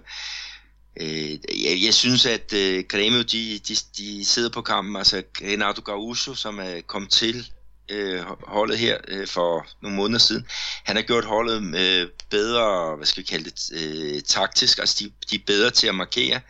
Øh, 0.97 1.31
jeg, 1.63 1.83
jeg 1.85 1.93
synes, 1.93 2.25
at 2.25 2.53
øh, 2.53 2.83
Grêmio, 2.93 3.21
de, 3.21 3.59
de, 3.67 3.75
de 3.97 4.25
sidder 4.25 4.49
på 4.49 4.61
kampen. 4.61 4.95
Altså 4.95 5.23
Renato 5.41 5.81
Gaúcho, 5.81 6.35
som 6.35 6.59
er 6.59 6.81
kommet 6.81 7.11
til 7.11 7.51
øh, 7.89 8.21
holdet 8.47 8.77
her 8.77 8.97
øh, 9.07 9.27
for 9.27 9.67
nogle 9.81 9.97
måneder 9.97 10.19
siden. 10.19 10.47
Han 10.83 10.95
har 10.95 11.03
gjort 11.03 11.25
holdet 11.25 11.75
øh, 11.75 12.07
bedre, 12.29 12.95
hvad 12.95 13.05
skal 13.05 13.23
vi 13.23 13.27
kalde 13.27 13.49
det, 13.49 13.71
øh, 13.73 14.21
taktisk, 14.21 14.79
altså 14.79 14.95
de, 14.99 15.11
de 15.29 15.35
er 15.35 15.45
bedre 15.47 15.71
til 15.71 15.87
at 15.87 15.95
markere, 15.95 16.41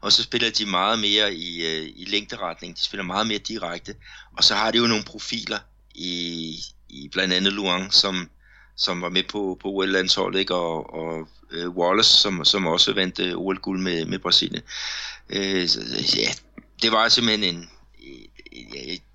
og 0.00 0.12
så 0.12 0.22
spiller 0.22 0.50
de 0.50 0.66
meget 0.66 0.98
mere 0.98 1.34
i, 1.34 1.66
øh, 1.66 1.88
i 1.96 2.04
længderetning, 2.04 2.76
de 2.76 2.82
spiller 2.82 3.04
meget 3.04 3.26
mere 3.26 3.38
direkte, 3.38 3.94
og 4.36 4.44
så 4.44 4.54
har 4.54 4.70
de 4.70 4.78
jo 4.78 4.86
nogle 4.86 5.04
profiler 5.04 5.58
i, 5.94 6.56
i 6.90 7.08
blandt 7.12 7.34
andet 7.34 7.52
Luang, 7.52 7.92
som, 7.92 8.30
som 8.76 9.02
var 9.02 9.08
med 9.08 9.22
på, 9.32 9.58
på 9.62 9.68
OL-landsholdet, 9.68 10.38
ikke? 10.38 10.54
og, 10.54 10.94
og 10.94 11.28
øh, 11.52 11.68
Wallace, 11.68 12.10
som, 12.10 12.44
som 12.44 12.66
også 12.66 12.94
vandt 12.94 13.20
øh, 13.20 13.36
OL-guld 13.36 13.80
med, 13.80 14.06
med 14.06 14.18
Brasilien. 14.18 14.62
Øh, 15.30 15.68
så, 15.68 15.80
ja, 16.16 16.30
det 16.82 16.92
var 16.92 17.08
simpelthen 17.08 17.54
en, 17.54 17.68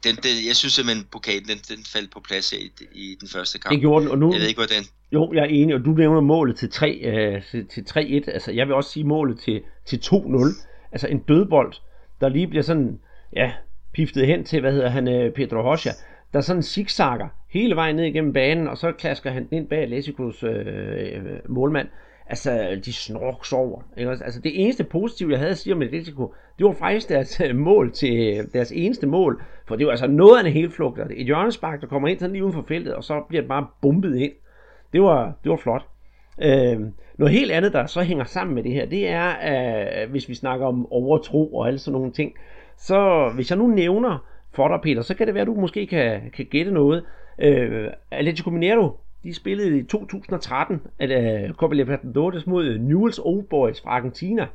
den, 0.03 0.15
den, 0.15 0.47
jeg 0.47 0.55
synes 0.55 0.73
simpelthen, 0.73 1.07
pokalen 1.11 1.47
den, 1.47 1.57
den 1.57 1.85
faldt 1.93 2.11
på 2.11 2.19
plads 2.19 2.53
i, 2.53 2.71
i 2.93 3.17
den 3.19 3.27
første 3.27 3.59
kamp. 3.59 3.71
Det 3.71 3.79
gjorde 3.79 4.03
den, 4.03 4.11
og 4.11 4.17
nu... 4.17 4.33
Jeg 4.33 4.41
ved 4.41 4.47
ikke, 4.47 4.59
hvordan... 4.59 4.83
Jo, 5.11 5.33
jeg 5.33 5.41
er 5.41 5.45
enig, 5.45 5.75
og 5.75 5.85
du 5.85 5.89
nævner 5.89 6.21
målet 6.21 6.57
til, 6.57 6.71
3, 6.71 6.91
øh, 6.91 7.43
til 7.69 7.85
3-1. 7.89 8.31
Altså, 8.31 8.51
jeg 8.51 8.67
vil 8.67 8.75
også 8.75 8.89
sige 8.89 9.03
målet 9.03 9.39
til, 9.39 9.61
til 9.85 9.97
2-0. 10.05 10.67
Altså 10.91 11.07
en 11.07 11.19
dødbold, 11.19 11.73
der 12.21 12.29
lige 12.29 12.47
bliver 12.47 12.63
sådan, 12.63 12.99
ja, 13.35 13.51
piftet 13.93 14.27
hen 14.27 14.45
til, 14.45 14.61
hvad 14.61 14.71
hedder 14.71 14.89
han, 14.89 15.07
øh, 15.07 15.33
Pedro 15.33 15.71
Rocha, 15.71 15.89
der 16.33 16.41
sådan 16.41 16.63
zigzagger 16.63 17.27
hele 17.59 17.75
vejen 17.75 17.95
ned 17.95 18.05
igennem 18.05 18.33
banen, 18.33 18.67
og 18.67 18.77
så 18.77 18.91
klasker 18.91 19.29
han 19.29 19.47
ind 19.51 19.67
bag 19.67 19.87
Lesicos 19.87 20.43
øh, 20.43 20.65
øh, 20.67 21.39
målmand 21.49 21.87
altså, 22.27 22.81
de 22.85 22.93
snorks 22.93 23.53
over. 23.53 23.81
Ikke? 23.97 24.11
Altså, 24.11 24.41
det 24.41 24.63
eneste 24.63 24.83
positive, 24.83 25.31
jeg 25.31 25.39
havde 25.39 25.51
at 25.51 25.57
sige 25.57 25.73
om 25.73 25.81
Atletico, 25.81 26.33
det 26.57 26.65
var 26.65 26.71
faktisk 26.71 27.09
deres 27.09 27.41
øh, 27.41 27.55
mål 27.55 27.91
til 27.91 28.37
øh, 28.37 28.45
deres 28.53 28.71
eneste 28.71 29.07
mål, 29.07 29.43
for 29.67 29.75
det 29.75 29.85
var 29.85 29.91
altså 29.91 30.07
noget 30.07 30.39
af 30.39 30.45
en 30.45 30.53
helflugt. 30.53 30.99
Et 31.11 31.25
hjørnespark, 31.25 31.81
der 31.81 31.87
kommer 31.87 32.07
ind 32.07 32.19
sådan 32.19 32.33
lige 32.33 32.43
uden 32.43 32.53
for 32.53 32.65
feltet, 32.67 32.93
og 32.95 33.03
så 33.03 33.21
bliver 33.29 33.41
det 33.41 33.49
bare 33.49 33.67
bumpet 33.81 34.17
ind. 34.17 34.31
Det 34.93 35.01
var, 35.01 35.33
det 35.43 35.49
var 35.49 35.57
flot. 35.57 35.85
Øh, 36.41 36.79
noget 37.17 37.33
helt 37.33 37.51
andet, 37.51 37.73
der 37.73 37.85
så 37.85 38.01
hænger 38.01 38.23
sammen 38.23 38.55
med 38.55 38.63
det 38.63 38.71
her, 38.71 38.85
det 38.85 39.09
er, 39.09 39.29
øh, 40.03 40.11
hvis 40.11 40.29
vi 40.29 40.33
snakker 40.33 40.65
om 40.65 40.91
overtro 40.91 41.53
og 41.55 41.67
alle 41.67 41.79
sådan 41.79 41.93
nogle 41.93 42.11
ting, 42.11 42.33
så 42.77 43.31
hvis 43.35 43.49
jeg 43.49 43.57
nu 43.57 43.67
nævner 43.67 44.25
for 44.53 44.67
dig, 44.67 44.79
Peter, 44.83 45.01
så 45.01 45.15
kan 45.15 45.27
det 45.27 45.33
være, 45.33 45.41
at 45.41 45.47
du 45.47 45.53
måske 45.53 45.87
kan, 45.87 46.21
kan 46.33 46.45
gætte 46.45 46.71
noget. 46.71 47.03
Øh, 47.39 47.87
Atletico 48.11 48.49
Mineiro, 48.49 48.99
de 49.23 49.33
spillede 49.33 49.79
i 49.79 49.83
2013 49.83 50.81
at 50.99 51.49
uh, 51.49 51.55
Copa 51.55 51.75
Libertadores 51.75 52.47
mod 52.47 52.65
øh, 52.65 52.75
Newell's 52.75 53.19
Old 53.19 53.43
Boys 53.43 53.81
fra 53.81 53.89
Argentina. 53.89 54.47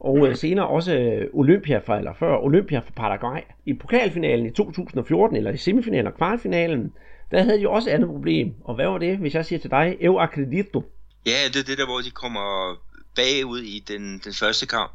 Og 0.00 0.14
uh, 0.14 0.34
senere 0.34 0.66
også 0.66 1.22
Olympia 1.32 1.78
fra, 1.78 1.98
eller 1.98 2.14
før 2.18 2.36
Olympia 2.36 2.78
fra 2.78 2.90
Paraguay. 2.96 3.40
I 3.66 3.72
pokalfinalen 3.72 4.46
i 4.46 4.50
2014, 4.50 5.36
eller 5.36 5.50
i 5.50 5.56
semifinalen 5.56 6.06
og 6.06 6.14
kvartfinalen, 6.14 6.92
der 7.30 7.42
havde 7.42 7.60
de 7.60 7.68
også 7.68 7.90
et 7.90 7.94
andet 7.94 8.08
problem. 8.08 8.54
Og 8.64 8.74
hvad 8.74 8.86
var 8.86 8.98
det, 8.98 9.18
hvis 9.18 9.34
jeg 9.34 9.46
siger 9.46 9.58
til 9.58 9.70
dig, 9.70 9.96
Eu 10.00 10.18
Acredito? 10.18 10.84
Ja, 11.26 11.48
det 11.52 11.56
er 11.56 11.64
det 11.64 11.78
der, 11.78 11.86
hvor 11.86 12.00
de 12.00 12.10
kommer 12.10 12.76
bagud 13.16 13.60
i 13.60 13.84
den, 13.88 14.20
den 14.24 14.32
første 14.32 14.66
kamp, 14.66 14.92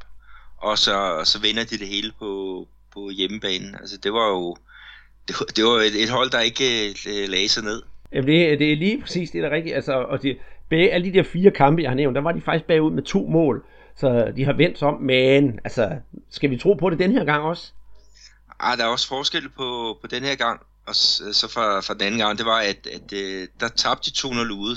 og 0.58 0.78
så, 0.78 1.22
så 1.24 1.42
vinder 1.42 1.64
de 1.64 1.78
det 1.78 1.88
hele 1.88 2.12
på, 2.20 2.32
på 2.94 3.10
hjemmebanen. 3.10 3.76
Altså 3.76 3.98
det 3.98 4.14
var 4.14 4.28
jo 4.30 4.56
det 5.28 5.36
var, 5.40 5.46
det 5.46 5.64
var 5.66 5.78
et, 5.78 6.04
et 6.04 6.10
hold, 6.10 6.30
der 6.30 6.40
ikke 6.40 6.96
uh, 7.08 7.30
lagde 7.30 7.50
sig 7.50 7.64
ned. 7.64 7.82
Jamen 8.14 8.28
det, 8.28 8.60
det 8.60 8.72
er 8.72 8.76
lige 8.76 9.02
præcis 9.02 9.32
det, 9.32 9.44
der 9.44 9.50
er 9.50 9.56
rigtigt. 9.56 9.76
Altså, 9.76 9.94
og 9.94 10.24
de, 10.24 10.36
bag, 10.70 10.94
alle 10.94 11.12
de 11.12 11.18
der 11.18 11.24
fire 11.24 11.52
kampe, 11.52 11.82
jeg 11.82 11.90
har 11.90 11.96
nævnt, 11.96 12.16
der 12.16 12.22
var 12.22 12.32
de 12.32 12.42
faktisk 12.42 12.66
bagud 12.66 12.92
med 12.92 13.04
to 13.04 13.28
mål. 13.28 13.66
Så 14.00 14.34
de 14.36 14.46
har 14.46 14.54
vendt 14.54 14.84
om, 14.84 15.02
men 15.02 15.60
altså, 15.64 15.96
skal 16.30 16.50
vi 16.50 16.58
tro 16.58 16.74
på 16.74 16.90
det 16.90 17.00
den 17.00 17.12
her 17.12 17.26
gang 17.26 17.44
også? 17.44 17.72
Ah, 18.60 18.78
der 18.78 18.84
er 18.84 18.88
også 18.88 19.08
forskel 19.08 19.50
på, 19.50 19.98
på 20.02 20.08
den 20.08 20.24
her 20.24 20.36
gang, 20.36 20.62
og 20.88 20.96
så 20.96 21.50
fra, 21.54 21.80
fra 21.80 21.94
den 21.94 22.02
anden 22.02 22.20
gang, 22.20 22.38
det 22.38 22.46
var, 22.46 22.60
at, 22.60 22.88
at 22.88 23.14
øh, 23.14 23.48
der 23.60 23.68
tabte 23.68 24.12
de 24.12 24.28
2-0 24.28 24.54
ude, 24.54 24.76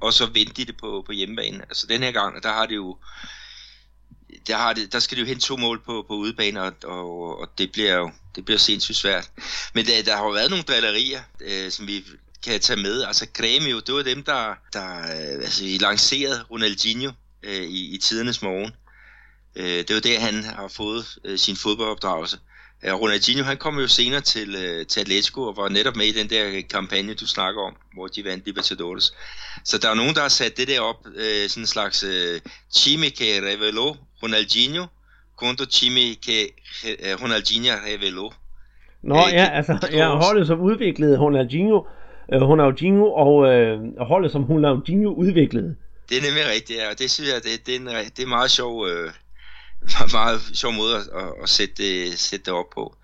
og 0.00 0.12
så 0.12 0.26
vendte 0.26 0.54
de 0.54 0.64
det 0.64 0.76
på, 0.76 1.02
på 1.06 1.12
hjemmebane. 1.12 1.62
Altså 1.62 1.86
den 1.86 2.02
her 2.02 2.12
gang, 2.12 2.42
der 2.42 2.48
har 2.48 2.66
det 2.66 2.74
jo, 2.74 2.96
der, 4.46 4.56
har 4.56 4.72
det, 4.72 4.92
der 4.92 4.98
skal 4.98 5.16
det 5.16 5.22
jo 5.22 5.26
hente 5.26 5.46
to 5.46 5.56
mål 5.56 5.80
på, 5.80 6.04
på 6.08 6.14
udebane, 6.14 6.62
og, 6.62 6.72
og, 6.84 7.40
og 7.40 7.48
det 7.58 7.72
bliver 7.72 7.94
jo 7.94 8.10
det 8.36 8.44
bliver 8.44 8.58
sindssygt 8.58 8.98
svært. 8.98 9.30
Men 9.74 9.86
der, 9.86 10.02
der 10.02 10.16
har 10.16 10.24
jo 10.24 10.30
været 10.30 10.50
nogle 10.50 10.64
drillerier, 10.64 11.22
øh, 11.40 11.70
som 11.70 11.86
vi 11.86 12.04
kan 12.42 12.60
tage 12.60 12.80
med. 12.82 13.02
Altså 13.02 13.26
Grêmio, 13.38 13.80
det 13.86 13.94
var 13.94 14.02
dem, 14.02 14.22
der, 14.22 14.54
der 14.72 14.98
øh, 14.98 15.42
altså, 15.42 15.64
lancerede 15.80 16.42
Ronaldinho 16.50 17.12
øh, 17.42 17.62
i, 17.62 17.94
i 17.94 17.98
tidernes 17.98 18.42
morgen. 18.42 18.72
Øh, 19.56 19.78
det 19.88 19.94
var 19.94 20.00
der, 20.00 20.20
han 20.20 20.44
har 20.44 20.68
fået 20.68 21.18
øh, 21.24 21.38
sin 21.38 21.56
fodboldopdragelse. 21.56 22.38
Øh, 22.84 22.94
Ronaldinho, 22.94 23.44
han 23.44 23.56
kom 23.56 23.78
jo 23.78 23.88
senere 23.88 24.20
til, 24.20 24.54
øh, 24.54 24.86
til 24.86 25.00
Atletico 25.00 25.42
og 25.42 25.56
var 25.56 25.68
netop 25.68 25.96
med 25.96 26.06
i 26.06 26.12
den 26.12 26.30
der 26.30 26.62
kampagne, 26.70 27.14
du 27.14 27.26
snakker 27.26 27.62
om, 27.62 27.76
hvor 27.94 28.06
de 28.06 28.24
vandt 28.24 28.46
Libertadores. 28.46 29.14
Så 29.64 29.78
der 29.78 29.90
er 29.90 29.94
nogen, 29.94 30.14
der 30.14 30.20
har 30.20 30.28
sat 30.28 30.56
det 30.56 30.68
der 30.68 30.80
op, 30.80 31.06
øh, 31.14 31.48
sådan 31.48 31.62
en 31.62 31.66
slags 31.66 32.02
øh, 32.02 32.40
Chime 32.74 33.06
Revelo 33.20 33.94
Ronaldinho, 34.22 34.86
contra 35.36 35.66
Chime 35.66 36.16
que 36.24 36.38
øh, 36.84 37.22
Ronaldinho 37.22 37.74
reveló. 37.86 38.32
Nå 39.02 39.14
øh, 39.14 39.32
ja, 39.32 39.48
altså, 39.52 39.88
jeg 39.92 40.08
holdet 40.08 40.46
som 40.46 40.60
udviklede 40.60 41.18
Ronaldinho, 41.18 41.86
øh, 42.32 42.42
Ronaldinho 42.42 43.12
og 43.12 43.54
øh, 43.54 43.80
holdet, 43.98 44.32
som 44.32 44.44
Ronaldinho 44.44 45.10
udviklede. 45.12 45.76
Det 46.08 46.18
er 46.18 46.22
nemlig 46.22 46.44
rigtigt, 46.54 46.78
ja, 46.78 46.90
og 46.90 46.98
det 46.98 47.10
synes 47.10 47.30
jeg, 47.30 47.42
det, 47.44 47.66
det, 47.66 47.74
er, 47.74 47.80
en, 47.80 48.10
det 48.16 48.22
er 48.22 48.26
meget 48.26 48.50
sjov, 48.50 48.72
øh, 48.88 49.10
meget 50.12 50.40
sjov 50.54 50.72
måde 50.72 50.96
at, 50.96 51.02
at, 51.22 51.32
at 51.42 51.48
sætte, 51.48 51.74
det, 51.82 52.18
sætte 52.18 52.44
det 52.44 52.54
op 52.54 52.70
på. 52.74 52.96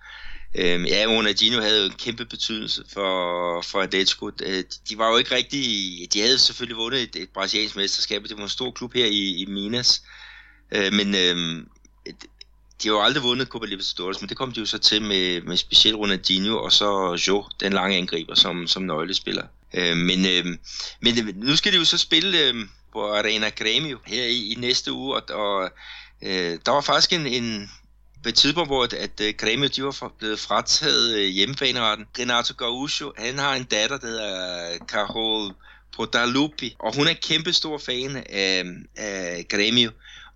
Øhm, 0.55 0.85
ja, 0.85 1.05
Ronaldinho 1.07 1.61
havde 1.61 1.79
jo 1.81 1.85
en 1.85 1.97
kæmpe 2.05 2.25
betydelse 2.25 2.83
for, 2.93 3.11
for 3.61 3.79
Atletico. 3.79 4.29
De 4.89 4.97
var 4.97 5.11
jo 5.11 5.17
ikke 5.17 5.35
rigtig... 5.35 5.63
De 6.13 6.21
havde 6.21 6.39
selvfølgelig 6.39 6.77
vundet 6.77 7.01
et, 7.01 7.15
et 7.15 7.29
brasiliansk 7.33 7.75
mesterskab, 7.75 8.23
det 8.23 8.37
var 8.37 8.43
en 8.43 8.49
stor 8.49 8.71
klub 8.71 8.93
her 8.93 9.05
i, 9.05 9.41
i 9.41 9.45
Minas. 9.45 10.03
Øh, 10.03 10.18
Øh, 10.71 10.93
men 10.93 11.15
øh, 11.15 11.65
de 12.83 12.87
har 12.87 12.95
jo 12.95 13.01
aldrig 13.01 13.23
vundet 13.23 13.47
Copa 13.47 13.65
Libertadores, 13.65 14.21
men 14.21 14.29
det 14.29 14.37
kom 14.37 14.51
de 14.51 14.59
jo 14.59 14.65
så 14.65 14.77
til 14.77 15.01
med, 15.01 15.41
med 15.41 15.57
specielt 15.57 15.97
Ronaldinho 15.97 16.63
og 16.63 16.71
så 16.71 17.19
Jo, 17.27 17.45
den 17.59 17.73
lange 17.73 17.97
angriber, 17.97 18.35
som, 18.35 18.67
som 18.67 18.83
nøglespiller. 18.83 19.43
Øh, 19.73 19.97
men, 19.97 20.25
øhm, 20.25 20.51
øh, 20.51 20.57
men 21.01 21.35
nu 21.35 21.55
skal 21.55 21.71
de 21.71 21.77
jo 21.77 21.85
så 21.85 21.97
spille 21.97 22.39
øh, 22.39 22.55
på 22.93 23.13
Arena 23.13 23.51
Grêmio 23.61 23.97
her 24.05 24.23
i, 24.23 24.51
i 24.51 24.55
næste 24.55 24.91
uge, 24.91 25.15
og, 25.15 25.23
og 25.29 25.69
øh, 26.21 26.59
der 26.65 26.71
var 26.71 26.81
faktisk 26.81 27.13
en, 27.13 27.27
en 27.27 27.71
på 28.23 28.29
et 28.29 28.35
tidspunkt, 28.35 28.69
hvor 28.69 28.83
at, 28.83 28.93
at 28.93 29.37
Gremio 29.37 29.67
Grêmio 29.67 29.75
de 29.75 29.83
var 29.83 30.11
blevet 30.19 30.39
frataget 30.39 31.15
øh, 31.15 31.27
hjemmebaneretten. 31.27 32.05
Renato 32.19 32.53
Gaúcho, 32.53 33.11
han 33.17 33.37
har 33.37 33.55
en 33.55 33.63
datter, 33.63 33.97
der 33.97 34.07
hedder 34.07 34.77
Carol 34.87 35.53
Podalupi, 35.95 36.75
og 36.79 36.95
hun 36.95 37.07
er 37.07 37.13
kæmpe 37.13 37.53
stor 37.53 37.77
fan 37.77 38.23
af, 38.29 38.63
af 38.95 39.45
Grêmio. 39.53 39.91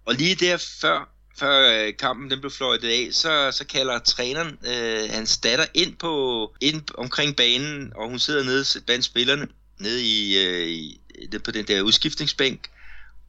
Og 0.05 0.13
lige 0.15 0.35
der 0.35 0.57
før 0.57 1.09
før 1.39 1.85
øh, 1.85 1.93
kampen 1.99 2.31
den 2.31 2.39
blev 2.39 2.51
fløjtet 2.51 2.87
af, 2.87 3.07
så, 3.11 3.51
så 3.51 3.65
kalder 3.65 3.99
træneren 3.99 4.57
øh, 4.67 5.09
hans 5.09 5.37
datter 5.37 5.65
ind 5.73 5.95
på 5.95 6.53
ind 6.61 6.81
omkring 6.97 7.35
banen, 7.35 7.93
og 7.95 8.09
hun 8.09 8.19
sidder 8.19 8.43
nede 8.43 8.65
blandt 8.85 9.05
spillerne 9.05 9.47
nede 9.79 10.03
i, 10.03 10.45
øh, 10.45 10.67
i 10.67 10.99
på 11.43 11.51
den 11.51 11.65
der 11.65 11.81
udskiftningsbænk, 11.81 12.69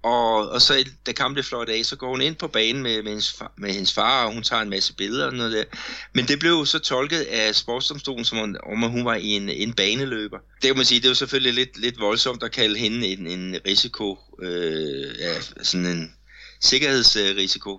og, 0.04 0.48
og 0.48 0.62
så 0.62 0.84
da 1.06 1.12
kampen 1.12 1.34
blev 1.34 1.44
fløjt 1.44 1.68
af, 1.68 1.84
så 1.84 1.96
går 1.96 2.08
hun 2.08 2.20
ind 2.20 2.36
på 2.36 2.48
banen 2.48 2.82
med, 2.82 3.02
med, 3.02 3.10
hendes, 3.10 3.32
far, 3.32 3.52
med 3.56 3.72
hendes 3.72 3.92
far, 3.92 4.24
og 4.24 4.32
hun 4.32 4.42
tager 4.42 4.62
en 4.62 4.70
masse 4.70 4.94
billeder 4.94 5.26
og 5.26 5.34
noget 5.34 5.52
der. 5.52 5.64
Men 6.12 6.28
det 6.28 6.38
blev 6.38 6.66
så 6.66 6.78
tolket 6.78 7.20
af 7.20 7.54
sportsdomstolen, 7.54 8.24
som 8.24 8.38
om, 8.38 8.56
om 8.66 8.90
hun 8.90 9.04
var 9.04 9.14
en, 9.14 9.48
en 9.48 9.72
baneløber. 9.72 10.38
Det 10.38 10.68
kan 10.68 10.76
man 10.76 10.84
sige, 10.84 11.00
det 11.00 11.06
er 11.06 11.10
jo 11.10 11.14
selvfølgelig 11.14 11.54
lidt, 11.54 11.78
lidt 11.78 12.00
voldsomt 12.00 12.42
at 12.42 12.52
kalde 12.52 12.78
hende 12.78 13.06
en, 13.06 13.26
en 13.26 13.56
risiko, 13.66 14.18
øh, 14.42 15.18
ja, 15.18 15.40
sådan 15.62 15.86
en 15.86 16.14
sikkerhedsrisiko. 16.60 17.78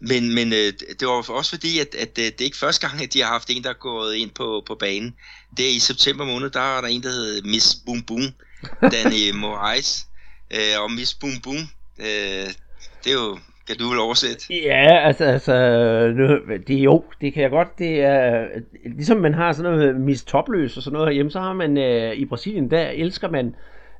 Men, 0.00 0.34
men 0.34 0.52
øh, 0.52 0.72
det 1.00 1.08
var 1.08 1.30
også 1.30 1.50
fordi, 1.50 1.78
at, 1.78 1.94
at 1.94 2.16
det 2.16 2.40
er 2.40 2.44
ikke 2.44 2.56
første 2.56 2.88
gang, 2.88 3.02
at 3.02 3.12
de 3.12 3.22
har 3.22 3.32
haft 3.32 3.50
en, 3.50 3.62
der 3.62 3.70
er 3.70 3.74
gået 3.74 4.14
ind 4.14 4.30
på, 4.30 4.62
på 4.66 4.74
banen. 4.74 5.14
Det 5.56 5.64
er 5.64 5.76
i 5.76 5.78
september 5.78 6.24
måned, 6.24 6.50
der 6.50 6.76
er 6.76 6.80
der 6.80 6.88
en, 6.88 7.02
der 7.02 7.10
hedder 7.10 7.48
Miss 7.48 7.76
Boom 7.86 8.02
Boom, 8.02 8.26
Danny 8.92 9.30
Moraes. 9.34 10.06
Øh, 10.50 10.82
og 10.82 10.90
Miss 10.90 11.14
Boom 11.14 11.40
Boom, 11.44 11.62
øh, 11.98 12.48
det 13.04 13.10
er 13.10 13.12
jo, 13.12 13.38
kan 13.66 13.76
du 13.76 13.88
vel 13.88 13.98
oversætte? 13.98 14.54
Ja, 14.54 15.06
altså, 15.06 15.24
altså 15.24 15.54
nu, 16.16 16.54
det, 16.66 16.74
jo, 16.74 17.04
det 17.20 17.34
kan 17.34 17.42
jeg 17.42 17.50
godt. 17.50 17.78
Det 17.78 18.00
er, 18.00 18.46
ligesom 18.84 19.16
man 19.16 19.34
har 19.34 19.52
sådan 19.52 19.72
noget 19.72 20.00
Miss 20.00 20.24
Topløs 20.24 20.76
og 20.76 20.82
sådan 20.82 20.92
noget 20.92 21.08
herhjemme, 21.08 21.30
så 21.30 21.40
har 21.40 21.52
man 21.52 21.78
øh, 21.78 22.14
i 22.14 22.24
Brasilien, 22.24 22.70
der 22.70 22.88
elsker 22.88 23.30
man 23.30 23.54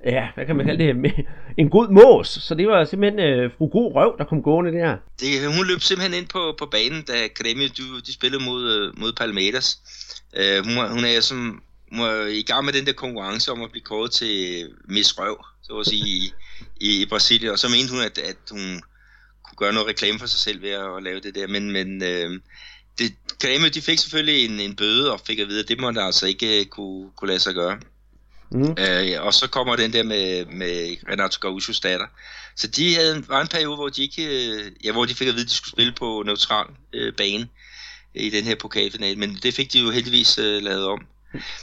ja, 0.05 0.29
hvad 0.35 0.47
kan 0.47 0.57
man 0.57 0.67
kalde 0.67 0.85
det, 0.85 1.15
en 1.57 1.71
god 1.71 1.89
mås. 1.89 2.29
Så 2.29 2.55
det 2.55 2.69
var 2.69 2.85
simpelthen 2.85 3.21
øh, 3.21 3.51
fru 3.59 3.67
God 3.69 3.95
Røv, 3.95 4.15
der 4.19 4.25
kom 4.25 4.43
gående 4.43 4.73
der. 4.73 4.97
Det, 5.21 5.57
hun 5.57 5.67
løb 5.67 5.81
simpelthen 5.81 6.19
ind 6.21 6.29
på, 6.29 6.55
på 6.59 6.67
banen, 6.67 7.03
da 7.03 7.13
Grêmio 7.39 7.69
de, 7.77 7.83
de 8.07 8.13
spillede 8.13 8.45
mod, 8.45 8.63
øh, 8.73 9.01
mod 9.01 9.13
Palmeiras. 9.13 9.79
Øh, 10.37 10.65
hun, 10.65 10.91
hun 10.91 11.05
er 11.05 11.21
som 11.21 11.63
hun 11.93 12.01
er 12.01 12.27
i 12.27 12.43
gang 12.43 12.65
med 12.65 12.73
den 12.73 12.87
der 12.87 12.93
konkurrence 12.93 13.53
om 13.53 13.63
at 13.63 13.71
blive 13.71 13.83
kåret 13.83 14.11
til 14.11 14.69
Miss 14.89 15.19
Røv, 15.19 15.45
så 15.63 15.79
at 15.79 15.87
sige, 15.87 16.07
i, 16.07 16.33
i, 16.81 17.03
i 17.03 17.07
Brasilien. 17.07 17.53
Og 17.53 17.59
så 17.59 17.69
mente 17.69 17.93
hun, 17.95 18.03
at, 18.03 18.19
at 18.19 18.37
hun 18.51 18.83
kunne 19.45 19.57
gøre 19.57 19.73
noget 19.73 19.89
reklame 19.89 20.19
for 20.19 20.27
sig 20.27 20.41
selv 20.41 20.63
ved 20.63 20.71
at, 20.71 20.97
at 20.97 21.03
lave 21.03 21.21
det 21.21 21.35
der. 21.35 21.47
Men, 21.47 21.71
men 21.71 22.03
øh, 22.03 22.41
det, 22.99 23.13
Grêmio, 23.45 23.69
de 23.69 23.83
fik 23.83 23.99
selvfølgelig 23.99 24.45
en, 24.45 24.61
en 24.61 24.77
bøde 24.77 25.13
og 25.13 25.21
fik 25.27 25.39
at 25.39 25.49
vide, 25.49 25.61
at 25.61 25.69
det 25.69 25.81
måtte 25.81 26.01
altså 26.01 26.27
ikke 26.27 26.61
øh, 26.61 26.67
kunne, 26.67 27.11
kunne 27.17 27.29
lade 27.29 27.41
sig 27.41 27.55
gøre. 27.55 27.79
Mm. 28.51 28.77
Øh, 28.79 29.27
og 29.27 29.35
så 29.35 29.49
kommer 29.49 29.77
den 29.77 29.93
der 29.93 30.03
med, 30.03 30.47
med 30.47 30.97
Renato 31.09 31.49
Gaúchos 31.49 31.81
datter. 31.83 32.07
Så 32.57 32.67
de 32.67 32.95
havde, 32.95 33.25
var 33.29 33.41
en 33.41 33.49
periode, 33.49 33.77
hvor 33.77 33.89
de 33.89 34.03
ikke, 34.03 34.25
øh, 34.25 34.73
ja, 34.85 34.93
hvor 34.93 35.05
de 35.05 35.15
fik 35.15 35.29
at 35.29 35.35
vide, 35.35 35.45
at 35.45 35.49
de 35.49 35.55
skulle 35.55 35.73
spille 35.73 35.93
på 35.93 36.23
neutral 36.27 36.67
øh, 36.93 37.13
bane 37.13 37.49
i 38.15 38.31
den 38.31 38.45
her 38.45 38.55
pokalfinale, 38.55 39.19
men 39.19 39.39
det 39.43 39.55
fik 39.55 39.73
de 39.73 39.81
jo 39.81 39.91
heldigvis 39.91 40.39
øh, 40.39 40.63
lavet 40.63 40.87
om. 40.87 41.07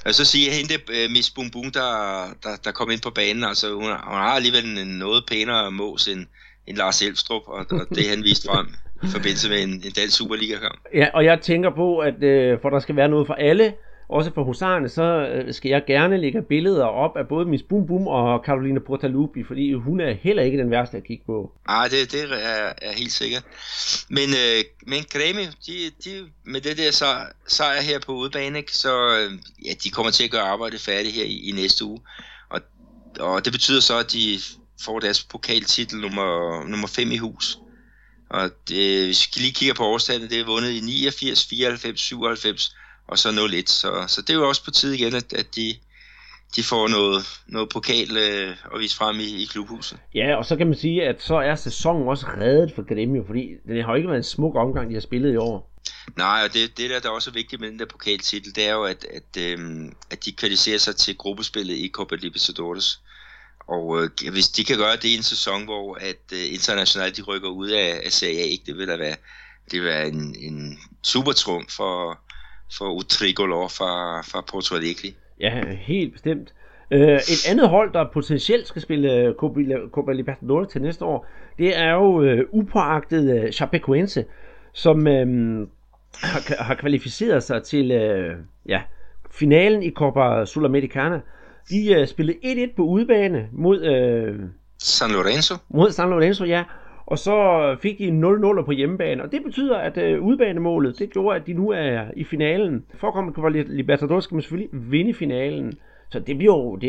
Og 0.06 0.14
så 0.14 0.26
siger 0.26 0.52
jeg, 0.52 0.58
hende 0.58 1.06
uh, 1.06 1.12
Miss 1.12 1.30
Boom 1.30 1.52
Boom, 1.52 1.72
der, 1.72 2.26
der, 2.44 2.56
der 2.64 2.72
kom 2.72 2.92
ind 2.92 3.02
på 3.02 3.10
banen, 3.10 3.44
altså 3.44 3.74
hun, 3.74 3.84
hun 3.84 3.92
har 3.94 4.36
alligevel 4.36 4.78
en 4.78 4.88
noget 4.88 5.24
pænere 5.28 5.72
mås 5.72 6.08
end, 6.08 6.26
end 6.68 6.78
Lars 6.78 7.02
Elfstrup, 7.02 7.42
og, 7.48 7.66
og 7.72 7.88
det 7.96 8.10
han 8.10 8.24
viste 8.24 8.48
frem 8.48 8.68
i 9.04 9.08
forbindelse 9.08 9.50
med 9.50 9.64
en, 9.64 9.70
en 9.70 9.92
dansk 9.92 10.18
Superliga-kamp. 10.18 10.80
Ja, 10.94 11.08
og 11.14 11.26
jeg 11.26 11.42
tænker 11.42 11.70
på, 11.70 12.00
at 12.00 12.24
øh, 12.24 12.60
for 12.62 12.70
der 12.70 12.80
skal 12.80 12.96
være 12.96 13.10
noget 13.10 13.28
for 13.28 13.34
alle, 13.34 13.74
også 14.14 14.32
for 14.34 14.44
husarerne, 14.44 14.90
så 14.90 15.04
øh, 15.04 15.54
skal 15.54 15.70
jeg 15.70 15.84
gerne 15.88 16.18
lægge 16.18 16.42
billeder 16.42 16.86
op 16.86 17.18
af 17.18 17.28
både 17.28 17.46
Miss 17.46 17.64
Boom 17.64 17.88
Boom 17.88 18.08
og 18.08 18.44
Carolina 18.46 18.80
Portalupi, 18.80 19.44
fordi 19.44 19.74
hun 19.74 20.00
er 20.00 20.14
heller 20.14 20.44
ikke 20.44 20.58
den 20.58 20.72
værste 20.72 20.98
at 20.98 21.04
kigge 21.04 21.24
på. 21.26 21.52
Nej, 21.68 21.88
det, 21.88 22.12
det 22.12 22.22
er, 22.24 22.74
er 22.82 22.92
helt 22.92 23.12
sikkert. 23.12 23.44
Men, 24.10 24.30
øh, 24.30 24.64
men 24.88 25.00
Grêmio, 25.16 25.52
de, 25.68 25.74
de, 26.04 26.26
med 26.44 26.62
det 26.62 26.78
der 26.78 26.92
så 26.92 27.06
sejr 27.48 27.82
her 27.82 28.00
på 28.00 28.12
udebane, 28.12 28.58
ikke, 28.58 28.78
så 28.78 29.18
øh, 29.18 29.32
ja, 29.66 29.72
de 29.84 29.90
kommer 29.90 30.12
til 30.12 30.24
at 30.24 30.32
gøre 30.32 30.42
arbejdet 30.42 30.80
færdigt 30.80 31.16
her 31.16 31.26
i, 31.26 31.50
i 31.50 31.52
næste 31.52 31.86
uge. 31.86 32.00
Og, 32.50 32.62
og 33.20 33.46
det 33.46 33.54
betyder 33.54 33.82
så, 33.82 34.00
at 34.00 34.12
de 34.12 34.40
får 34.86 35.00
deres 35.00 35.24
pokaltitel 35.24 36.00
nummer, 36.00 36.64
nummer 36.68 36.88
5 36.88 37.12
i 37.12 37.18
hus. 37.18 37.58
Og 38.30 38.50
det, 38.70 39.06
hvis 39.06 39.30
vi 39.36 39.42
lige 39.42 39.54
kigger 39.54 39.74
på 39.74 39.84
årstallene, 39.84 40.30
det 40.30 40.40
er 40.40 40.46
vundet 40.46 40.72
i 40.72 40.80
89, 40.80 41.46
94, 41.46 42.00
97 42.00 42.76
og 43.08 43.20
så 43.20 43.30
0-1. 43.30 43.64
Så, 43.66 44.06
så 44.08 44.22
det 44.22 44.30
er 44.30 44.34
jo 44.34 44.48
også 44.48 44.66
på 44.66 44.72
tide 44.72 44.98
igen, 44.98 45.16
at, 45.16 45.34
at 45.34 45.56
de, 45.56 45.76
de 46.56 46.64
får 46.64 46.88
noget, 46.88 47.24
noget 47.48 47.70
pokal 47.70 48.18
øh, 48.18 48.56
at 48.74 48.80
vise 48.80 48.96
frem 48.96 49.20
i, 49.20 49.44
i 49.44 49.46
klubhuset. 49.46 49.98
Ja, 50.14 50.36
og 50.36 50.46
så 50.46 50.56
kan 50.56 50.68
man 50.68 50.78
sige, 50.78 51.04
at 51.04 51.24
så 51.24 51.36
er 51.36 51.56
sæsonen 51.56 52.08
også 52.08 52.26
reddet 52.26 52.72
for 52.76 52.82
Grêmio, 52.82 53.28
fordi 53.28 53.48
det 53.68 53.84
har 53.84 53.92
jo 53.92 53.96
ikke 53.96 54.10
været 54.10 54.18
en 54.18 54.24
smuk 54.24 54.56
omgang, 54.56 54.90
de 54.90 54.94
har 54.94 55.02
spillet 55.02 55.34
i 55.34 55.38
år. 55.38 55.70
Nej, 56.18 56.42
og 56.46 56.54
det, 56.54 56.78
det 56.78 56.90
der, 56.90 57.00
der 57.00 57.10
er 57.10 57.14
også 57.14 57.32
vigtigt 57.32 57.62
med 57.62 57.70
den 57.70 57.80
der 57.80 57.86
pokaltitel, 57.86 58.56
det 58.56 58.68
er 58.68 58.74
jo, 58.74 58.84
at, 58.84 59.06
at, 59.06 59.42
øhm, 59.42 59.96
at 60.10 60.26
de 60.26 60.32
kvalificerer 60.32 60.78
sig 60.78 60.96
til 60.96 61.18
gruppespillet 61.18 61.76
i 61.76 61.90
Copa 61.94 62.16
Libertadores. 62.16 63.02
Og 63.68 64.04
øh, 64.04 64.10
hvis 64.32 64.50
de 64.50 64.64
kan 64.64 64.78
gøre 64.78 64.96
det 64.96 65.06
i 65.06 65.16
en 65.16 65.24
sæson, 65.24 65.64
hvor 65.64 65.96
at 65.96 66.24
øh, 66.34 66.54
internationalt 66.54 67.18
de 67.18 67.22
rykker 67.22 67.50
ud 67.50 67.70
af, 67.70 68.02
af 68.06 68.12
Serie 68.12 68.40
A, 68.40 68.44
ikke, 68.44 68.64
det 68.66 68.78
vil 68.78 68.88
da 68.88 68.98
være, 68.98 69.16
det 69.72 69.82
vil 69.82 69.84
være 69.84 70.08
en, 70.08 70.36
en 70.40 70.80
super 71.04 71.32
trum 71.32 71.68
for, 71.68 72.20
for 72.78 72.86
Utrigolor 72.86 73.68
fra, 73.68 74.22
fra 74.22 74.42
Porto 74.52 74.76
Alegre. 74.76 75.14
Ja, 75.40 75.66
helt 75.76 76.12
bestemt. 76.14 76.54
Uh, 76.92 77.00
et 77.00 77.50
andet 77.50 77.70
hold, 77.70 77.94
der 77.94 78.06
potentielt 78.14 78.68
skal 78.68 78.82
spille 78.82 79.34
Copa 79.92 80.12
Libertadores 80.12 80.68
til 80.72 80.82
næste 80.82 81.06
år, 81.06 81.28
det 81.58 81.78
er 81.78 81.92
jo 81.92 82.22
uh, 82.22 82.40
upåagtet 82.52 83.44
uh, 83.44 83.50
Chapecoense, 83.52 84.26
som 84.74 84.98
uh, 84.98 85.68
har, 86.24 86.64
har 86.64 86.76
kvalificeret 86.76 87.44
sig 87.44 87.64
til 87.64 87.86
uh, 87.86 88.36
ja, 88.66 88.82
finalen 89.32 89.84
i 89.84 89.92
Copa 89.92 90.46
Sudamericana. 90.46 91.22
De 91.70 92.00
uh, 92.02 92.08
spillede 92.08 92.68
1-1 92.72 92.76
på 92.76 92.82
udebane 92.82 93.48
mod 93.52 93.78
uh, 93.78 94.46
San 94.80 95.12
Lorenzo. 95.12 95.56
Mod 95.70 95.92
San 95.92 96.10
Lorenzo, 96.10 96.46
ja 96.46 96.64
og 97.06 97.20
så 97.20 97.78
fik 97.82 98.00
de 98.00 98.10
0-0 98.10 98.66
på 98.66 98.72
hjemmebane, 98.72 99.24
og 99.24 99.32
det 99.32 99.44
betyder, 99.44 99.78
at 99.78 99.98
øh, 99.98 100.22
udbanemålet, 100.22 101.00
det 101.00 101.10
gjorde, 101.10 101.40
at 101.40 101.48
de 101.48 101.54
nu 101.54 101.70
er 101.70 102.04
i 102.16 102.24
finalen. 102.24 102.86
For 102.96 103.08
at 103.08 103.14
komme 103.14 103.34
på 103.34 103.50
Libertadores 103.50 104.24
skal 104.24 104.36
man 104.36 104.42
selvfølgelig 104.42 104.70
vinde 104.92 105.14
finalen. 105.14 105.74
Så 106.10 106.20
det 106.20 106.38
bliver 106.38 106.54
jo, 106.54 106.76
det, 106.76 106.82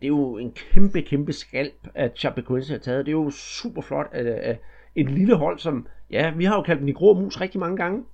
det 0.00 0.04
er 0.04 0.08
jo 0.08 0.38
en 0.38 0.52
kæmpe, 0.52 1.02
kæmpe 1.02 1.32
skalp, 1.32 1.88
at 1.94 2.18
Chapecoense 2.18 2.72
har 2.72 2.78
taget. 2.78 3.06
Det 3.06 3.12
er 3.12 3.16
jo 3.16 3.30
super 3.30 3.82
flot, 3.82 4.08
at, 4.12 4.26
at 4.26 4.56
et 4.94 5.10
lille 5.10 5.34
hold, 5.34 5.58
som, 5.58 5.86
ja, 6.10 6.32
vi 6.36 6.44
har 6.44 6.56
jo 6.56 6.62
kaldt 6.62 6.80
den 6.80 6.88
i 6.88 6.92
grå 6.92 7.14
mus 7.14 7.40
rigtig 7.40 7.60
mange 7.60 7.76
gange. 7.76 8.04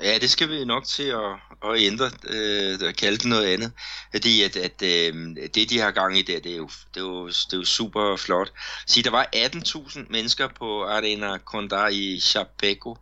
Ja, 0.00 0.18
det 0.18 0.30
skal 0.30 0.50
vi 0.50 0.64
nok 0.64 0.84
til 0.84 1.02
at, 1.02 1.30
at 1.64 1.80
ændre, 1.80 2.10
øh, 2.28 2.88
at 2.88 2.96
kalde 2.96 3.18
det 3.18 3.24
noget 3.26 3.46
andet. 3.46 3.72
Fordi 4.10 4.42
at, 4.42 4.56
at 4.56 4.82
øh, 4.82 5.36
det, 5.54 5.70
de 5.70 5.78
har 5.78 5.90
gang 5.90 6.18
i 6.18 6.22
der, 6.22 6.40
det 6.40 6.52
er 6.52 6.56
jo, 6.56 6.70
det 6.94 7.00
er 7.00 7.04
jo, 7.04 7.28
det 7.28 7.52
er 7.52 7.56
jo 7.56 7.64
super 7.64 8.16
flot. 8.16 8.52
Så 8.86 9.02
der 9.02 9.10
var 9.10 9.28
18.000 9.36 10.06
mennesker 10.10 10.48
på 10.48 10.84
Arena 10.84 11.36
Condá 11.36 11.86
i 11.86 12.20
Chapeco. 12.20 12.96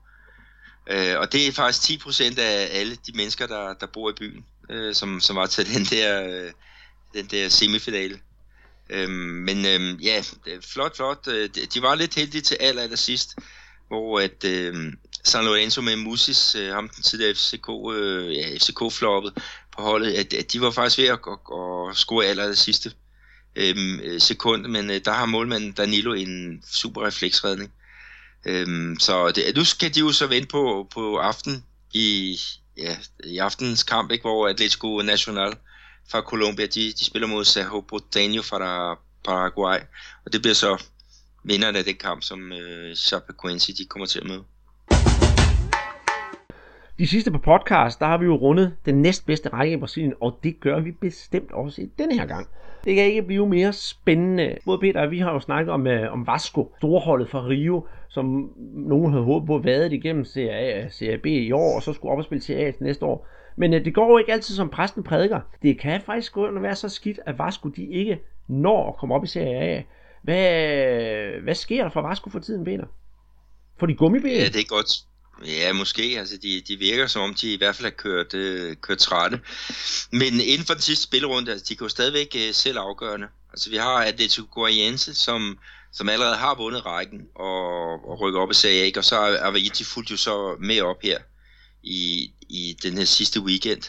Øh, 0.86 1.18
og 1.18 1.32
det 1.32 1.47
er 1.47 1.53
faktisk 1.53 2.07
10% 2.07 2.40
af 2.40 2.68
alle 2.72 2.97
de 3.07 3.12
mennesker, 3.14 3.47
der, 3.47 3.74
der 3.74 3.86
bor 3.86 4.11
i 4.11 4.14
byen, 4.18 4.45
øh, 4.70 4.95
som, 4.95 5.20
som 5.20 5.36
var 5.36 5.47
til 5.47 5.74
den 5.74 5.84
der, 5.84 6.28
øh, 6.28 6.53
den 7.14 7.26
der 7.26 7.49
semifinale. 7.49 8.20
Øh, 8.90 9.11
men 9.11 9.66
øh, 9.66 10.05
ja, 10.05 10.22
flot, 10.72 10.97
flot. 10.97 11.28
Øh, 11.28 11.49
de 11.74 11.82
var 11.82 11.95
lidt 11.95 12.14
heldige 12.14 12.43
til 12.43 12.57
aller, 12.61 12.82
aller 12.82 12.97
sidst, 12.97 13.34
hvor 13.88 14.20
at... 14.20 14.45
Øh, 14.45 14.93
San 15.24 15.44
Lorenzo 15.44 15.80
med 15.80 15.96
Musis, 15.96 16.54
øh, 16.54 16.74
ham 16.74 16.88
den 16.88 17.02
tidligere 17.02 17.34
FCK, 17.34 17.68
øh, 17.92 18.34
ja, 18.34 18.56
FCK-floppet 18.56 19.32
på 19.76 19.82
holdet, 19.82 20.12
at, 20.12 20.34
at 20.34 20.52
de 20.52 20.60
var 20.60 20.70
faktisk 20.70 20.98
ved 20.98 21.04
at, 21.06 21.18
at, 21.26 21.90
at 21.90 21.96
score 21.96 22.24
aller 22.24 22.46
det 22.46 22.58
sidste 22.58 22.92
øhm, 23.56 24.00
øh, 24.00 24.20
sekund, 24.20 24.66
men 24.66 24.90
øh, 24.90 25.00
der 25.04 25.12
har 25.12 25.26
målmanden 25.26 25.72
Danilo 25.72 26.12
en 26.12 26.62
super 26.72 27.06
refleksredning. 27.06 27.72
Øhm, 28.46 28.96
så 28.98 29.30
det, 29.30 29.56
nu 29.56 29.64
skal 29.64 29.94
de 29.94 30.00
jo 30.00 30.12
så 30.12 30.26
vente 30.26 30.48
på, 30.48 30.88
på 30.94 31.16
aften 31.16 31.64
i, 31.92 32.38
ja, 32.76 32.96
i 33.24 33.38
aftens 33.38 33.82
kamp, 33.82 34.10
ikke, 34.10 34.22
hvor 34.22 34.48
Atletico 34.48 35.02
Nacional 35.02 35.54
fra 36.10 36.20
Colombia, 36.20 36.66
de, 36.66 36.92
de 36.92 37.04
spiller 37.04 37.28
mod 37.28 37.44
Cerro 37.44 37.84
Porteño 37.92 38.42
fra 38.42 38.98
Paraguay, 39.24 39.78
og 40.24 40.32
det 40.32 40.42
bliver 40.42 40.54
så 40.54 40.82
vinderne 41.44 41.78
af 41.78 41.84
den 41.84 41.96
kamp, 41.96 42.22
som 42.22 42.52
øh, 42.52 42.96
Chapecoense 42.96 43.72
de 43.72 43.84
kommer 43.84 44.06
til 44.06 44.18
at 44.18 44.26
møde. 44.26 44.44
De 46.99 47.07
sidste 47.07 47.30
på 47.30 47.38
podcast, 47.38 48.01
der 48.01 48.07
har 48.07 48.18
vi 48.18 48.24
jo 48.24 48.36
rundet 48.36 48.76
den 48.86 49.03
næstbedste 49.03 49.49
række 49.49 49.74
i 49.74 49.76
Brasilien, 49.76 50.14
og 50.20 50.38
det 50.43 50.61
gør 50.61 50.80
vi 50.80 50.90
bestemt 50.90 51.53
også 51.53 51.82
i 51.82 51.86
denne 51.99 52.14
her 52.18 52.26
gang. 52.26 52.49
Det 52.84 52.95
kan 52.95 53.05
ikke 53.05 53.22
blive 53.22 53.49
mere 53.49 53.72
spændende. 53.72 54.57
Både 54.64 54.78
Peter 54.78 55.01
og 55.01 55.11
vi 55.11 55.18
har 55.18 55.32
jo 55.32 55.40
snakket 55.40 55.72
om, 55.72 55.86
øh, 55.86 56.12
om 56.12 56.26
Vasco, 56.26 56.74
storholdet 56.78 57.28
fra 57.30 57.47
Rio, 57.47 57.86
som 58.09 58.53
nogen 58.72 59.12
havde 59.12 59.24
håbet 59.24 59.47
på 59.47 59.57
at 59.57 59.64
vade 59.64 59.95
igennem 59.95 60.24
Serie 60.24 60.51
A 60.51 60.84
øh, 60.84 60.90
Serie 60.90 61.18
B 61.18 61.26
i 61.26 61.53
år, 61.53 61.76
og 61.76 61.82
så 61.82 61.93
skulle 61.93 62.12
op 62.12 62.18
og 62.18 62.24
spille 62.24 62.43
Serie 62.43 62.66
A 62.66 62.72
næste 62.80 63.07
år. 63.07 63.26
Men 63.57 63.74
øh, 63.74 63.84
det 63.84 63.95
går 63.95 64.11
jo 64.11 64.18
ikke 64.18 64.32
altid 64.32 64.55
som 64.55 64.68
præsten 64.68 65.03
prædiker. 65.03 65.40
Det 65.62 65.78
kan 65.78 66.01
faktisk 66.01 66.32
gå 66.32 66.47
og 66.47 66.62
være 66.62 66.74
så 66.74 66.88
skidt, 66.88 67.20
at 67.26 67.38
Vasco 67.38 67.68
de 67.68 67.84
ikke 67.84 68.20
når 68.49 68.88
at 68.88 68.97
komme 68.97 69.14
op 69.14 69.24
i 69.24 69.26
Serie 69.26 69.57
A. 69.57 69.82
Hvad, 70.22 70.64
øh, 71.36 71.43
hvad 71.43 71.55
sker 71.55 71.82
der 71.82 71.90
for 71.90 72.03
Vasco 72.03 72.30
for 72.30 72.38
tiden, 72.38 72.64
Peter? 72.64 72.84
For 73.78 73.86
de 73.86 73.95
gummiben? 73.95 74.30
Ja, 74.30 74.45
det 74.45 74.57
er 74.57 74.74
godt. 74.76 75.11
Ja, 75.47 75.72
måske. 75.72 76.03
Altså, 76.18 76.36
de, 76.36 76.61
de 76.68 76.76
virker 76.76 77.07
som 77.07 77.22
om, 77.22 77.34
de 77.34 77.53
i 77.53 77.57
hvert 77.57 77.76
fald 77.76 77.86
har 77.86 77.90
kørt, 77.90 78.34
øh, 78.34 78.76
kørt 78.76 78.99
trætte. 78.99 79.40
Men 80.11 80.40
inden 80.40 80.66
for 80.66 80.74
den 80.74 80.82
sidste 80.82 81.05
spillerunde, 81.05 81.51
altså, 81.51 81.66
de 81.68 81.76
kan 81.76 81.84
jo 81.84 81.88
stadigvæk 81.88 82.36
øh, 82.36 82.55
selv 82.55 82.78
afgørende. 82.78 83.26
Altså 83.53 83.70
vi 83.70 83.76
har 83.76 83.93
Atletico 83.93 84.47
Guayense, 84.53 85.14
som, 85.14 85.59
som 85.93 86.09
allerede 86.09 86.36
har 86.36 86.55
vundet 86.55 86.86
rækken 86.86 87.20
og, 87.34 88.09
og 88.11 88.20
rykker 88.20 88.40
op 88.40 88.51
i 88.51 88.55
Serie 88.55 88.84
A, 88.84 88.99
og 88.99 89.05
så 89.05 89.16
er 89.16 89.47
Avaiti 89.47 89.84
fuldt 89.84 90.11
jo 90.11 90.16
så 90.16 90.57
med 90.61 90.80
op 90.80 91.03
her 91.03 91.18
i, 91.82 92.32
i 92.49 92.76
den 92.82 92.99
her 92.99 93.05
sidste 93.05 93.40
weekend. 93.40 93.82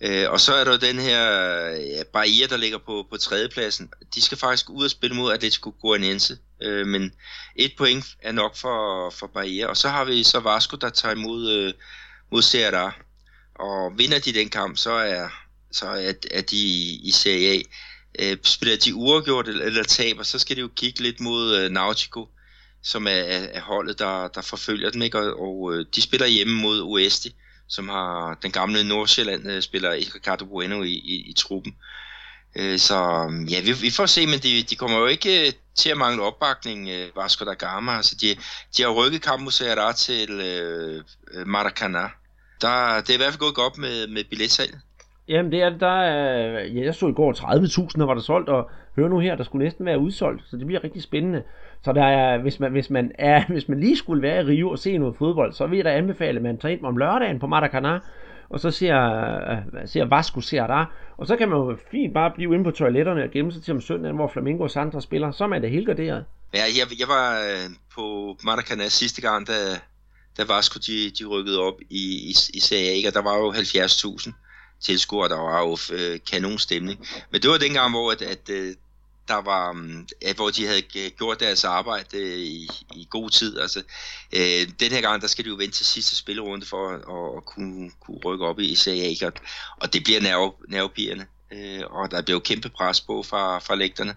Øh, 0.00 0.30
og 0.30 0.40
så 0.40 0.54
er 0.54 0.64
der 0.64 0.70
jo 0.70 0.78
den 0.78 0.98
her 0.98 1.22
ja, 1.70 2.02
barriere, 2.12 2.48
der 2.48 2.56
ligger 2.56 2.78
på, 2.78 3.06
på 3.10 3.16
tredjepladsen. 3.16 3.90
De 4.14 4.22
skal 4.22 4.38
faktisk 4.38 4.70
ud 4.70 4.84
og 4.84 4.90
spille 4.90 5.16
mod 5.16 5.32
Atletico 5.32 5.74
Guanense, 5.80 6.38
øh, 6.62 6.86
men 6.86 7.12
et 7.56 7.72
point 7.78 8.04
er 8.22 8.32
nok 8.32 8.56
for, 8.56 9.10
for 9.10 9.26
barriere. 9.26 9.68
Og 9.68 9.76
så 9.76 9.88
har 9.88 10.04
vi 10.04 10.22
så 10.22 10.40
Vasco, 10.40 10.76
der 10.76 10.90
tager 10.90 11.14
imod, 11.14 11.50
øh, 11.52 11.74
mod 12.32 12.42
Serra. 12.42 12.94
Og 13.54 13.98
vinder 13.98 14.18
de 14.18 14.32
den 14.32 14.48
kamp, 14.48 14.76
så 14.76 14.92
er, 14.92 15.28
så 15.72 15.86
er, 15.86 16.12
er 16.30 16.40
de 16.40 16.56
i, 16.56 17.00
i 17.04 17.10
Serie 17.10 17.52
A. 17.52 17.62
Øh, 18.18 18.36
spiller 18.42 18.76
de 18.76 18.94
uafgjort 18.94 19.48
eller, 19.48 19.64
eller 19.64 19.82
taber, 19.82 20.22
så 20.22 20.38
skal 20.38 20.56
de 20.56 20.60
jo 20.60 20.68
kigge 20.76 21.02
lidt 21.02 21.20
mod 21.20 21.56
øh, 21.56 21.70
Nautico, 21.70 22.28
som 22.82 23.06
er, 23.06 23.10
er, 23.10 23.46
er 23.52 23.60
holdet, 23.60 23.98
der, 23.98 24.28
der 24.28 24.40
forfølger 24.40 24.90
dem. 24.90 25.02
Ikke? 25.02 25.18
Og, 25.18 25.40
og 25.40 25.74
øh, 25.74 25.86
de 25.94 26.02
spiller 26.02 26.26
hjemme 26.26 26.54
mod 26.54 26.80
Oeste, 26.80 27.32
som 27.68 27.88
har 27.88 28.38
den 28.42 28.52
gamle 28.52 28.88
Nordsjælland-spiller 28.88 29.90
øh, 29.90 30.02
Ricardo 30.14 30.44
Bueno 30.44 30.82
i, 30.82 30.92
i, 30.92 31.30
i 31.30 31.32
truppen. 31.36 31.74
Øh, 32.56 32.78
så 32.78 33.26
mm, 33.30 33.44
ja, 33.44 33.60
vi, 33.60 33.72
vi 33.82 33.90
får 33.90 34.06
se, 34.06 34.26
men 34.26 34.38
de, 34.38 34.62
de 34.70 34.76
kommer 34.76 34.98
jo 34.98 35.06
ikke 35.06 35.46
øh, 35.46 35.52
til 35.74 35.90
at 35.90 35.96
mangle 35.96 36.22
opbakning, 36.22 36.88
Vasco 37.16 37.44
da 37.44 37.52
Gama. 37.52 37.92
Altså, 37.92 38.16
de, 38.20 38.26
de 38.76 38.82
har 38.82 38.90
rykket 38.90 39.22
Campus 39.22 39.58
Herrera 39.58 39.92
til 39.92 40.30
øh, 40.30 41.04
Maracana. 41.46 42.04
Der, 42.60 43.00
det 43.00 43.10
er 43.10 43.14
i 43.14 43.16
hvert 43.16 43.32
fald 43.32 43.38
gået 43.38 43.54
godt 43.54 43.78
med, 43.78 44.06
med 44.06 44.24
billetsalget. 44.24 44.80
Jamen 45.28 45.52
det 45.52 45.62
er 45.62 45.70
der 45.70 46.00
er, 46.00 46.64
ja, 46.64 46.84
jeg 46.84 46.94
så 46.94 47.08
i 47.08 47.12
går 47.12 47.32
30.000, 47.32 47.98
der 47.98 48.06
var 48.06 48.14
der 48.14 48.20
solgt, 48.20 48.48
og 48.48 48.70
hør 48.96 49.08
nu 49.08 49.18
her, 49.18 49.36
der 49.36 49.44
skulle 49.44 49.64
næsten 49.64 49.86
være 49.86 49.98
udsolgt, 49.98 50.42
så 50.50 50.56
det 50.56 50.66
bliver 50.66 50.84
rigtig 50.84 51.02
spændende. 51.02 51.42
Så 51.84 51.92
der 51.92 52.04
er, 52.04 52.38
hvis 52.38 52.60
man, 52.60 52.72
hvis 52.72 52.90
man, 52.90 53.12
er, 53.18 53.44
hvis 53.54 53.68
man 53.68 53.80
lige 53.80 53.96
skulle 53.96 54.22
være 54.22 54.42
i 54.42 54.46
Rio 54.46 54.70
og 54.70 54.78
se 54.78 54.98
noget 54.98 55.16
fodbold, 55.16 55.52
så 55.52 55.66
vil 55.66 55.76
jeg 55.76 55.84
da 55.84 55.96
anbefale, 55.96 56.36
at 56.36 56.42
man 56.42 56.58
tager 56.58 56.72
ind 56.72 56.84
om 56.84 56.96
lørdagen 56.96 57.38
på 57.38 57.46
Maracanã, 57.46 58.00
og 58.50 58.60
så 58.60 58.70
ser, 58.70 58.96
øh, 59.50 59.88
ser 59.88 60.04
Vasco 60.04 60.40
ser 60.40 60.66
der, 60.66 60.84
og 61.16 61.26
så 61.26 61.36
kan 61.36 61.48
man 61.48 61.58
jo 61.58 61.76
fint 61.90 62.14
bare 62.14 62.30
blive 62.30 62.54
inde 62.54 62.64
på 62.64 62.70
toiletterne 62.70 63.24
og 63.24 63.30
gemme 63.30 63.52
sig 63.52 63.62
til 63.62 63.74
om 63.74 63.80
søndagen, 63.80 64.16
hvor 64.16 64.28
Flamingo 64.28 64.62
og 64.62 64.70
Sandra 64.70 65.00
spiller, 65.00 65.30
så 65.30 65.44
er 65.44 65.48
man 65.48 65.62
da 65.62 65.68
helt 65.68 65.86
garderet. 65.86 66.24
Ja, 66.54 66.62
jeg, 66.78 67.00
jeg 67.00 67.08
var 67.08 67.40
øh, 67.40 67.70
på 67.94 68.36
Maracanã 68.42 68.88
sidste 68.88 69.20
gang, 69.20 69.46
da, 69.46 69.52
da 70.38 70.54
Vasco 70.54 70.78
de, 70.86 71.10
de 71.18 71.24
rykkede 71.24 71.60
op 71.60 71.80
i, 71.90 72.02
i, 72.30 72.34
i 72.54 72.60
Serie 72.60 72.90
A, 72.90 73.08
og 73.08 73.14
der 73.14 73.22
var 73.22 73.36
jo 73.36 73.52
70.000 73.52 74.32
tilskuere, 74.80 75.28
der 75.28 75.40
var 75.40 75.60
jo 75.66 75.76
øh, 75.96 76.18
kanonstemning. 76.32 77.08
Men 77.30 77.40
det 77.42 77.50
var 77.50 77.58
dengang, 77.58 77.90
hvor 77.90 78.12
at, 78.12 78.22
at, 78.22 78.50
øh, 78.50 78.74
der 79.28 79.42
var, 79.52 79.72
mm, 79.72 80.06
ja, 80.22 80.34
hvor 80.36 80.48
de 80.56 80.66
havde 80.66 81.10
gjort 81.18 81.40
deres 81.40 81.64
arbejde 81.64 82.18
øh, 82.18 82.38
i, 82.38 82.68
i 82.94 83.06
god 83.10 83.30
tid. 83.30 83.60
Altså, 83.60 83.78
øh, 84.36 84.60
den 84.80 84.90
her 84.94 85.02
gang, 85.02 85.22
der 85.22 85.28
skal 85.28 85.44
de 85.44 85.50
jo 85.50 85.54
vente 85.54 85.76
til 85.76 85.86
sidste 85.86 86.16
spillerunde 86.16 86.66
for 86.66 86.82
at, 86.88 87.00
at 87.36 87.44
kunne, 87.44 87.90
kunne 88.00 88.20
rykke 88.24 88.46
op 88.46 88.58
i 88.60 88.74
Serie 88.74 89.26
A, 89.26 89.30
og 89.80 89.92
det 89.92 90.00
bliver 90.04 90.20
nerve, 90.20 90.52
nervepigerne. 90.68 91.26
Øh, 91.52 91.82
og 91.90 92.10
der 92.10 92.22
bliver 92.22 92.36
jo 92.36 92.40
kæmpe 92.40 92.68
pres 92.68 93.00
på 93.00 93.22
fra, 93.22 93.58
fra 93.58 93.74
lægterne. 93.74 94.14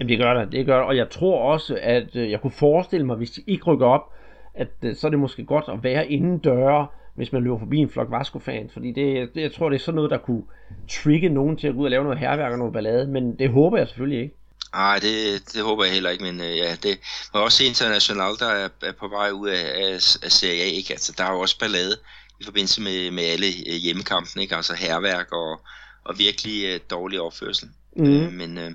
Jamen 0.00 0.08
det 0.08 0.18
gør 0.18 0.34
der, 0.34 0.44
det 0.44 0.66
gør 0.66 0.76
der. 0.76 0.84
Og 0.84 0.96
jeg 0.96 1.10
tror 1.10 1.52
også, 1.52 1.78
at 1.82 2.16
øh, 2.16 2.30
jeg 2.30 2.40
kunne 2.40 2.50
forestille 2.50 3.06
mig, 3.06 3.16
hvis 3.16 3.30
de 3.30 3.42
ikke 3.46 3.64
rykker 3.64 3.86
op, 3.86 4.12
at 4.54 4.68
øh, 4.82 4.96
så 4.96 5.06
er 5.06 5.10
det 5.10 5.18
måske 5.18 5.44
godt 5.44 5.64
at 5.68 5.82
være 5.82 6.10
inden 6.10 6.38
døre, 6.38 6.86
hvis 7.14 7.32
man 7.32 7.42
løber 7.42 7.58
forbi 7.58 7.76
en 7.76 7.90
flok 7.90 8.10
Vasco-fans, 8.10 8.72
fordi 8.72 8.92
det, 8.92 9.34
det, 9.34 9.42
jeg 9.42 9.52
tror, 9.52 9.68
det 9.68 9.76
er 9.76 9.80
sådan 9.80 9.96
noget, 9.96 10.10
der 10.10 10.18
kunne 10.18 10.42
trigge 10.88 11.28
nogen 11.28 11.56
til 11.56 11.68
at 11.68 11.74
gå 11.74 11.80
ud 11.80 11.84
og 11.84 11.90
lave 11.90 12.04
noget 12.04 12.18
herværk 12.18 12.52
og 12.52 12.58
noget 12.58 12.72
ballade, 12.72 13.06
men 13.06 13.38
det 13.38 13.50
håber 13.50 13.78
jeg 13.78 13.88
selvfølgelig 13.88 14.22
ikke. 14.22 14.34
Nej, 14.72 14.98
det, 14.98 15.42
det 15.54 15.62
håber 15.62 15.84
jeg 15.84 15.94
heller 15.94 16.10
ikke, 16.10 16.24
men 16.24 16.40
øh, 16.40 16.56
ja, 16.56 16.76
det 16.82 16.98
var 17.32 17.40
også 17.40 17.64
international, 17.64 18.36
der 18.38 18.48
er, 18.48 18.68
er 18.82 18.92
på 18.92 19.08
vej 19.08 19.30
ud 19.30 19.48
af, 19.48 19.64
af, 19.74 19.94
af 19.94 20.32
Serie 20.32 20.62
A, 20.62 20.66
ikke? 20.66 20.92
Altså, 20.92 21.14
der 21.18 21.24
er 21.24 21.32
jo 21.32 21.40
også 21.40 21.58
ballade 21.58 21.96
i 22.40 22.44
forbindelse 22.44 22.82
med, 22.82 23.10
med 23.10 23.24
alle 23.24 23.46
øh, 23.46 23.74
hjemmekampene, 23.74 24.42
ikke? 24.42 24.56
Altså 24.56 24.74
herværk 24.74 25.32
og, 25.32 25.60
og 26.04 26.18
virkelig 26.18 26.74
uh, 26.74 26.80
dårlig 26.90 27.20
opførsel. 27.20 27.68
Mm. 27.96 28.04
Uh, 28.04 28.32
men 28.32 28.58
uh, 28.58 28.72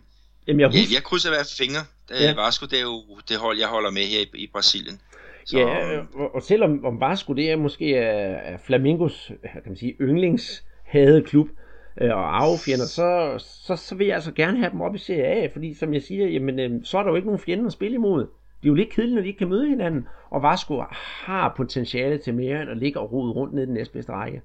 Jamen, 0.48 0.60
jeg, 0.60 0.68
husker... 0.68 0.82
ja, 0.89 0.93
jeg 0.93 1.04
krydser 1.04 1.30
hvert 1.30 1.46
fald 1.46 1.68
fingre. 1.68 1.86
Ja. 2.12 2.34
Vasco, 2.34 2.66
det 2.66 2.78
er 2.78 2.82
jo 2.82 3.04
det 3.30 3.38
hold, 3.38 3.60
jeg 3.60 3.68
holder 3.68 3.91
med 3.91 4.06
her 4.06 4.20
i, 4.20 4.28
i 4.34 4.48
Brasilien. 4.54 5.02
Så... 5.46 5.58
Ja, 5.58 6.00
og, 6.00 6.36
og 6.36 6.43
selvom 6.43 6.86
om 6.86 7.02
Vasco 7.02 7.34
det 7.34 7.52
er 7.52 7.56
måske 7.56 7.96
er, 7.96 8.54
er 8.54 8.58
Flamingos 8.66 9.32
kan 9.54 9.62
man 9.66 9.78
sige, 9.78 9.96
yndlingshade 10.02 11.24
klub 11.26 11.48
øh, 12.02 12.10
og 12.10 12.43
arvefjender, 12.43 12.86
så, 12.86 13.36
så, 13.68 13.76
så 13.76 13.96
vil 13.96 14.08
jeg 14.08 14.16
altså 14.16 14.32
gerne 14.32 14.58
have 14.58 14.72
dem 14.72 14.82
op 14.82 14.96
i 14.96 14.98
Serie 14.98 15.26
A, 15.26 15.48
fordi 15.54 15.74
som 15.74 15.93
jeg 15.93 16.02
siger, 16.02 16.28
jamen, 16.28 16.60
øh, 16.60 16.72
så 16.84 16.98
er 16.98 17.04
der 17.04 17.10
jo 17.10 17.16
ikke 17.16 17.28
nogen 17.28 17.41
fjender 17.41 17.66
at 17.66 17.74
spille 17.74 17.96
imod. 17.96 18.20
Det 18.62 18.70
er 18.70 18.72
jo 18.72 18.74
lidt 18.74 18.89
kedeligt, 18.89 19.16
når 19.16 19.22
de 19.22 19.28
ikke 19.28 19.38
kan 19.38 19.50
møde 19.50 19.70
hinanden, 19.70 20.08
og 20.30 20.43
Vasco 20.43 20.84
har 21.26 21.54
potentiale 21.58 22.18
til 22.18 22.34
mere 22.34 22.62
end 22.62 22.72
at 22.72 22.78
ligge 22.78 23.00
og 23.00 23.12
rode 23.12 23.32
rundt 23.32 23.54
ned 23.54 23.64
i 23.64 23.66
den 23.66 23.74
næstbedste 23.74 24.12
række. 24.12 24.41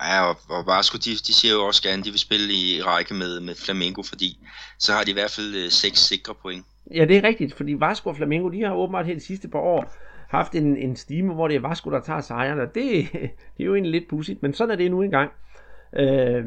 Ja, 0.00 0.28
og, 0.28 0.36
og 0.48 0.66
Vasco, 0.66 0.96
de, 0.96 1.10
de 1.10 1.34
siger 1.34 1.54
jo 1.54 1.66
også 1.66 1.82
gerne, 1.82 2.00
at 2.00 2.04
de 2.04 2.10
vil 2.10 2.18
spille 2.18 2.52
i 2.52 2.82
række 2.82 3.14
med, 3.14 3.40
med 3.40 3.54
Flamengo, 3.54 4.02
fordi 4.02 4.38
så 4.78 4.92
har 4.92 5.04
de 5.04 5.10
i 5.10 5.14
hvert 5.14 5.30
fald 5.30 5.54
øh, 5.54 5.70
seks 5.70 5.98
sikre 5.98 6.34
point. 6.34 6.64
Ja, 6.94 7.04
det 7.04 7.16
er 7.16 7.24
rigtigt, 7.24 7.54
fordi 7.54 7.74
Vasco 7.80 8.08
og 8.08 8.16
Flamengo, 8.16 8.48
de 8.48 8.62
har 8.62 8.74
åbenbart 8.74 9.06
de 9.06 9.20
sidste 9.20 9.48
par 9.48 9.58
år 9.58 9.94
haft 10.28 10.54
en, 10.54 10.76
en 10.76 10.96
stime, 10.96 11.34
hvor 11.34 11.48
det 11.48 11.56
er 11.56 11.68
Vasco, 11.68 11.90
der 11.90 12.00
tager 12.00 12.20
sejren, 12.20 12.60
og 12.60 12.74
det, 12.74 13.12
det 13.56 13.60
er 13.60 13.64
jo 13.64 13.74
egentlig 13.74 13.92
lidt 13.92 14.10
pudsigt, 14.10 14.42
men 14.42 14.54
sådan 14.54 14.72
er 14.72 14.76
det 14.76 14.90
nu 14.90 15.02
engang. 15.02 15.30
Øh, 15.96 16.44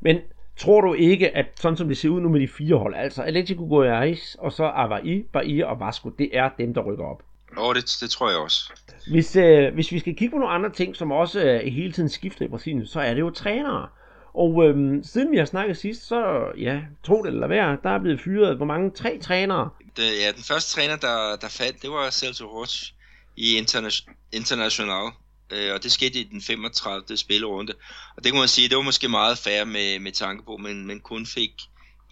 men 0.00 0.18
tror 0.56 0.80
du 0.80 0.94
ikke, 0.94 1.36
at 1.36 1.46
sådan 1.60 1.76
som 1.76 1.88
det 1.88 1.96
ser 1.98 2.08
ud 2.08 2.20
nu 2.20 2.28
med 2.28 2.40
de 2.40 2.48
fire 2.48 2.76
hold, 2.76 2.94
altså 2.94 3.22
Atletico 3.22 3.62
Goiás 3.62 4.34
og 4.38 4.52
så 4.52 4.68
Avaí, 4.70 5.30
Bahia 5.32 5.64
og 5.64 5.80
Vasco, 5.80 6.08
det 6.08 6.30
er 6.32 6.50
dem, 6.58 6.74
der 6.74 6.80
rykker 6.80 7.04
op? 7.04 7.22
Jo, 7.56 7.72
det, 7.72 7.96
det 8.00 8.10
tror 8.10 8.30
jeg 8.30 8.38
også. 8.38 8.72
Hvis, 9.10 9.36
øh, 9.36 9.74
hvis 9.74 9.92
vi 9.92 9.98
skal 9.98 10.16
kigge 10.16 10.32
på 10.32 10.38
nogle 10.38 10.54
andre 10.54 10.70
ting, 10.70 10.96
som 10.96 11.12
også 11.12 11.40
øh, 11.40 11.60
hele 11.60 11.92
tiden 11.92 12.08
skifter 12.08 12.44
i 12.44 12.48
Brasilien, 12.48 12.86
så 12.86 13.00
er 13.00 13.14
det 13.14 13.20
jo 13.20 13.30
trænere. 13.30 13.88
Og 14.34 14.64
øhm, 14.64 15.02
siden 15.04 15.32
vi 15.32 15.36
har 15.36 15.44
snakket 15.44 15.76
sidst, 15.76 16.08
så 16.08 16.44
ja, 16.58 16.80
tro 17.04 17.22
det 17.22 17.32
eller 17.32 17.46
hvad, 17.46 17.58
der 17.82 17.90
er 17.90 17.98
blevet 17.98 18.20
fyret, 18.20 18.56
hvor 18.56 18.66
mange? 18.66 18.90
Tre 18.90 19.18
trænere? 19.22 19.68
Det, 19.96 20.02
ja, 20.02 20.32
den 20.36 20.42
første 20.42 20.74
træner, 20.74 20.96
der, 20.96 21.36
der 21.40 21.48
faldt, 21.48 21.82
det 21.82 21.90
var 21.90 22.10
Celso 22.10 22.44
Roche 22.46 22.94
i 23.36 23.58
Interna- 23.60 24.12
International. 24.32 25.12
Øh, 25.52 25.74
og 25.74 25.82
det 25.82 25.92
skete 25.92 26.18
i 26.18 26.24
den 26.32 26.40
35. 26.40 27.16
spillerunde. 27.16 27.72
Og 28.16 28.24
det 28.24 28.32
kan 28.32 28.38
man 28.40 28.48
sige, 28.48 28.68
det 28.68 28.76
var 28.76 28.82
måske 28.82 29.08
meget 29.08 29.38
færre 29.38 29.66
med, 29.66 29.98
med 30.00 30.12
tanke 30.12 30.44
på, 30.44 30.56
men 30.56 30.86
man 30.86 31.00
kun 31.00 31.26
fik 31.26 31.52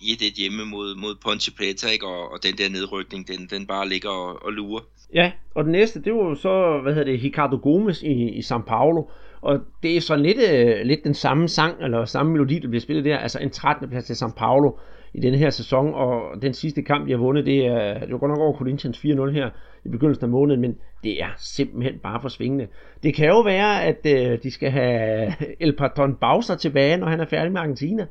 i 0.01 0.14
det 0.14 0.32
hjemme 0.32 0.64
mod, 0.64 0.97
mod 1.03 1.14
Ponte 1.24 1.51
Preta, 1.59 1.89
ikke? 1.89 2.07
Og, 2.07 2.32
og 2.32 2.39
den 2.43 2.55
der 2.59 2.68
nedrykning, 2.70 3.28
den, 3.28 3.41
den 3.51 3.66
bare 3.66 3.89
ligger 3.89 4.11
og, 4.11 4.43
og 4.43 4.53
lurer. 4.53 4.82
Ja, 5.14 5.32
og 5.55 5.64
den 5.64 5.72
næste, 5.72 6.03
det 6.03 6.14
var 6.14 6.24
jo 6.24 6.34
så, 6.34 6.80
hvad 6.82 6.95
hedder 6.95 7.12
det, 7.12 7.22
Ricardo 7.24 7.57
Gomes 7.62 8.03
i, 8.03 8.12
i 8.12 8.41
São 8.41 8.62
Paulo, 8.62 9.03
og 9.41 9.61
det 9.82 9.97
er 9.97 10.01
så 10.01 10.16
lidt, 10.16 10.39
øh, 10.51 10.80
lidt 10.84 11.05
den 11.05 11.14
samme 11.14 11.49
sang, 11.49 11.82
eller 11.82 12.05
samme 12.05 12.32
melodi, 12.32 12.59
der 12.59 12.68
bliver 12.68 12.80
spillet 12.80 13.05
der, 13.05 13.18
altså 13.18 13.39
en 13.39 13.51
13. 13.51 13.89
plads 13.89 14.05
til 14.05 14.14
São 14.14 14.32
Paulo 14.36 14.78
i 15.14 15.20
denne 15.20 15.39
her 15.39 15.51
sæson, 15.51 15.95
og 15.95 16.43
den 16.43 16.55
sidste 16.55 16.82
kamp, 16.82 17.07
de 17.07 17.11
har 17.11 17.18
vundet, 17.18 17.47
det 17.47 17.66
er, 17.66 17.99
det 17.99 18.12
var 18.12 18.18
godt 18.18 18.30
nok 18.30 18.39
over 18.39 18.59
Corinthians 18.59 18.99
4-0 18.99 19.30
her 19.30 19.51
i 19.89 19.91
begyndelsen 19.91 20.24
af 20.24 20.28
måneden, 20.28 20.61
men 20.61 20.76
det 21.03 21.22
er 21.22 21.30
simpelthen 21.39 21.99
bare 21.99 22.20
for 22.20 22.28
svingende. 22.28 22.68
Det 23.03 23.14
kan 23.14 23.28
jo 23.28 23.41
være, 23.41 23.84
at 23.84 24.01
øh, 24.05 24.43
de 24.43 24.51
skal 24.51 24.70
have 24.70 25.34
El 25.64 25.76
Patron 25.76 26.14
Bowser 26.20 26.57
tilbage, 26.57 26.97
når 26.97 27.09
han 27.09 27.20
er 27.20 27.26
færdig 27.26 27.53
med 27.53 27.61
Argentina. 27.61 28.07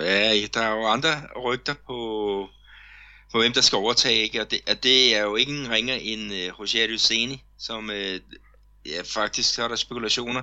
Ja, 0.00 0.30
der 0.54 0.60
er 0.60 0.76
jo 0.76 0.86
andre 0.86 1.08
rygter 1.44 1.74
på, 1.86 1.96
på 3.32 3.38
hvem 3.38 3.52
der 3.52 3.60
skal 3.60 3.76
overtage, 3.76 4.22
ikke? 4.22 4.40
Og, 4.40 4.50
det, 4.50 4.60
og 4.70 4.82
det 4.82 5.16
er 5.16 5.22
jo 5.22 5.36
ikke 5.36 5.52
en 5.52 5.70
ringer 5.70 5.94
end 5.94 6.22
øh, 6.22 6.60
Roger 6.60 6.88
Luceni, 6.88 7.42
som 7.58 7.90
øh, 7.90 8.20
ja, 8.86 9.00
faktisk 9.04 9.54
så 9.54 9.64
er 9.64 9.68
der 9.68 9.76
spekulationer 9.76 10.42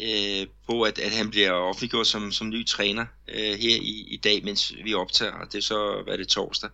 uh, 0.00 0.46
på, 0.66 0.82
at, 0.82 0.98
at 0.98 1.12
han 1.12 1.30
bliver 1.30 1.52
offentliggjort 1.52 2.06
som, 2.06 2.32
som 2.32 2.48
ny 2.48 2.66
træner 2.66 3.06
øh, 3.28 3.58
her 3.58 3.76
i, 3.80 4.06
i 4.08 4.20
dag, 4.24 4.44
mens 4.44 4.72
vi 4.84 4.94
optager, 4.94 5.32
og 5.32 5.46
det 5.52 5.58
er 5.58 5.62
så, 5.62 6.02
hvad 6.04 6.14
er 6.14 6.18
det, 6.18 6.28
torsdag. 6.28 6.70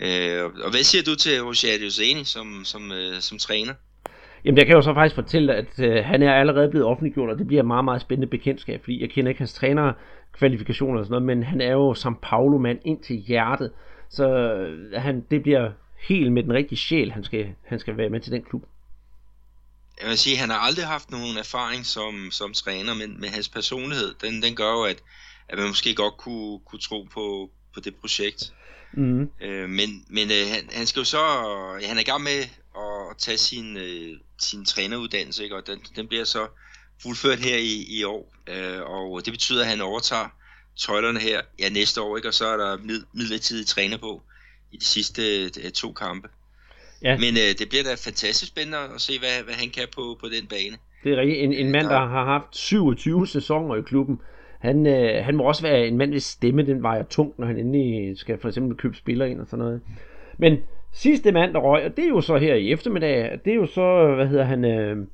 Uh, 0.00 0.44
og 0.64 0.70
hvad 0.70 0.82
siger 0.82 1.02
du 1.02 1.14
til 1.14 1.42
Roger 1.42 1.78
Luceni 1.82 2.24
som, 2.24 2.64
som, 2.64 2.90
uh, 2.90 3.20
som 3.20 3.38
træner? 3.38 3.74
Jamen, 4.44 4.58
jeg 4.58 4.66
kan 4.66 4.74
jo 4.74 4.82
så 4.82 4.94
faktisk 4.94 5.14
fortælle, 5.14 5.54
at 5.54 5.78
øh, 5.78 6.04
han 6.04 6.22
er 6.22 6.34
allerede 6.34 6.68
blevet 6.70 6.86
offentliggjort, 6.86 7.30
og 7.30 7.38
det 7.38 7.46
bliver 7.46 7.62
et 7.62 7.66
meget, 7.66 7.84
meget 7.84 8.00
spændende 8.00 8.26
bekendtskab, 8.26 8.80
fordi 8.80 9.00
jeg 9.00 9.10
kender 9.10 9.28
ikke 9.28 9.38
hans 9.38 9.52
træner 9.52 9.92
kvalifikationer 10.32 10.98
og 10.98 11.06
sådan 11.06 11.22
noget, 11.22 11.36
men 11.36 11.42
han 11.42 11.60
er 11.60 11.72
jo 11.72 11.94
som 11.94 12.18
Paulo-mand 12.22 12.78
ind 12.84 13.02
til 13.02 13.16
hjertet, 13.16 13.72
så 14.10 14.28
øh, 14.28 14.92
han, 14.92 15.24
det 15.30 15.42
bliver 15.42 15.70
helt 16.08 16.32
med 16.32 16.42
den 16.42 16.52
rigtige 16.52 16.78
sjæl, 16.78 17.12
han 17.12 17.24
skal, 17.24 17.54
han 17.64 17.78
skal 17.78 17.96
være 17.96 18.10
med 18.10 18.20
til 18.20 18.32
den 18.32 18.42
klub. 18.42 18.62
Jeg 20.02 20.08
vil 20.08 20.18
sige, 20.18 20.36
han 20.36 20.50
har 20.50 20.58
aldrig 20.58 20.86
haft 20.86 21.10
nogen 21.10 21.36
erfaring 21.38 21.86
som, 21.86 22.28
som 22.30 22.52
træner, 22.52 22.94
men 22.94 23.20
med 23.20 23.28
hans 23.28 23.48
personlighed, 23.48 24.14
den, 24.22 24.42
den 24.42 24.54
gør 24.54 24.72
jo, 24.72 24.82
at, 24.82 25.02
at 25.48 25.58
man 25.58 25.68
måske 25.68 25.94
godt 25.94 26.16
kunne, 26.16 26.60
kunne 26.66 26.80
tro 26.80 27.06
på, 27.14 27.50
på 27.76 27.80
det 27.80 27.94
projekt. 27.94 28.52
Mm. 28.92 29.30
Øh, 29.40 29.68
men 29.68 29.88
men 30.08 30.30
øh, 30.30 30.44
han, 30.52 30.62
han 30.72 30.86
skal 30.86 31.00
jo 31.00 31.04
så, 31.04 31.22
ja, 31.82 31.86
han 31.88 31.96
er 31.96 32.00
i 32.00 32.10
gang 32.12 32.22
med 32.22 32.40
at 32.76 33.16
tage 33.18 33.38
sin, 33.38 33.76
øh, 33.76 34.18
sin 34.38 34.64
træneruddannelse, 34.64 35.42
ikke? 35.44 35.56
og 35.56 35.66
den, 35.66 35.78
den 35.96 36.08
bliver 36.08 36.24
så 36.24 36.46
fuldført 37.02 37.38
her 37.38 37.56
i, 37.56 37.86
i 37.88 38.04
år, 38.04 38.34
øh, 38.46 38.80
og 38.82 39.24
det 39.24 39.32
betyder, 39.32 39.62
at 39.62 39.68
han 39.68 39.80
overtager 39.80 40.28
tøjlerne 40.76 41.20
her 41.20 41.40
ja, 41.58 41.68
næste 41.68 42.02
år, 42.02 42.16
ikke? 42.16 42.28
og 42.28 42.34
så 42.34 42.46
er 42.46 42.56
der 42.56 42.78
mid, 42.78 43.02
midlertidig 43.12 43.66
træner 43.66 43.98
på 43.98 44.22
i 44.72 44.76
de 44.76 44.84
sidste 44.84 45.22
øh, 45.44 45.70
to 45.70 45.92
kampe. 45.92 46.28
Ja. 47.02 47.18
Men 47.18 47.34
øh, 47.36 47.58
det 47.58 47.68
bliver 47.68 47.84
da 47.84 47.90
fantastisk 47.90 48.52
spændende 48.52 48.78
at 48.78 49.00
se, 49.00 49.18
hvad, 49.18 49.42
hvad 49.44 49.54
han 49.54 49.70
kan 49.70 49.88
på, 49.96 50.16
på 50.20 50.28
den 50.28 50.46
bane. 50.46 50.76
Det 51.04 51.12
er 51.12 51.16
rigtigt. 51.16 51.38
En, 51.44 51.52
en 51.52 51.72
mand, 51.72 51.86
der 51.86 52.06
har 52.06 52.24
haft 52.24 52.56
27 52.56 53.26
sæsoner 53.26 53.76
i 53.76 53.82
klubben. 53.82 54.20
Han, 54.66 54.86
øh, 54.86 55.24
han 55.24 55.36
må 55.36 55.44
også 55.44 55.62
være 55.62 55.88
en 55.88 55.98
mand, 55.98 56.10
hvis 56.10 56.24
stemme 56.24 56.66
den 56.66 56.82
vejer 56.82 57.02
tungt, 57.02 57.38
når 57.38 57.46
han 57.46 57.58
endelig 57.58 58.18
skal 58.18 58.38
for 58.38 58.48
eksempel 58.48 58.76
købe 58.76 58.96
spillere 58.96 59.30
ind 59.30 59.40
og 59.40 59.46
sådan 59.46 59.64
noget. 59.64 59.80
Men 60.38 60.58
sidste 60.92 61.32
mand, 61.32 61.52
der 61.52 61.60
røg, 61.60 61.84
og 61.84 61.96
det 61.96 62.04
er 62.04 62.08
jo 62.08 62.20
så 62.20 62.36
her 62.36 62.54
i 62.54 62.72
eftermiddag, 62.72 63.38
det 63.44 63.50
er 63.50 63.56
jo 63.56 63.66
så, 63.66 64.14
hvad 64.14 64.26
hedder 64.26 64.44
han, 64.44 64.64
øh, 64.64 65.06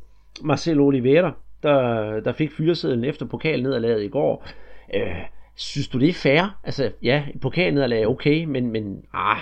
Marcelo 0.43 0.87
Oliveira, 0.87 1.33
der, 1.63 2.21
der 2.21 2.33
fik 2.33 2.53
fyresedlen 2.53 3.05
efter 3.05 3.27
pokalnederlaget 3.27 4.05
i 4.05 4.09
går. 4.09 4.49
Øh, 4.95 5.17
synes 5.57 5.89
du, 5.89 5.99
det 6.01 6.09
er 6.09 6.13
fair? 6.13 6.61
Altså, 6.65 6.93
ja, 7.03 7.25
pokalnederlag 7.41 8.03
er 8.03 8.07
okay, 8.07 8.45
men, 8.45 8.71
men 8.71 9.05
ah, 9.13 9.41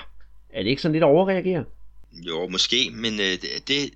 er 0.50 0.62
det 0.62 0.70
ikke 0.70 0.82
sådan 0.82 0.92
lidt 0.92 1.04
at 1.04 1.08
overreagere? 1.08 1.64
Jo, 2.12 2.48
måske, 2.48 2.76
men 2.92 3.12
øh, 3.12 3.32
det, 3.42 3.68
det, 3.68 3.90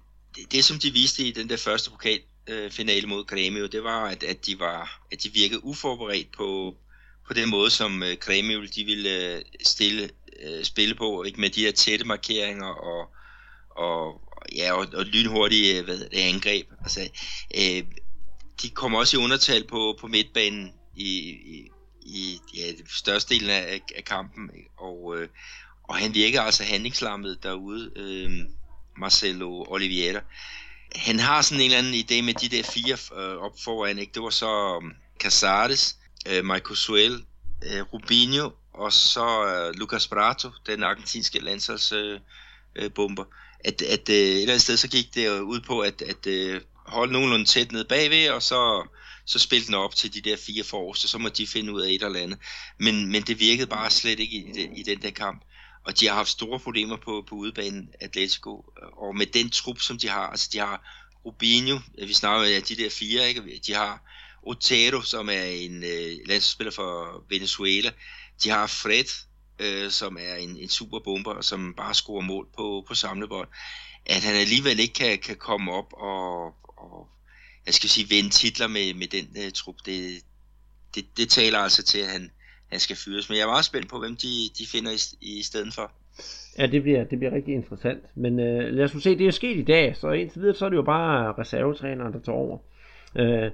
det, 0.52 0.64
som 0.64 0.76
de 0.78 0.92
viste 0.92 1.22
i 1.22 1.30
den 1.30 1.48
der 1.48 1.56
første 1.56 1.90
pokal, 1.90 2.18
Øh, 2.48 2.70
pokalfinale 2.74 3.06
mod 3.06 3.24
Grêmio, 3.32 3.66
det 3.66 3.84
var, 3.84 4.04
at, 4.06 4.22
at, 4.22 4.46
de 4.46 4.58
var, 4.58 5.02
at 5.12 5.22
de 5.22 5.32
virkede 5.32 5.64
uforberedt 5.64 6.32
på, 6.32 6.76
på 7.26 7.34
den 7.34 7.50
måde, 7.50 7.70
som 7.70 8.02
øh, 8.02 8.16
Grêmio 8.24 8.74
de 8.76 8.84
ville 8.84 9.34
øh, 9.36 9.42
stille, 9.64 10.10
øh, 10.42 10.64
spille 10.64 10.94
på, 10.94 11.22
ikke 11.22 11.40
med 11.40 11.50
de 11.50 11.60
her 11.60 11.72
tætte 11.72 12.04
markeringer 12.04 12.66
og, 12.66 13.08
og, 13.70 14.20
ja, 14.56 14.72
og, 14.72 14.86
og 14.94 15.04
lynhurtige 15.04 15.78
øh, 15.78 15.84
hvad, 15.84 15.98
det, 15.98 16.18
angreb. 16.18 16.66
Altså, 16.80 17.00
øh, 17.54 17.84
de 18.62 18.70
kommer 18.70 18.98
også 18.98 19.16
i 19.16 19.20
undertal 19.24 19.64
på, 19.64 19.98
på 20.00 20.06
midtbanen 20.06 20.72
i, 20.96 21.08
i, 21.30 21.70
i 22.02 22.38
ja, 22.56 22.72
størstedelen 22.88 23.50
af, 23.50 23.80
af 23.96 24.04
kampen, 24.04 24.50
og, 24.76 25.16
øh, 25.16 25.28
og 25.82 25.96
han 25.96 26.14
virkede 26.14 26.42
altså 26.42 26.64
handlingslammet 26.64 27.42
derude, 27.42 27.90
øh, 27.96 28.30
Marcelo 28.96 29.64
Oliveira. 29.68 30.20
Han 30.94 31.18
har 31.20 31.42
sådan 31.42 31.60
en 31.60 31.64
eller 31.64 31.78
anden 31.78 31.94
idé 31.94 32.22
med 32.22 32.34
de 32.34 32.48
der 32.48 32.62
fire 32.62 32.96
øh, 33.16 33.36
op 33.36 33.52
foran, 33.64 33.98
ikke? 33.98 34.12
det 34.14 34.22
var 34.22 34.30
så 34.30 34.76
um, 34.76 34.92
Casares, 35.20 35.96
øh, 36.28 36.44
Michael 36.44 36.76
Suel, 36.76 37.24
øh, 37.62 37.82
Rubinho, 37.92 38.50
og 38.74 38.92
så 38.92 39.46
øh, 39.46 39.74
Lucas 39.78 40.06
Prato, 40.06 40.48
den 40.66 40.82
argentinske 40.82 41.38
landsholdsbomber. 41.38 42.20
Øh, 42.76 42.84
øh, 42.84 42.92
bomber. 42.92 43.24
at, 43.64 43.82
at 43.82 44.08
øh, 44.08 44.14
et 44.14 44.40
eller 44.40 44.52
andet 44.52 44.62
sted 44.62 44.76
så 44.76 44.88
gik 44.88 45.14
det 45.14 45.40
ud 45.40 45.60
på 45.60 45.80
at, 45.80 46.02
at 46.02 46.26
øh, 46.26 46.60
holde 46.86 47.12
nogenlunde 47.12 47.44
tæt 47.44 47.72
ned 47.72 47.84
bagved, 47.84 48.28
og 48.30 48.42
så, 48.42 48.88
så 49.24 49.38
spille 49.38 49.66
den 49.66 49.74
op 49.74 49.94
til 49.94 50.14
de 50.14 50.20
der 50.20 50.36
fire 50.36 50.64
forreste, 50.64 51.08
så 51.08 51.18
må 51.18 51.28
de 51.28 51.46
finde 51.46 51.72
ud 51.72 51.82
af 51.82 51.90
et 51.90 52.02
eller 52.02 52.20
andet. 52.20 52.38
Men, 52.78 53.12
men 53.12 53.22
det 53.22 53.40
virkede 53.40 53.66
bare 53.66 53.90
slet 53.90 54.20
ikke 54.20 54.36
i, 54.36 54.52
den, 54.54 54.76
i 54.76 54.82
den 54.82 55.02
der 55.02 55.10
kamp. 55.10 55.42
Og 55.84 56.00
de 56.00 56.06
har 56.06 56.14
haft 56.14 56.28
store 56.28 56.60
problemer 56.60 56.96
på, 56.96 57.24
på 57.28 57.34
udebanen, 57.34 57.90
Atletico. 58.00 58.64
Og 58.92 59.16
med 59.16 59.26
den 59.26 59.50
trup, 59.50 59.80
som 59.80 59.98
de 59.98 60.08
har, 60.08 60.26
altså 60.26 60.50
de 60.52 60.58
har 60.58 61.00
Rubinho, 61.24 61.78
vi 61.98 62.14
snakker 62.14 62.56
om 62.56 62.62
de 62.62 62.76
der 62.76 62.90
fire, 62.90 63.28
ikke? 63.28 63.60
de 63.66 63.74
har 63.74 64.02
Otero, 64.42 65.00
som 65.00 65.28
er 65.28 65.42
en 65.44 65.84
øh, 65.84 66.16
landsspiller 66.26 66.72
for 66.72 67.24
Venezuela. 67.28 67.90
De 68.42 68.50
har 68.50 68.66
Fred, 68.66 69.26
øh, 69.58 69.90
som 69.90 70.16
er 70.20 70.34
en, 70.34 70.56
en 70.56 70.68
superbomber, 70.68 71.40
som 71.40 71.74
bare 71.74 71.94
scorer 71.94 72.22
mål 72.22 72.48
på, 72.56 72.84
på 72.88 72.94
samlebånd, 72.94 73.48
At 74.06 74.22
han 74.22 74.36
alligevel 74.36 74.80
ikke 74.80 74.94
kan, 74.94 75.18
kan 75.18 75.36
komme 75.36 75.72
op 75.72 75.92
og, 75.92 76.54
og 76.66 77.08
jeg 77.66 77.74
skal 77.74 77.90
sige, 77.90 78.08
vinde 78.08 78.30
titler 78.30 78.66
med, 78.66 78.94
med 78.94 79.08
den 79.08 79.28
øh, 79.36 79.52
trup, 79.52 79.76
det, 79.86 80.22
det, 80.94 81.16
det 81.16 81.28
taler 81.28 81.58
altså 81.58 81.82
til, 81.82 81.98
at 81.98 82.10
han, 82.10 82.30
han 82.70 82.80
skal 82.80 82.96
fyres. 82.96 83.28
Men 83.28 83.36
jeg 83.36 83.42
er 83.42 83.48
meget 83.48 83.64
spændt 83.64 83.88
på, 83.88 83.98
hvem 83.98 84.16
de, 84.16 84.50
de 84.58 84.66
finder 84.66 84.90
i, 84.90 85.38
i 85.38 85.42
stedet 85.42 85.74
for. 85.74 85.92
Ja, 86.58 86.66
det 86.66 86.82
bliver, 86.82 87.04
det 87.04 87.18
bliver 87.18 87.32
rigtig 87.32 87.54
interessant. 87.54 88.02
Men 88.14 88.40
øh, 88.40 88.74
lad 88.74 88.84
os 88.84 88.94
nu 88.94 89.00
se, 89.00 89.18
det 89.18 89.26
er 89.26 89.30
sket 89.30 89.56
i 89.56 89.62
dag, 89.62 89.96
så 89.96 90.10
indtil 90.10 90.40
videre, 90.40 90.54
så 90.54 90.64
er 90.64 90.68
det 90.68 90.76
jo 90.76 90.82
bare 90.82 91.34
reservetræneren, 91.38 92.12
der 92.12 92.20
tager 92.20 92.36
over. 92.36 92.58
Øh, 93.16 93.50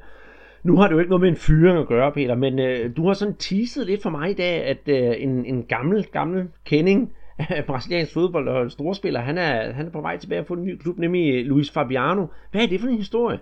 nu 0.62 0.76
har 0.76 0.88
det 0.88 0.94
jo 0.94 0.98
ikke 0.98 1.10
noget 1.10 1.20
med 1.20 1.28
en 1.28 1.36
fyring 1.36 1.78
at 1.78 1.88
gøre, 1.88 2.12
Peter, 2.12 2.34
men 2.34 2.58
øh, 2.58 2.96
du 2.96 3.06
har 3.06 3.14
sådan 3.14 3.36
teaset 3.36 3.86
lidt 3.86 4.02
for 4.02 4.10
mig 4.10 4.30
i 4.30 4.34
dag, 4.34 4.64
at 4.64 4.78
øh, 4.86 5.22
en, 5.22 5.46
en 5.46 5.64
gammel, 5.64 6.04
gammel 6.04 6.48
kending 6.64 7.12
af 7.38 7.64
brasiliansk 7.64 8.12
fodbold 8.12 8.48
og 8.48 8.70
storspiller, 8.70 9.20
han 9.20 9.38
er, 9.38 9.72
han 9.72 9.86
er 9.86 9.90
på 9.90 10.00
vej 10.00 10.18
tilbage 10.18 10.40
at 10.40 10.46
få 10.46 10.54
en 10.54 10.64
ny 10.64 10.76
klub, 10.76 10.98
nemlig 10.98 11.44
Luis 11.44 11.70
Fabiano. 11.70 12.26
Hvad 12.50 12.62
er 12.62 12.66
det 12.66 12.80
for 12.80 12.88
en 12.88 12.96
historie? 12.96 13.38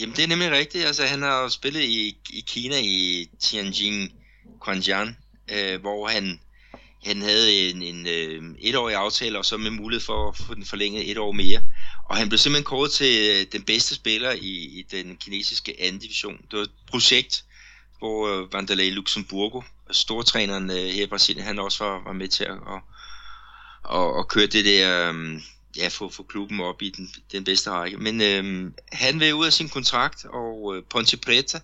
Jamen, 0.00 0.14
det 0.16 0.24
er 0.24 0.28
nemlig 0.28 0.58
rigtigt. 0.58 0.86
Altså, 0.86 1.02
han 1.06 1.22
har 1.22 1.48
spillet 1.48 1.80
i, 1.80 2.16
i 2.30 2.44
Kina 2.46 2.74
i 2.82 3.28
Tianjin 3.38 4.10
Quanjian, 4.64 5.16
øh, 5.52 5.80
hvor 5.80 6.08
han, 6.08 6.40
han 7.04 7.22
havde 7.22 7.70
en, 7.70 7.82
en 7.82 8.06
øh, 8.06 8.42
etårig 8.58 8.96
aftale, 8.96 9.38
og 9.38 9.44
så 9.44 9.56
med 9.56 9.70
mulighed 9.70 10.04
for 10.04 10.28
at 10.28 10.36
få 10.36 10.54
den 10.54 10.64
forlænget 10.64 11.10
et 11.10 11.18
år 11.18 11.32
mere. 11.32 11.60
Og 12.08 12.16
han 12.16 12.28
blev 12.28 12.38
simpelthen 12.38 12.64
kåret 12.64 12.92
til 12.92 13.30
øh, 13.30 13.52
den 13.52 13.62
bedste 13.62 13.94
spiller 13.94 14.32
i, 14.32 14.78
i 14.78 14.86
den 14.90 15.16
kinesiske 15.16 15.74
anden 15.80 16.00
division. 16.00 16.36
Det 16.50 16.58
var 16.58 16.64
et 16.64 16.70
projekt, 16.86 17.44
hvor 17.98 18.28
øh, 18.28 18.52
Vanderlei 18.52 18.90
Luxemburgo, 18.90 19.62
stortræneren 19.90 20.70
øh, 20.70 20.76
her 20.76 21.02
i 21.02 21.06
Brasilien, 21.06 21.46
han 21.46 21.58
også 21.58 21.84
var, 21.84 22.04
var 22.04 22.12
med 22.12 22.28
til 22.28 22.44
at 22.44 22.50
og, 22.50 22.80
og, 23.82 24.14
og 24.14 24.28
køre 24.28 24.46
det 24.46 24.64
der, 24.64 25.12
øh, 25.12 25.40
ja, 25.76 25.88
få, 25.88 26.08
få 26.08 26.22
klubben 26.22 26.60
op 26.60 26.82
i 26.82 26.90
den, 26.90 27.10
den 27.32 27.44
bedste 27.44 27.70
række. 27.70 27.96
Men 27.96 28.20
øh, 28.20 28.72
han 28.92 29.20
vil 29.20 29.34
ud 29.34 29.46
af 29.46 29.52
sin 29.52 29.68
kontrakt, 29.68 30.24
og 30.24 30.76
øh, 30.76 30.82
Ponte 30.90 31.16
Preta, 31.16 31.60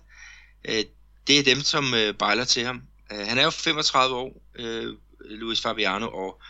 øh, 0.65 0.83
det 1.27 1.39
er 1.39 1.43
dem, 1.43 1.61
som 1.61 1.93
øh, 1.93 2.13
bejler 2.13 2.43
til 2.43 2.65
ham. 2.65 2.81
Øh, 3.11 3.27
han 3.27 3.37
er 3.37 3.43
jo 3.43 3.49
35 3.49 4.15
år, 4.15 4.41
øh, 4.55 4.93
Luis 5.29 5.61
Fabiano, 5.61 6.07
og 6.07 6.41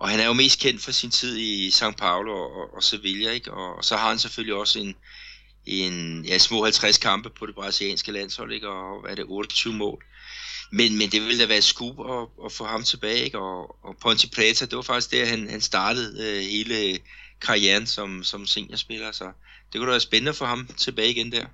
og 0.00 0.08
han 0.08 0.20
er 0.20 0.26
jo 0.26 0.32
mest 0.32 0.60
kendt 0.60 0.82
for 0.82 0.92
sin 0.92 1.10
tid 1.10 1.36
i 1.38 1.68
São 1.68 1.90
Paulo 1.90 2.32
og, 2.32 2.56
og, 2.56 2.74
og 2.74 2.82
Sevilla, 2.82 3.30
ikke? 3.30 3.52
Og, 3.52 3.76
og 3.76 3.84
så 3.84 3.96
har 3.96 4.08
han 4.08 4.18
selvfølgelig 4.18 4.54
også 4.54 4.78
en, 4.78 4.94
en 5.66 6.24
ja, 6.24 6.38
små 6.38 6.64
50 6.64 6.98
kampe 6.98 7.30
på 7.30 7.46
det 7.46 7.54
brasilianske 7.54 8.12
landshold, 8.12 8.52
ikke? 8.52 8.68
og 8.68 9.00
hvad 9.00 9.10
er 9.10 9.14
det, 9.14 9.24
28 9.28 9.74
mål. 9.74 10.04
Men, 10.72 10.98
men 10.98 11.08
det 11.10 11.22
ville 11.22 11.42
da 11.42 11.46
være 11.46 11.58
et 11.58 11.64
skub 11.64 12.00
at, 12.00 12.28
at 12.44 12.52
få 12.52 12.64
ham 12.64 12.82
tilbage, 12.82 13.24
ikke? 13.24 13.38
Og, 13.38 13.84
og 13.84 13.96
Ponte 14.02 14.30
Preta, 14.34 14.64
det 14.64 14.76
var 14.76 14.82
faktisk 14.82 15.10
der, 15.10 15.26
han, 15.26 15.50
han 15.50 15.60
startede 15.60 16.14
øh, 16.20 16.42
hele 16.42 16.98
karrieren 17.40 17.86
som, 17.86 18.22
som 18.22 18.46
seniorspiller, 18.46 19.12
så 19.12 19.24
det 19.72 19.78
kunne 19.78 19.86
da 19.86 19.90
være 19.90 20.00
spændende 20.00 20.34
for 20.34 20.46
ham 20.46 20.66
tilbage 20.76 21.10
igen 21.10 21.32
der. 21.32 21.44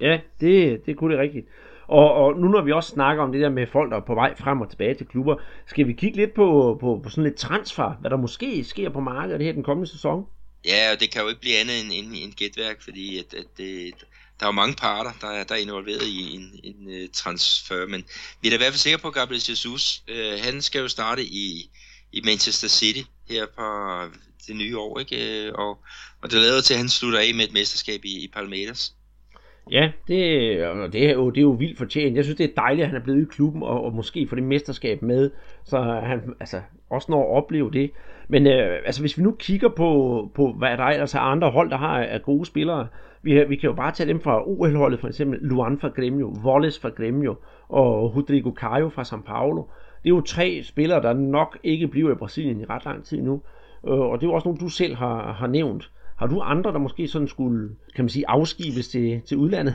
Ja, 0.00 0.18
det, 0.40 0.86
det 0.86 0.96
kunne 0.96 1.14
det 1.14 1.22
rigtigt. 1.22 1.46
Og, 1.86 2.14
og 2.14 2.38
nu 2.38 2.48
når 2.48 2.62
vi 2.62 2.72
også 2.72 2.90
snakker 2.90 3.22
om 3.22 3.32
det 3.32 3.40
der 3.40 3.48
med 3.48 3.66
folk, 3.72 3.90
der 3.90 3.96
er 3.96 4.04
på 4.06 4.14
vej 4.14 4.36
frem 4.36 4.60
og 4.60 4.70
tilbage 4.70 4.94
til 4.94 5.06
klubber, 5.06 5.36
skal 5.66 5.86
vi 5.86 5.92
kigge 5.92 6.16
lidt 6.16 6.34
på, 6.34 6.76
på, 6.80 7.00
på 7.02 7.10
sådan 7.10 7.24
lidt 7.24 7.36
transfer, 7.36 7.96
hvad 8.00 8.10
der 8.10 8.16
måske 8.16 8.64
sker 8.64 8.90
på 8.90 9.00
markedet 9.00 9.42
her 9.42 9.52
den 9.52 9.62
kommende 9.62 9.90
sæson? 9.90 10.26
Ja, 10.64 10.92
og 10.92 11.00
det 11.00 11.10
kan 11.10 11.22
jo 11.22 11.28
ikke 11.28 11.40
blive 11.40 11.58
andet 11.58 11.80
end, 11.80 11.92
end, 11.92 12.24
end 12.24 12.32
gætværk, 12.32 12.82
fordi 12.82 13.18
at, 13.18 13.34
at 13.34 13.46
det, 13.56 13.94
der 14.40 14.46
er 14.46 14.48
jo 14.48 14.52
mange 14.52 14.74
parter, 14.74 15.12
der 15.20 15.26
er, 15.26 15.44
der 15.44 15.54
er 15.54 15.58
involveret 15.58 16.06
i 16.06 16.36
en, 16.36 16.60
en, 16.64 16.90
en 16.90 17.10
transfer, 17.12 17.86
men 17.86 18.04
vi 18.40 18.48
er 18.48 18.50
da 18.50 18.56
i 18.56 18.58
hvert 18.58 18.72
fald 18.72 18.78
sikre 18.78 18.98
på, 18.98 19.08
at 19.08 19.14
Gabriel 19.14 19.42
Jesus, 19.48 20.02
øh, 20.08 20.38
han 20.42 20.62
skal 20.62 20.80
jo 20.80 20.88
starte 20.88 21.24
i, 21.24 21.70
i 22.12 22.20
Manchester 22.24 22.68
City 22.68 23.00
her 23.28 23.46
på 23.56 23.62
det 24.46 24.56
nye 24.56 24.78
år, 24.78 24.98
ikke? 24.98 25.46
Øh, 25.46 25.52
og, 25.54 25.78
og 26.22 26.30
det 26.30 26.40
lader 26.40 26.60
til, 26.60 26.74
at 26.74 26.78
han 26.78 26.88
slutter 26.88 27.18
af 27.18 27.34
med 27.34 27.44
et 27.44 27.52
mesterskab 27.52 28.04
i, 28.04 28.24
i 28.24 28.28
Palmeiras. 28.28 28.93
Ja, 29.70 29.92
det, 30.08 30.14
øh, 30.58 30.92
det, 30.92 31.10
er 31.10 31.12
jo, 31.12 31.30
det 31.30 31.38
er 31.38 31.42
jo 31.42 31.50
vildt 31.50 31.78
fortjent. 31.78 32.16
Jeg 32.16 32.24
synes, 32.24 32.36
det 32.36 32.50
er 32.50 32.54
dejligt, 32.56 32.84
at 32.84 32.90
han 32.90 33.00
er 33.00 33.04
blevet 33.04 33.22
i 33.22 33.24
klubben 33.30 33.62
og, 33.62 33.84
og 33.84 33.92
måske 33.94 34.26
får 34.28 34.36
det 34.36 34.44
mesterskab 34.44 35.02
med, 35.02 35.30
så 35.64 35.82
han 35.82 36.34
altså, 36.40 36.60
også 36.90 37.06
når 37.10 37.22
at 37.22 37.36
opleve 37.36 37.70
det. 37.70 37.90
Men 38.28 38.46
øh, 38.46 38.78
altså, 38.86 39.00
hvis 39.00 39.18
vi 39.18 39.22
nu 39.22 39.32
kigger 39.38 39.68
på, 39.68 40.30
på 40.34 40.52
hvad 40.52 40.76
der 40.76 40.84
ellers 40.84 41.14
er 41.14 41.20
andre 41.20 41.50
hold, 41.50 41.70
der 41.70 41.76
har 41.76 42.02
af 42.02 42.22
gode 42.22 42.46
spillere, 42.46 42.86
vi, 43.22 43.44
vi 43.44 43.56
kan 43.56 43.68
jo 43.68 43.74
bare 43.74 43.92
tage 43.92 44.08
dem 44.08 44.20
fra 44.20 44.48
OL-holdet, 44.48 45.00
for 45.00 45.08
eksempel 45.08 45.38
Luan 45.42 45.78
fra 45.78 45.88
Gremio, 45.88 46.34
Wallace 46.44 46.80
fra 46.80 46.88
Gremio 46.88 47.36
og 47.68 48.16
Rodrigo 48.16 48.50
Caio 48.50 48.88
fra 48.88 49.02
São 49.02 49.22
Paulo. 49.22 49.62
Det 50.02 50.10
er 50.10 50.14
jo 50.14 50.20
tre 50.20 50.60
spillere, 50.62 51.02
der 51.02 51.12
nok 51.12 51.58
ikke 51.62 51.88
bliver 51.88 52.12
i 52.12 52.14
Brasilien 52.14 52.60
i 52.60 52.64
ret 52.64 52.84
lang 52.84 53.04
tid 53.04 53.22
nu. 53.22 53.42
Øh, 53.88 53.98
og 53.98 54.20
det 54.20 54.26
er 54.26 54.30
jo 54.30 54.34
også 54.34 54.48
nogle, 54.48 54.60
du 54.60 54.68
selv 54.68 54.94
har, 54.94 55.32
har 55.32 55.46
nævnt. 55.46 55.90
Har 56.24 56.28
du 56.28 56.40
andre, 56.40 56.72
der 56.72 56.78
måske 56.78 57.08
sådan 57.08 57.28
skulle, 57.28 57.68
kan 57.94 58.04
man 58.04 58.08
sige, 58.08 58.28
afskibes 58.28 58.88
til, 58.88 59.22
til 59.28 59.36
udlandet? 59.36 59.74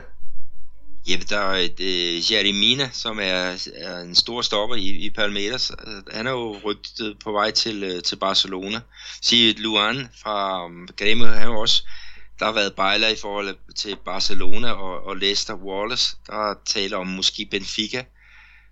Ja, 1.09 1.15
der 1.29 1.39
er 1.39 1.55
et, 1.55 1.79
øh, 1.79 2.17
uh, 2.17 2.31
Jeremina, 2.31 2.89
som 2.91 3.19
er, 3.19 3.69
er 3.75 4.01
en 4.01 4.15
stor 4.15 4.41
stopper 4.41 4.75
i, 4.75 4.89
i 5.05 5.09
Palmeiras. 5.09 5.71
Han 6.11 6.27
er 6.27 6.31
jo 6.31 6.55
rygtet 6.65 7.17
på 7.23 7.31
vej 7.31 7.51
til, 7.51 7.83
uh, 7.83 8.01
til 8.03 8.15
Barcelona. 8.15 8.79
Sige 9.21 9.61
Luan 9.61 10.09
fra 10.23 10.65
um, 10.65 10.87
Grêmio, 11.01 11.25
han 11.25 11.47
også 11.47 11.83
der 12.39 12.45
har 12.45 12.53
været 12.53 12.75
bejler 12.75 13.07
i 13.07 13.21
forhold 13.21 13.55
til 13.75 13.97
Barcelona 14.05 14.71
og, 14.71 15.03
og 15.03 15.17
Leicester 15.17 15.55
Wallace. 15.55 16.17
Der 16.27 16.53
taler 16.65 16.97
om 16.97 17.07
måske 17.07 17.47
Benfica. 17.51 18.03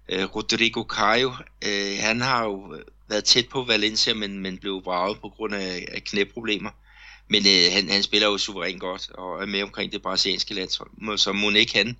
Øh, 0.09 0.35
Rodrigo 0.35 0.83
Caio, 0.83 1.31
øh, 1.67 1.97
han 1.99 2.21
har 2.21 2.43
jo 2.43 2.75
været 3.09 3.23
tæt 3.23 3.47
på 3.49 3.63
Valencia, 3.63 4.13
men, 4.13 4.39
men 4.39 4.57
blev 4.57 4.81
vraget 4.85 5.17
på 5.21 5.29
grund 5.29 5.55
af, 5.55 5.85
af 5.91 6.03
knæproblemer. 6.03 6.69
Men 7.27 7.43
øh, 7.47 7.73
han, 7.73 7.89
han 7.89 8.03
spiller 8.03 8.27
jo 8.27 8.37
suverænt 8.37 8.79
godt, 8.79 9.09
og 9.13 9.41
er 9.41 9.45
med 9.45 9.63
omkring 9.63 9.91
det 9.91 10.01
brasilianske 10.01 10.53
landshold. 10.53 11.17
Så 11.17 11.33
må 11.33 11.49
ikke 11.49 11.77
han 11.77 11.97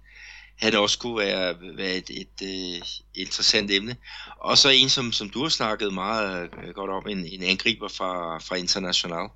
han 0.57 0.75
også 0.75 0.99
kunne 0.99 1.17
være, 1.17 1.55
være 1.77 1.95
et, 1.95 2.09
et, 2.09 2.27
et, 2.41 2.77
et 2.77 3.01
interessant 3.15 3.71
emne. 3.71 3.95
Og 4.37 4.57
så 4.57 4.69
en, 4.69 4.89
som, 4.89 5.11
som 5.11 5.29
du 5.29 5.41
har 5.41 5.49
snakket 5.49 5.93
meget 5.93 6.49
godt 6.73 6.91
om, 6.91 7.07
en, 7.07 7.25
en 7.25 7.43
angriber 7.43 7.87
fra, 7.87 8.37
fra 8.37 8.55
International. 8.55 9.29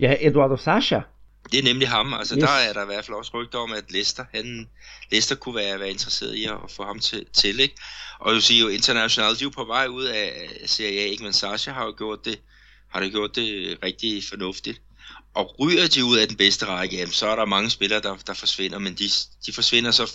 Ja, 0.00 0.16
Eduardo 0.20 0.56
Sasha. 0.56 1.00
Det 1.52 1.58
er 1.58 1.62
nemlig 1.62 1.88
ham. 1.88 2.14
Altså, 2.14 2.34
yes. 2.34 2.42
der 2.42 2.50
er 2.50 2.72
der 2.72 2.82
i 2.82 2.86
hvert 2.86 3.04
fald 3.04 3.16
også 3.16 3.30
rygter 3.34 3.58
om, 3.58 3.72
at 3.72 3.92
Leicester, 3.92 4.24
han, 4.34 4.68
Leicester 5.10 5.34
kunne 5.34 5.54
være, 5.54 5.80
være 5.80 5.90
interesseret 5.90 6.34
i 6.34 6.44
at 6.44 6.70
få 6.76 6.84
ham 6.84 6.98
til, 6.98 7.26
til 7.32 7.60
ikke? 7.60 7.74
Og 8.18 8.34
du 8.34 8.40
siger 8.40 8.62
jo, 8.62 8.68
International, 8.68 9.30
de 9.30 9.34
er 9.34 9.42
jo 9.42 9.50
på 9.50 9.64
vej 9.64 9.86
ud 9.86 10.04
af 10.04 10.48
Serie 10.66 11.00
A, 11.00 11.04
ikke? 11.04 11.24
men 11.24 11.32
Sasha 11.32 11.72
har 11.72 11.84
jo 11.84 11.94
gjort 11.98 12.24
det, 12.24 12.40
har 12.88 13.00
det 13.00 13.12
gjort 13.12 13.36
det 13.36 13.78
rigtig 13.82 14.22
fornuftigt. 14.28 14.80
Og 15.34 15.54
ryger 15.60 15.88
de 15.88 16.04
ud 16.04 16.16
af 16.16 16.28
den 16.28 16.36
bedste 16.36 16.66
række, 16.66 16.96
jamen, 16.96 17.12
så 17.12 17.26
er 17.26 17.36
der 17.36 17.44
mange 17.44 17.70
spillere, 17.70 18.00
der, 18.00 18.16
der 18.16 18.34
forsvinder, 18.34 18.78
men 18.78 18.94
de, 18.94 19.10
de 19.46 19.52
forsvinder 19.52 19.90
så 19.90 20.12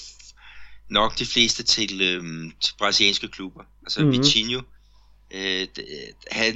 nok 0.89 1.19
de 1.19 1.25
fleste 1.25 1.63
til, 1.63 2.01
øhm, 2.01 2.51
til 2.61 2.73
brasilianske 2.77 3.27
klubber. 3.27 3.63
Altså 3.83 3.99
mm-hmm. 3.99 4.17
Vitinho, 4.17 4.61
øh, 5.31 5.67
han 6.31 6.55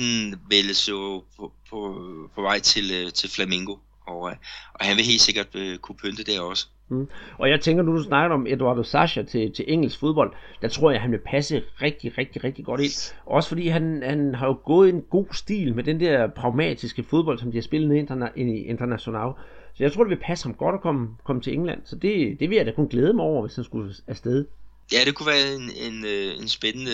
vælges 0.49 0.89
jo 0.89 1.23
på, 1.37 1.53
på, 1.69 1.97
på 2.35 2.41
vej 2.41 2.59
til, 2.59 2.91
øh, 2.91 3.13
til 3.13 3.29
Flamengo, 3.29 3.77
og, 4.07 4.31
øh, 4.31 4.37
og 4.73 4.85
han 4.85 4.97
vil 4.97 5.05
helt 5.05 5.21
sikkert 5.21 5.55
øh, 5.55 5.77
kunne 5.77 5.97
pynte 5.97 6.23
der 6.23 6.39
også. 6.39 6.67
Mm. 6.89 7.07
Og 7.37 7.49
jeg 7.49 7.61
tænker, 7.61 7.83
nu 7.83 7.97
du 7.97 8.03
snakker 8.03 8.35
om 8.35 8.47
Eduardo 8.49 8.83
Sasha 8.83 9.23
til, 9.23 9.51
til 9.51 9.65
engelsk 9.67 9.99
fodbold, 9.99 10.31
der 10.61 10.67
tror 10.67 10.91
jeg, 10.91 11.01
han 11.01 11.11
vil 11.11 11.19
passe 11.25 11.63
rigtig, 11.81 12.17
rigtig, 12.17 12.43
rigtig 12.43 12.65
godt 12.65 12.81
ind. 12.81 13.13
Også 13.25 13.49
fordi 13.49 13.67
han, 13.67 14.03
han 14.05 14.35
har 14.35 14.47
jo 14.47 14.57
gået 14.65 14.89
en 14.89 15.01
god 15.01 15.25
stil 15.31 15.75
med 15.75 15.83
den 15.83 15.99
der 15.99 16.27
pragmatiske 16.27 17.03
fodbold, 17.03 17.39
som 17.39 17.51
de 17.51 17.57
har 17.57 17.61
spillet 17.61 17.95
i, 17.95 17.99
interna- 17.99 18.39
i 18.39 18.63
International. 18.63 19.31
Så 19.73 19.83
jeg 19.83 19.91
tror, 19.91 20.03
det 20.03 20.09
vil 20.09 20.23
passe 20.25 20.45
ham 20.45 20.53
godt 20.53 20.75
at 20.75 20.81
komme, 20.81 21.09
komme 21.23 21.41
til 21.41 21.53
England. 21.53 21.81
Så 21.85 21.95
det, 21.95 22.39
det 22.39 22.49
vil 22.49 22.55
jeg 22.55 22.65
da 22.65 22.71
kun 22.71 22.87
glæde 22.87 23.13
mig 23.13 23.25
over, 23.25 23.41
hvis 23.41 23.55
han 23.55 23.63
skulle 23.63 23.93
afsted. 24.07 24.45
Ja, 24.93 24.97
det 25.05 25.15
kunne 25.15 25.27
være 25.27 25.55
en, 25.55 25.93
en, 25.93 26.05
øh, 26.05 26.41
en 26.41 26.47
spændende 26.47 26.91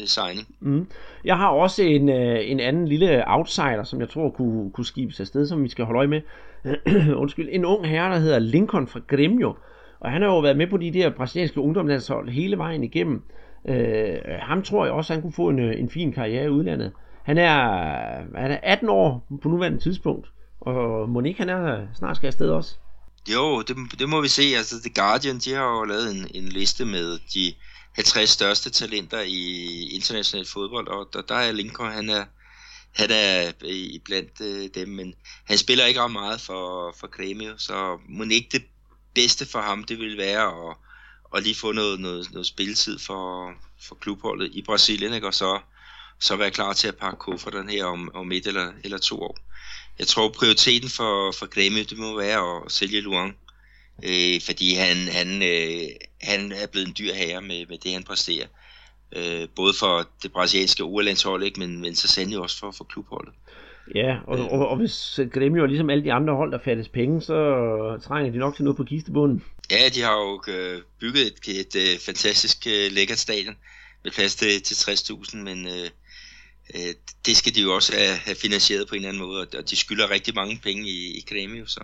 øh, 0.00 0.06
signing. 0.06 0.46
Mm. 0.60 0.86
Jeg 1.24 1.36
har 1.36 1.48
også 1.48 1.82
en, 1.82 2.08
øh, 2.08 2.50
en 2.50 2.60
anden 2.60 2.88
lille 2.88 3.24
outsider, 3.26 3.84
som 3.84 4.00
jeg 4.00 4.08
tror 4.08 4.30
kunne, 4.30 4.70
kunne 4.70 4.84
skibes 4.84 5.20
afsted, 5.20 5.46
som 5.46 5.64
vi 5.64 5.68
skal 5.68 5.84
holde 5.84 5.98
øje 5.98 6.06
med. 6.06 6.20
Undskyld. 7.22 7.48
En 7.52 7.64
ung 7.64 7.86
herre, 7.86 8.14
der 8.14 8.18
hedder 8.18 8.38
Lincoln 8.38 8.86
fra 8.86 9.00
Gremio. 9.08 9.56
Og 10.00 10.10
han 10.10 10.22
har 10.22 10.28
jo 10.28 10.40
været 10.40 10.56
med 10.56 10.66
på 10.66 10.76
de 10.76 10.92
der 10.92 11.10
brasilianske 11.10 11.60
ungdomslandshold 11.60 12.28
hele 12.28 12.58
vejen 12.58 12.84
igennem. 12.84 13.22
Øh, 13.68 14.18
ham 14.40 14.62
tror 14.62 14.84
jeg 14.84 14.94
også, 14.94 15.12
han 15.12 15.22
kunne 15.22 15.32
få 15.32 15.48
en, 15.48 15.58
øh, 15.58 15.80
en 15.80 15.90
fin 15.90 16.12
karriere 16.12 16.44
i 16.44 16.48
udlandet. 16.48 16.92
Han 17.24 17.38
er, 17.38 17.54
han 18.36 18.50
er 18.50 18.58
18 18.62 18.88
år 18.88 19.26
på 19.42 19.48
nuværende 19.48 19.78
tidspunkt. 19.78 20.28
Og 20.60 21.08
Monique, 21.08 21.38
han 21.38 21.48
er 21.48 21.86
snart 21.94 22.16
skal 22.16 22.26
afsted 22.26 22.50
også. 22.50 22.76
Jo, 23.32 23.62
det, 23.62 23.76
det 23.98 24.08
må 24.08 24.20
vi 24.20 24.28
se. 24.28 24.42
Altså, 24.56 24.74
The 24.80 24.94
Guardian, 24.94 25.38
de 25.38 25.54
har 25.54 25.78
jo 25.78 25.84
lavet 25.84 26.14
en, 26.14 26.26
en 26.34 26.48
liste 26.48 26.84
med 26.84 27.18
de 27.34 27.54
50 27.96 28.28
største 28.28 28.70
talenter 28.70 29.20
i 29.20 29.40
international 29.94 30.46
fodbold, 30.46 30.88
og 30.88 31.08
der, 31.12 31.22
der 31.22 31.34
er 31.34 31.52
Lincoln, 31.52 31.92
han 31.92 32.08
er, 32.08 32.24
han 32.92 33.10
er 33.10 33.52
i 33.64 34.00
blandt 34.04 34.40
øh, 34.40 34.68
dem, 34.74 34.88
men 34.88 35.14
han 35.44 35.58
spiller 35.58 35.86
ikke 35.86 36.00
ret 36.00 36.10
meget 36.10 36.40
for, 36.40 36.94
for 37.00 37.06
Grêmio, 37.06 37.58
så 37.58 37.98
må 38.08 38.24
ikke 38.24 38.48
det 38.52 38.64
bedste 39.14 39.46
for 39.46 39.60
ham, 39.60 39.84
det 39.84 39.98
vil 39.98 40.16
være 40.16 40.68
at, 40.70 40.76
at 41.36 41.42
lige 41.42 41.54
få 41.54 41.72
noget, 41.72 42.00
noget, 42.00 42.32
noget 42.32 42.46
spilletid 42.46 42.98
for, 42.98 43.52
for 43.80 43.94
klubholdet 43.94 44.50
i 44.52 44.62
Brasilien, 44.62 45.14
ikke? 45.14 45.26
og 45.26 45.34
så, 45.34 45.60
så 46.20 46.36
være 46.36 46.50
klar 46.50 46.72
til 46.72 46.88
at 46.88 46.96
pakke 46.96 47.18
kufferten 47.18 47.68
her 47.68 47.84
om, 47.84 48.10
om 48.14 48.32
et 48.32 48.46
eller, 48.46 48.72
eller 48.84 48.98
to 48.98 49.22
år 49.22 49.36
jeg 49.98 50.06
tror 50.06 50.28
prioriteten 50.28 50.88
for, 50.88 51.32
for 51.32 51.46
Grêmio, 51.46 51.88
det 51.90 51.98
må 51.98 52.16
være 52.16 52.62
at 52.64 52.72
sælge 52.72 53.00
Luang. 53.00 53.36
Øh, 54.04 54.40
fordi 54.40 54.74
han, 54.74 54.96
han, 55.08 55.42
øh, 55.42 55.88
han 56.20 56.52
er 56.52 56.66
blevet 56.66 56.88
en 56.88 56.94
dyr 56.98 57.14
herre 57.14 57.40
med, 57.40 57.66
med 57.66 57.78
det, 57.78 57.92
han 57.92 58.02
præsterer. 58.02 58.46
Øh, 59.16 59.48
både 59.56 59.72
for 59.80 60.08
det 60.22 60.32
brasilianske 60.32 60.84
urlandshold, 60.84 61.42
ikke, 61.42 61.60
men, 61.60 61.80
men 61.80 61.94
så 61.94 62.08
sandelig 62.08 62.38
også 62.38 62.58
for, 62.58 62.70
for 62.70 62.84
klubholdet. 62.84 63.34
Ja, 63.94 64.16
og, 64.26 64.38
øh. 64.38 64.44
og, 64.44 64.68
og 64.68 64.76
hvis 64.76 65.20
Grêmio 65.36 65.60
er 65.60 65.66
ligesom 65.66 65.90
alle 65.90 66.04
de 66.04 66.12
andre 66.12 66.34
hold, 66.34 66.52
der 66.52 66.58
fattes 66.64 66.88
penge, 66.88 67.20
så 67.20 67.38
trænger 68.02 68.32
de 68.32 68.38
nok 68.38 68.54
til 68.54 68.64
noget 68.64 68.76
på 68.76 68.84
kistebunden. 68.84 69.44
Ja, 69.70 69.88
de 69.94 70.02
har 70.02 70.16
jo 70.20 70.52
øh, 70.52 70.82
bygget 71.00 71.26
et, 71.26 71.38
et, 71.48 71.60
et 71.60 71.76
øh, 71.76 71.98
fantastisk 72.06 72.66
lækkert 72.90 73.18
stadion 73.18 73.56
med 74.04 74.12
plads 74.12 74.34
til, 74.34 74.62
til 74.62 74.74
60.000, 74.74 75.36
men 75.36 75.66
øh, 75.66 75.88
øh, 76.74 76.94
det 77.26 77.36
skal 77.36 77.54
de 77.54 77.62
jo 77.62 77.74
også 77.74 77.92
have, 77.96 78.16
have 78.26 78.36
finansieret 78.36 78.88
på 78.88 78.94
en 78.94 78.98
eller 78.98 79.08
anden 79.08 79.22
måde, 79.22 79.40
og 79.58 79.70
de 79.70 79.76
skylder 79.76 80.10
rigtig 80.10 80.34
mange 80.34 80.60
penge 80.64 80.82
i, 80.82 80.98
i 81.18 81.22
Grêmio, 81.30 81.66
så 81.66 81.80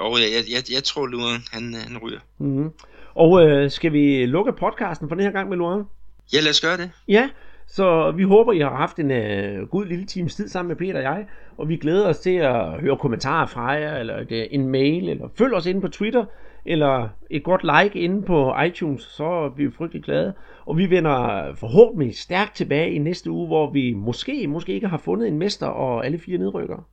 jo, 0.00 0.16
jeg, 0.16 0.44
jeg, 0.54 0.62
jeg 0.74 0.84
tror, 0.84 1.06
Luan, 1.06 1.40
han, 1.52 1.74
han 1.74 1.98
ryger. 1.98 2.20
Mm-hmm. 2.38 2.70
Og 3.14 3.42
øh, 3.42 3.70
skal 3.70 3.92
vi 3.92 4.26
lukke 4.26 4.52
podcasten 4.52 5.08
for 5.08 5.14
den 5.14 5.24
her 5.24 5.30
gang 5.30 5.48
med 5.48 5.56
Luan? 5.56 5.84
Ja, 6.32 6.40
lad 6.40 6.50
os 6.50 6.60
gøre 6.60 6.76
det. 6.76 6.90
Ja, 7.08 7.28
så 7.66 8.10
vi 8.10 8.22
håber, 8.22 8.52
I 8.52 8.58
har 8.58 8.76
haft 8.76 8.98
en 8.98 9.10
uh, 9.10 9.68
god 9.68 9.86
lille 9.86 10.06
times 10.06 10.34
tid 10.34 10.48
sammen 10.48 10.68
med 10.68 10.76
Peter 10.76 10.96
og 10.96 11.02
jeg, 11.02 11.26
og 11.58 11.68
vi 11.68 11.76
glæder 11.76 12.08
os 12.08 12.18
til 12.18 12.36
at 12.36 12.80
høre 12.80 12.96
kommentarer 12.96 13.46
fra 13.46 13.66
jer, 13.66 13.96
eller 13.96 14.18
et, 14.18 14.54
en 14.54 14.68
mail, 14.68 15.08
eller 15.08 15.28
følg 15.38 15.54
os 15.54 15.66
inde 15.66 15.80
på 15.80 15.88
Twitter, 15.88 16.24
eller 16.64 17.08
et 17.30 17.44
godt 17.44 17.62
like 17.64 17.98
inde 17.98 18.22
på 18.22 18.54
iTunes, 18.66 19.02
så 19.02 19.52
bliver 19.54 19.70
vi 19.70 19.76
frygtelig 19.76 20.04
glade. 20.04 20.34
Og 20.66 20.78
vi 20.78 20.90
vender 20.90 21.54
forhåbentlig 21.54 22.16
stærkt 22.16 22.56
tilbage 22.56 22.92
i 22.92 22.98
næste 22.98 23.30
uge, 23.30 23.46
hvor 23.46 23.70
vi 23.70 23.92
måske, 23.92 24.46
måske 24.46 24.72
ikke 24.72 24.88
har 24.88 24.98
fundet 24.98 25.28
en 25.28 25.38
mester 25.38 25.66
og 25.66 26.06
alle 26.06 26.18
fire 26.18 26.38
nedrykker. 26.38 26.88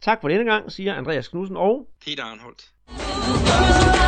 Tak 0.00 0.20
for 0.20 0.28
denne 0.28 0.52
gang, 0.52 0.72
siger 0.72 0.94
Andreas 0.94 1.28
Knudsen 1.28 1.56
og 1.56 1.88
Peter 2.06 2.22
Arnholdt. 2.24 4.05